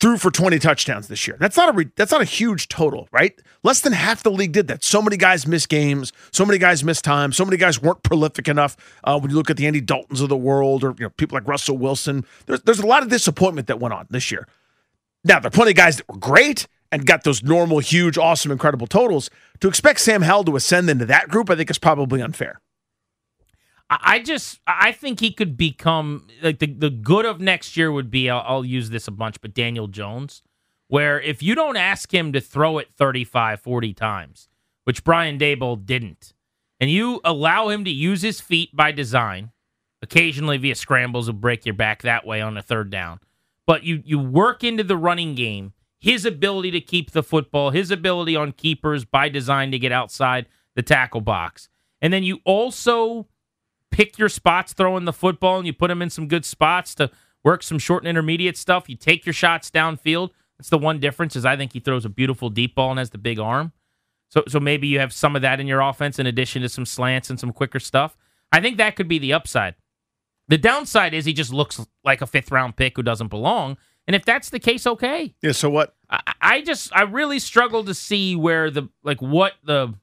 threw 0.04 0.18
for 0.18 0.30
20 0.30 0.60
touchdowns 0.60 1.08
this 1.08 1.26
year. 1.26 1.38
That's 1.40 1.56
not 1.56 1.70
a 1.70 1.72
re- 1.72 1.92
that's 1.96 2.12
not 2.12 2.20
a 2.20 2.26
huge 2.26 2.68
total, 2.68 3.08
right? 3.14 3.42
Less 3.64 3.80
than 3.80 3.94
half 3.94 4.22
the 4.22 4.32
league 4.32 4.52
did 4.52 4.68
that. 4.68 4.84
So 4.84 5.02
many 5.02 5.16
guys 5.16 5.48
missed 5.48 5.70
games. 5.70 6.12
So 6.34 6.46
many 6.46 6.58
guys 6.58 6.84
missed 6.84 7.06
time. 7.06 7.32
So 7.32 7.46
many 7.46 7.56
guys 7.56 7.82
weren't 7.82 8.04
prolific 8.04 8.50
enough. 8.50 8.76
Uh, 9.06 9.18
when 9.18 9.32
you 9.32 9.38
look 9.38 9.50
at 9.50 9.56
the 9.56 9.66
Andy 9.66 9.80
Daltons 9.80 10.20
of 10.20 10.28
the 10.28 10.36
world, 10.36 10.84
or 10.84 10.94
you 11.00 11.06
know 11.06 11.10
people 11.12 11.38
like 11.38 11.48
Russell 11.48 11.78
Wilson, 11.78 12.26
there's 12.48 12.62
there's 12.64 12.80
a 12.80 12.86
lot 12.86 13.02
of 13.02 13.08
disappointment 13.08 13.68
that 13.68 13.80
went 13.80 13.94
on 13.94 14.06
this 14.10 14.30
year. 14.30 14.46
Now 15.24 15.40
there 15.40 15.48
are 15.48 15.52
plenty 15.52 15.72
of 15.72 15.78
guys 15.78 15.96
that 15.96 16.10
were 16.10 16.20
great 16.20 16.68
and 16.92 17.06
got 17.06 17.24
those 17.24 17.42
normal, 17.42 17.80
huge, 17.80 18.18
awesome, 18.18 18.52
incredible 18.52 18.88
totals. 18.88 19.30
To 19.62 19.70
expect 19.70 20.02
Sam 20.02 20.24
Howell 20.24 20.44
to 20.44 20.58
ascend 20.58 20.90
into 20.90 21.06
that 21.06 21.30
group, 21.30 21.50
I 21.50 21.56
think 21.56 21.72
is 21.72 21.80
probably 21.80 22.22
unfair. 22.22 22.60
I 23.90 24.20
just 24.20 24.60
I 24.66 24.92
think 24.92 25.20
he 25.20 25.32
could 25.32 25.58
become 25.58 26.28
like 26.42 26.60
the 26.60 26.68
the 26.68 26.90
good 26.90 27.26
of 27.26 27.40
next 27.40 27.78
year 27.78 27.92
would 27.92 28.10
be 28.10 28.30
I'll, 28.30 28.44
I'll, 28.46 28.66
use 28.66 28.90
this 28.90 29.08
a 29.08 29.12
bunch, 29.12 29.40
but 29.42 29.54
Daniel 29.54 29.88
Jones, 29.88 30.42
where 30.88 31.20
if 31.20 31.44
you 31.44 31.54
don't 31.54 31.78
ask 31.78 32.14
him 32.14 32.34
to 32.34 32.42
throw 32.42 32.78
it 32.78 32.90
35, 32.94 33.60
40 33.62 33.94
times, 33.94 34.48
which 34.86 35.04
Brian 35.04 35.38
Daboll 35.38 35.86
didn't, 35.86 36.34
and 36.80 36.90
you 36.90 37.22
allow 37.24 37.70
him 37.70 37.84
to 37.86 37.92
use 37.92 38.22
his 38.22 38.42
feet 38.42 38.76
by 38.76 38.92
design, 38.92 39.52
occasionally 40.02 40.58
via 40.58 40.76
scrambles 40.76 41.28
will 41.28 41.34
break 41.34 41.66
your 41.66 41.76
back 41.76 42.02
that 42.02 42.26
way 42.26 42.42
on 42.42 42.58
a 42.58 42.64
third 42.64 42.90
down, 42.90 43.20
but 43.68 43.84
you 43.84 44.02
you 44.06 44.18
work 44.18 44.64
into 44.64 44.84
the 44.84 44.98
running 44.98 45.36
game 45.36 45.74
his 46.00 46.26
ability 46.26 46.70
to 46.72 46.82
keep 46.82 47.12
the 47.12 47.24
football, 47.24 47.70
his 47.70 47.90
ability 47.90 48.36
on 48.36 48.52
keepers 48.52 49.06
by 49.06 49.30
design 49.30 49.72
to 49.72 49.80
get 49.80 49.94
outside 49.94 50.48
the 50.76 50.82
tackle 50.82 51.22
box, 51.22 51.70
and 52.02 52.12
then 52.12 52.24
you 52.24 52.40
also 52.44 53.28
pick 53.94 54.18
your 54.18 54.28
spots 54.28 54.74
throwing 54.74 55.06
the 55.06 55.14
football 55.14 55.58
and 55.58 55.68
you 55.68 55.72
put 55.72 55.88
them 55.88 56.02
in 56.02 56.10
some 56.10 56.28
good 56.28 56.44
spots 56.44 56.96
to 56.96 57.12
work 57.44 57.62
some 57.62 57.78
short 57.78 58.04
and 58.04 58.10
intermediate 58.10 58.58
stuff. 58.58 58.90
You 58.90 58.96
take 58.96 59.26
your 59.26 59.34
shots 59.34 59.70
downfield. 59.70 60.32
That's 60.58 60.70
the 60.70 60.80
one 60.80 61.00
difference 61.00 61.36
is 61.36 61.46
I 61.46 61.56
think 61.56 61.74
he 61.74 61.80
throws 61.80 62.04
a 62.04 62.10
beautiful 62.10 62.50
deep 62.50 62.76
ball 62.76 62.90
and 62.90 63.00
has 63.00 63.12
the 63.12 63.18
big 63.18 63.40
arm. 63.40 63.72
So 64.30 64.44
so 64.48 64.60
maybe 64.60 64.88
you 64.88 65.00
have 65.00 65.14
some 65.14 65.36
of 65.36 65.44
that 65.44 65.60
in 65.60 65.68
your 65.68 65.80
offense 65.80 66.18
in 66.18 66.26
addition 66.26 66.64
to 66.64 66.70
some 66.70 66.86
slants 66.86 67.30
and 67.30 67.40
some 67.40 67.54
quicker 67.54 67.80
stuff. 67.80 68.18
I 68.52 68.62
think 68.62 68.78
that 68.78 68.96
could 68.96 69.08
be 69.08 69.20
the 69.20 69.34
upside. 69.34 69.76
The 70.48 70.58
downside 70.58 71.14
is 71.14 71.26
he 71.26 71.34
just 71.34 71.54
looks 71.54 71.80
like 72.04 72.22
a 72.22 72.28
fifth 72.28 72.52
round 72.52 72.76
pick 72.76 72.98
who 72.98 73.04
doesn't 73.04 73.28
belong. 73.28 73.78
And 74.08 74.16
if 74.16 74.26
that's 74.26 74.50
the 74.50 74.60
case, 74.60 74.86
okay. 74.86 75.34
Yeah. 75.42 75.54
So 75.54 75.70
what? 75.70 75.96
I, 76.10 76.34
I 76.42 76.62
just 76.62 76.92
I 76.96 77.04
really 77.04 77.40
struggle 77.40 77.86
to 77.86 77.94
see 77.94 78.36
where 78.36 78.72
the 78.72 78.90
like 79.04 79.22
what 79.22 79.54
the 79.64 79.94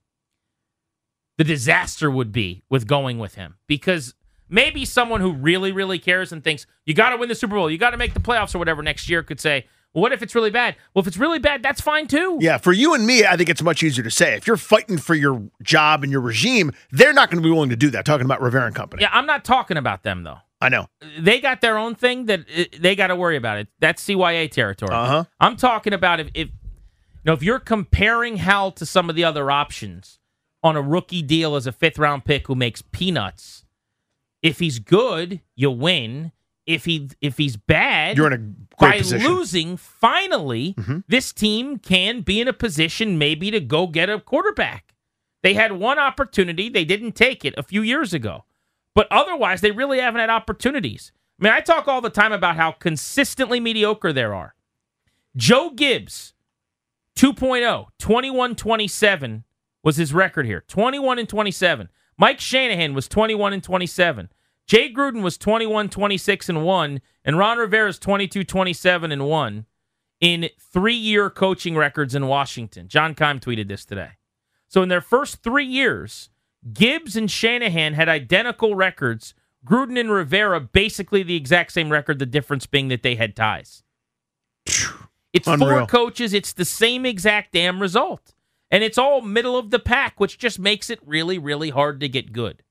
the 1.40 1.44
disaster 1.44 2.10
would 2.10 2.32
be 2.32 2.62
with 2.68 2.86
going 2.86 3.18
with 3.18 3.34
him 3.34 3.54
because 3.66 4.12
maybe 4.50 4.84
someone 4.84 5.22
who 5.22 5.32
really, 5.32 5.72
really 5.72 5.98
cares 5.98 6.32
and 6.32 6.44
thinks 6.44 6.66
you 6.84 6.92
got 6.92 7.10
to 7.10 7.16
win 7.16 7.30
the 7.30 7.34
Super 7.34 7.54
Bowl, 7.54 7.70
you 7.70 7.78
got 7.78 7.92
to 7.92 7.96
make 7.96 8.12
the 8.12 8.20
playoffs 8.20 8.54
or 8.54 8.58
whatever 8.58 8.82
next 8.82 9.08
year 9.08 9.22
could 9.22 9.40
say, 9.40 9.64
well, 9.94 10.02
what 10.02 10.12
if 10.12 10.20
it's 10.22 10.34
really 10.34 10.50
bad? 10.50 10.76
Well, 10.92 11.00
if 11.00 11.06
it's 11.06 11.16
really 11.16 11.38
bad, 11.38 11.62
that's 11.62 11.80
fine 11.80 12.08
too. 12.08 12.36
Yeah, 12.42 12.58
for 12.58 12.72
you 12.72 12.92
and 12.92 13.06
me, 13.06 13.24
I 13.24 13.38
think 13.38 13.48
it's 13.48 13.62
much 13.62 13.82
easier 13.82 14.04
to 14.04 14.10
say. 14.10 14.34
If 14.34 14.46
you're 14.46 14.58
fighting 14.58 14.98
for 14.98 15.14
your 15.14 15.42
job 15.62 16.02
and 16.02 16.12
your 16.12 16.20
regime, 16.20 16.72
they're 16.90 17.14
not 17.14 17.30
going 17.30 17.42
to 17.42 17.48
be 17.48 17.50
willing 17.50 17.70
to 17.70 17.76
do 17.76 17.88
that. 17.88 18.04
Talking 18.04 18.26
about 18.26 18.42
Rivera 18.42 18.66
and 18.66 18.74
Company. 18.74 19.00
Yeah, 19.00 19.08
I'm 19.10 19.24
not 19.24 19.42
talking 19.42 19.78
about 19.78 20.02
them 20.02 20.24
though. 20.24 20.40
I 20.60 20.68
know 20.68 20.88
they 21.18 21.40
got 21.40 21.62
their 21.62 21.78
own 21.78 21.94
thing 21.94 22.26
that 22.26 22.40
uh, 22.40 22.64
they 22.78 22.94
got 22.94 23.06
to 23.06 23.16
worry 23.16 23.38
about 23.38 23.56
it. 23.56 23.68
That's 23.78 24.04
CYA 24.04 24.50
territory. 24.50 24.92
Uh-huh. 24.92 25.24
I'm 25.40 25.56
talking 25.56 25.94
about 25.94 26.20
if, 26.20 26.28
if 26.34 26.48
you 26.48 27.24
know 27.24 27.32
if 27.32 27.42
you're 27.42 27.60
comparing 27.60 28.36
Howell 28.36 28.72
to 28.72 28.84
some 28.84 29.08
of 29.08 29.16
the 29.16 29.24
other 29.24 29.50
options 29.50 30.19
on 30.62 30.76
a 30.76 30.82
rookie 30.82 31.22
deal 31.22 31.56
as 31.56 31.66
a 31.66 31.72
fifth 31.72 31.98
round 31.98 32.24
pick 32.24 32.46
who 32.46 32.54
makes 32.54 32.82
peanuts. 32.82 33.64
If 34.42 34.58
he's 34.58 34.78
good, 34.78 35.40
you 35.54 35.70
win. 35.70 36.32
If 36.66 36.84
he 36.84 37.10
if 37.20 37.36
he's 37.36 37.56
bad, 37.56 38.16
you're 38.16 38.32
in 38.32 38.32
a 38.32 38.80
by 38.80 38.98
position. 38.98 39.26
losing. 39.26 39.76
Finally, 39.76 40.74
mm-hmm. 40.74 40.98
this 41.08 41.32
team 41.32 41.78
can 41.78 42.20
be 42.20 42.40
in 42.40 42.48
a 42.48 42.52
position 42.52 43.18
maybe 43.18 43.50
to 43.50 43.60
go 43.60 43.86
get 43.86 44.08
a 44.08 44.20
quarterback. 44.20 44.94
They 45.42 45.54
had 45.54 45.72
one 45.72 45.98
opportunity, 45.98 46.68
they 46.68 46.84
didn't 46.84 47.12
take 47.12 47.44
it 47.44 47.54
a 47.56 47.62
few 47.62 47.82
years 47.82 48.12
ago, 48.12 48.44
but 48.94 49.08
otherwise 49.10 49.62
they 49.62 49.70
really 49.70 49.98
haven't 49.98 50.20
had 50.20 50.30
opportunities. 50.30 51.12
I 51.40 51.44
mean, 51.44 51.52
I 51.52 51.60
talk 51.60 51.88
all 51.88 52.02
the 52.02 52.10
time 52.10 52.32
about 52.32 52.56
how 52.56 52.72
consistently 52.72 53.58
mediocre 53.58 54.12
there 54.12 54.34
are. 54.34 54.54
Joe 55.34 55.70
Gibbs, 55.70 56.34
2.0, 57.16 57.86
21 57.98 58.54
27 58.54 59.44
was 59.82 59.96
his 59.96 60.12
record 60.12 60.46
here 60.46 60.62
21 60.66 61.18
and 61.18 61.28
27. 61.28 61.88
Mike 62.18 62.40
Shanahan 62.40 62.94
was 62.94 63.08
21 63.08 63.52
and 63.52 63.62
27. 63.62 64.28
Jay 64.66 64.92
Gruden 64.92 65.22
was 65.22 65.38
21 65.38 65.88
26 65.88 66.48
and 66.48 66.64
1. 66.64 67.00
And 67.24 67.38
Ron 67.38 67.58
Rivera's 67.58 67.98
22 67.98 68.44
27 68.44 69.12
and 69.12 69.26
1 69.26 69.66
in 70.20 70.50
three 70.58 70.94
year 70.94 71.30
coaching 71.30 71.76
records 71.76 72.14
in 72.14 72.26
Washington. 72.26 72.88
John 72.88 73.14
Keim 73.14 73.40
tweeted 73.40 73.68
this 73.68 73.84
today. 73.84 74.10
So 74.68 74.82
in 74.82 74.88
their 74.88 75.00
first 75.00 75.42
three 75.42 75.64
years, 75.64 76.30
Gibbs 76.72 77.16
and 77.16 77.30
Shanahan 77.30 77.94
had 77.94 78.08
identical 78.08 78.74
records. 78.74 79.34
Gruden 79.64 79.98
and 79.98 80.10
Rivera 80.10 80.60
basically 80.60 81.22
the 81.22 81.36
exact 81.36 81.72
same 81.72 81.90
record, 81.90 82.18
the 82.18 82.26
difference 82.26 82.66
being 82.66 82.88
that 82.88 83.02
they 83.02 83.14
had 83.14 83.34
ties. 83.34 83.82
It's 85.32 85.46
Unreal. 85.46 85.78
four 85.78 85.86
coaches, 85.86 86.32
it's 86.32 86.52
the 86.52 86.64
same 86.64 87.04
exact 87.06 87.52
damn 87.52 87.80
result. 87.80 88.34
And 88.70 88.84
it's 88.84 88.98
all 88.98 89.20
middle 89.20 89.58
of 89.58 89.70
the 89.70 89.78
pack, 89.78 90.20
which 90.20 90.38
just 90.38 90.58
makes 90.58 90.90
it 90.90 91.00
really, 91.04 91.38
really 91.38 91.70
hard 91.70 92.00
to 92.00 92.08
get 92.08 92.32
good. 92.32 92.62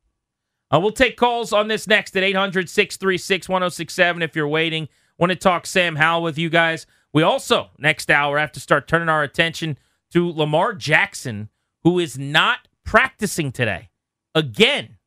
Uh, 0.71 0.79
we'll 0.79 0.91
take 0.91 1.17
calls 1.17 1.51
on 1.51 1.67
this 1.67 1.87
next 1.87 2.15
at 2.15 2.23
800 2.23 2.69
636 2.69 3.49
1067 3.49 4.21
if 4.21 4.35
you're 4.35 4.47
waiting. 4.47 4.87
Want 5.17 5.31
to 5.31 5.35
talk 5.35 5.65
Sam 5.65 5.95
Howell 5.97 6.23
with 6.23 6.37
you 6.37 6.49
guys. 6.49 6.85
We 7.11 7.23
also, 7.23 7.71
next 7.77 8.09
hour, 8.11 8.37
have 8.37 8.51
to 8.53 8.59
start 8.59 8.87
turning 8.87 9.09
our 9.09 9.23
attention 9.23 9.77
to 10.11 10.31
Lamar 10.31 10.73
Jackson, 10.73 11.49
who 11.83 11.99
is 11.99 12.17
not 12.17 12.67
practicing 12.85 13.51
today. 13.51 13.89
Again, 14.35 14.97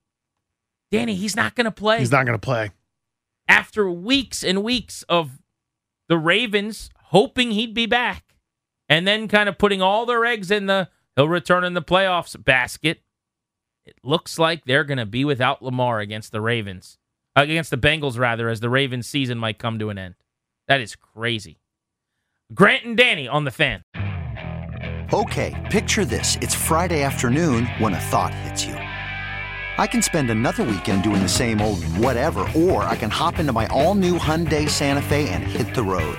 Danny, 0.90 1.14
he's 1.14 1.36
not 1.36 1.54
going 1.54 1.64
to 1.64 1.70
play. 1.70 2.00
He's 2.00 2.10
not 2.10 2.26
going 2.26 2.38
to 2.38 2.44
play. 2.44 2.72
After 3.48 3.90
weeks 3.90 4.42
and 4.42 4.62
weeks 4.62 5.04
of 5.08 5.40
the 6.08 6.18
Ravens 6.18 6.90
hoping 7.04 7.52
he'd 7.52 7.74
be 7.74 7.86
back 7.86 8.31
and 8.92 9.08
then 9.08 9.26
kind 9.26 9.48
of 9.48 9.56
putting 9.56 9.80
all 9.80 10.04
their 10.04 10.22
eggs 10.26 10.50
in 10.50 10.66
the 10.66 10.86
he'll 11.16 11.26
return 11.26 11.64
in 11.64 11.72
the 11.72 11.80
playoffs 11.80 12.36
basket. 12.44 13.00
It 13.86 13.96
looks 14.04 14.38
like 14.38 14.66
they're 14.66 14.84
going 14.84 14.98
to 14.98 15.06
be 15.06 15.24
without 15.24 15.62
Lamar 15.62 16.00
against 16.00 16.30
the 16.30 16.42
Ravens, 16.42 16.98
against 17.34 17.70
the 17.70 17.78
Bengals 17.78 18.18
rather, 18.18 18.50
as 18.50 18.60
the 18.60 18.68
Ravens 18.68 19.06
season 19.06 19.38
might 19.38 19.58
come 19.58 19.78
to 19.78 19.88
an 19.88 19.96
end. 19.96 20.16
That 20.68 20.82
is 20.82 20.94
crazy. 20.94 21.58
Grant 22.52 22.84
and 22.84 22.94
Danny 22.94 23.26
on 23.26 23.44
the 23.44 23.50
fan. 23.50 23.82
Okay, 25.10 25.68
picture 25.70 26.04
this: 26.04 26.36
it's 26.42 26.54
Friday 26.54 27.02
afternoon 27.02 27.64
when 27.78 27.94
a 27.94 28.00
thought 28.00 28.34
hits 28.34 28.66
you. 28.66 28.74
I 28.74 29.86
can 29.86 30.02
spend 30.02 30.28
another 30.28 30.64
weekend 30.64 31.02
doing 31.02 31.22
the 31.22 31.28
same 31.30 31.62
old 31.62 31.82
whatever, 31.96 32.46
or 32.54 32.82
I 32.84 32.96
can 32.96 33.10
hop 33.10 33.38
into 33.38 33.54
my 33.54 33.66
all-new 33.68 34.18
Hyundai 34.18 34.68
Santa 34.68 35.00
Fe 35.00 35.30
and 35.30 35.42
hit 35.42 35.74
the 35.74 35.82
road. 35.82 36.18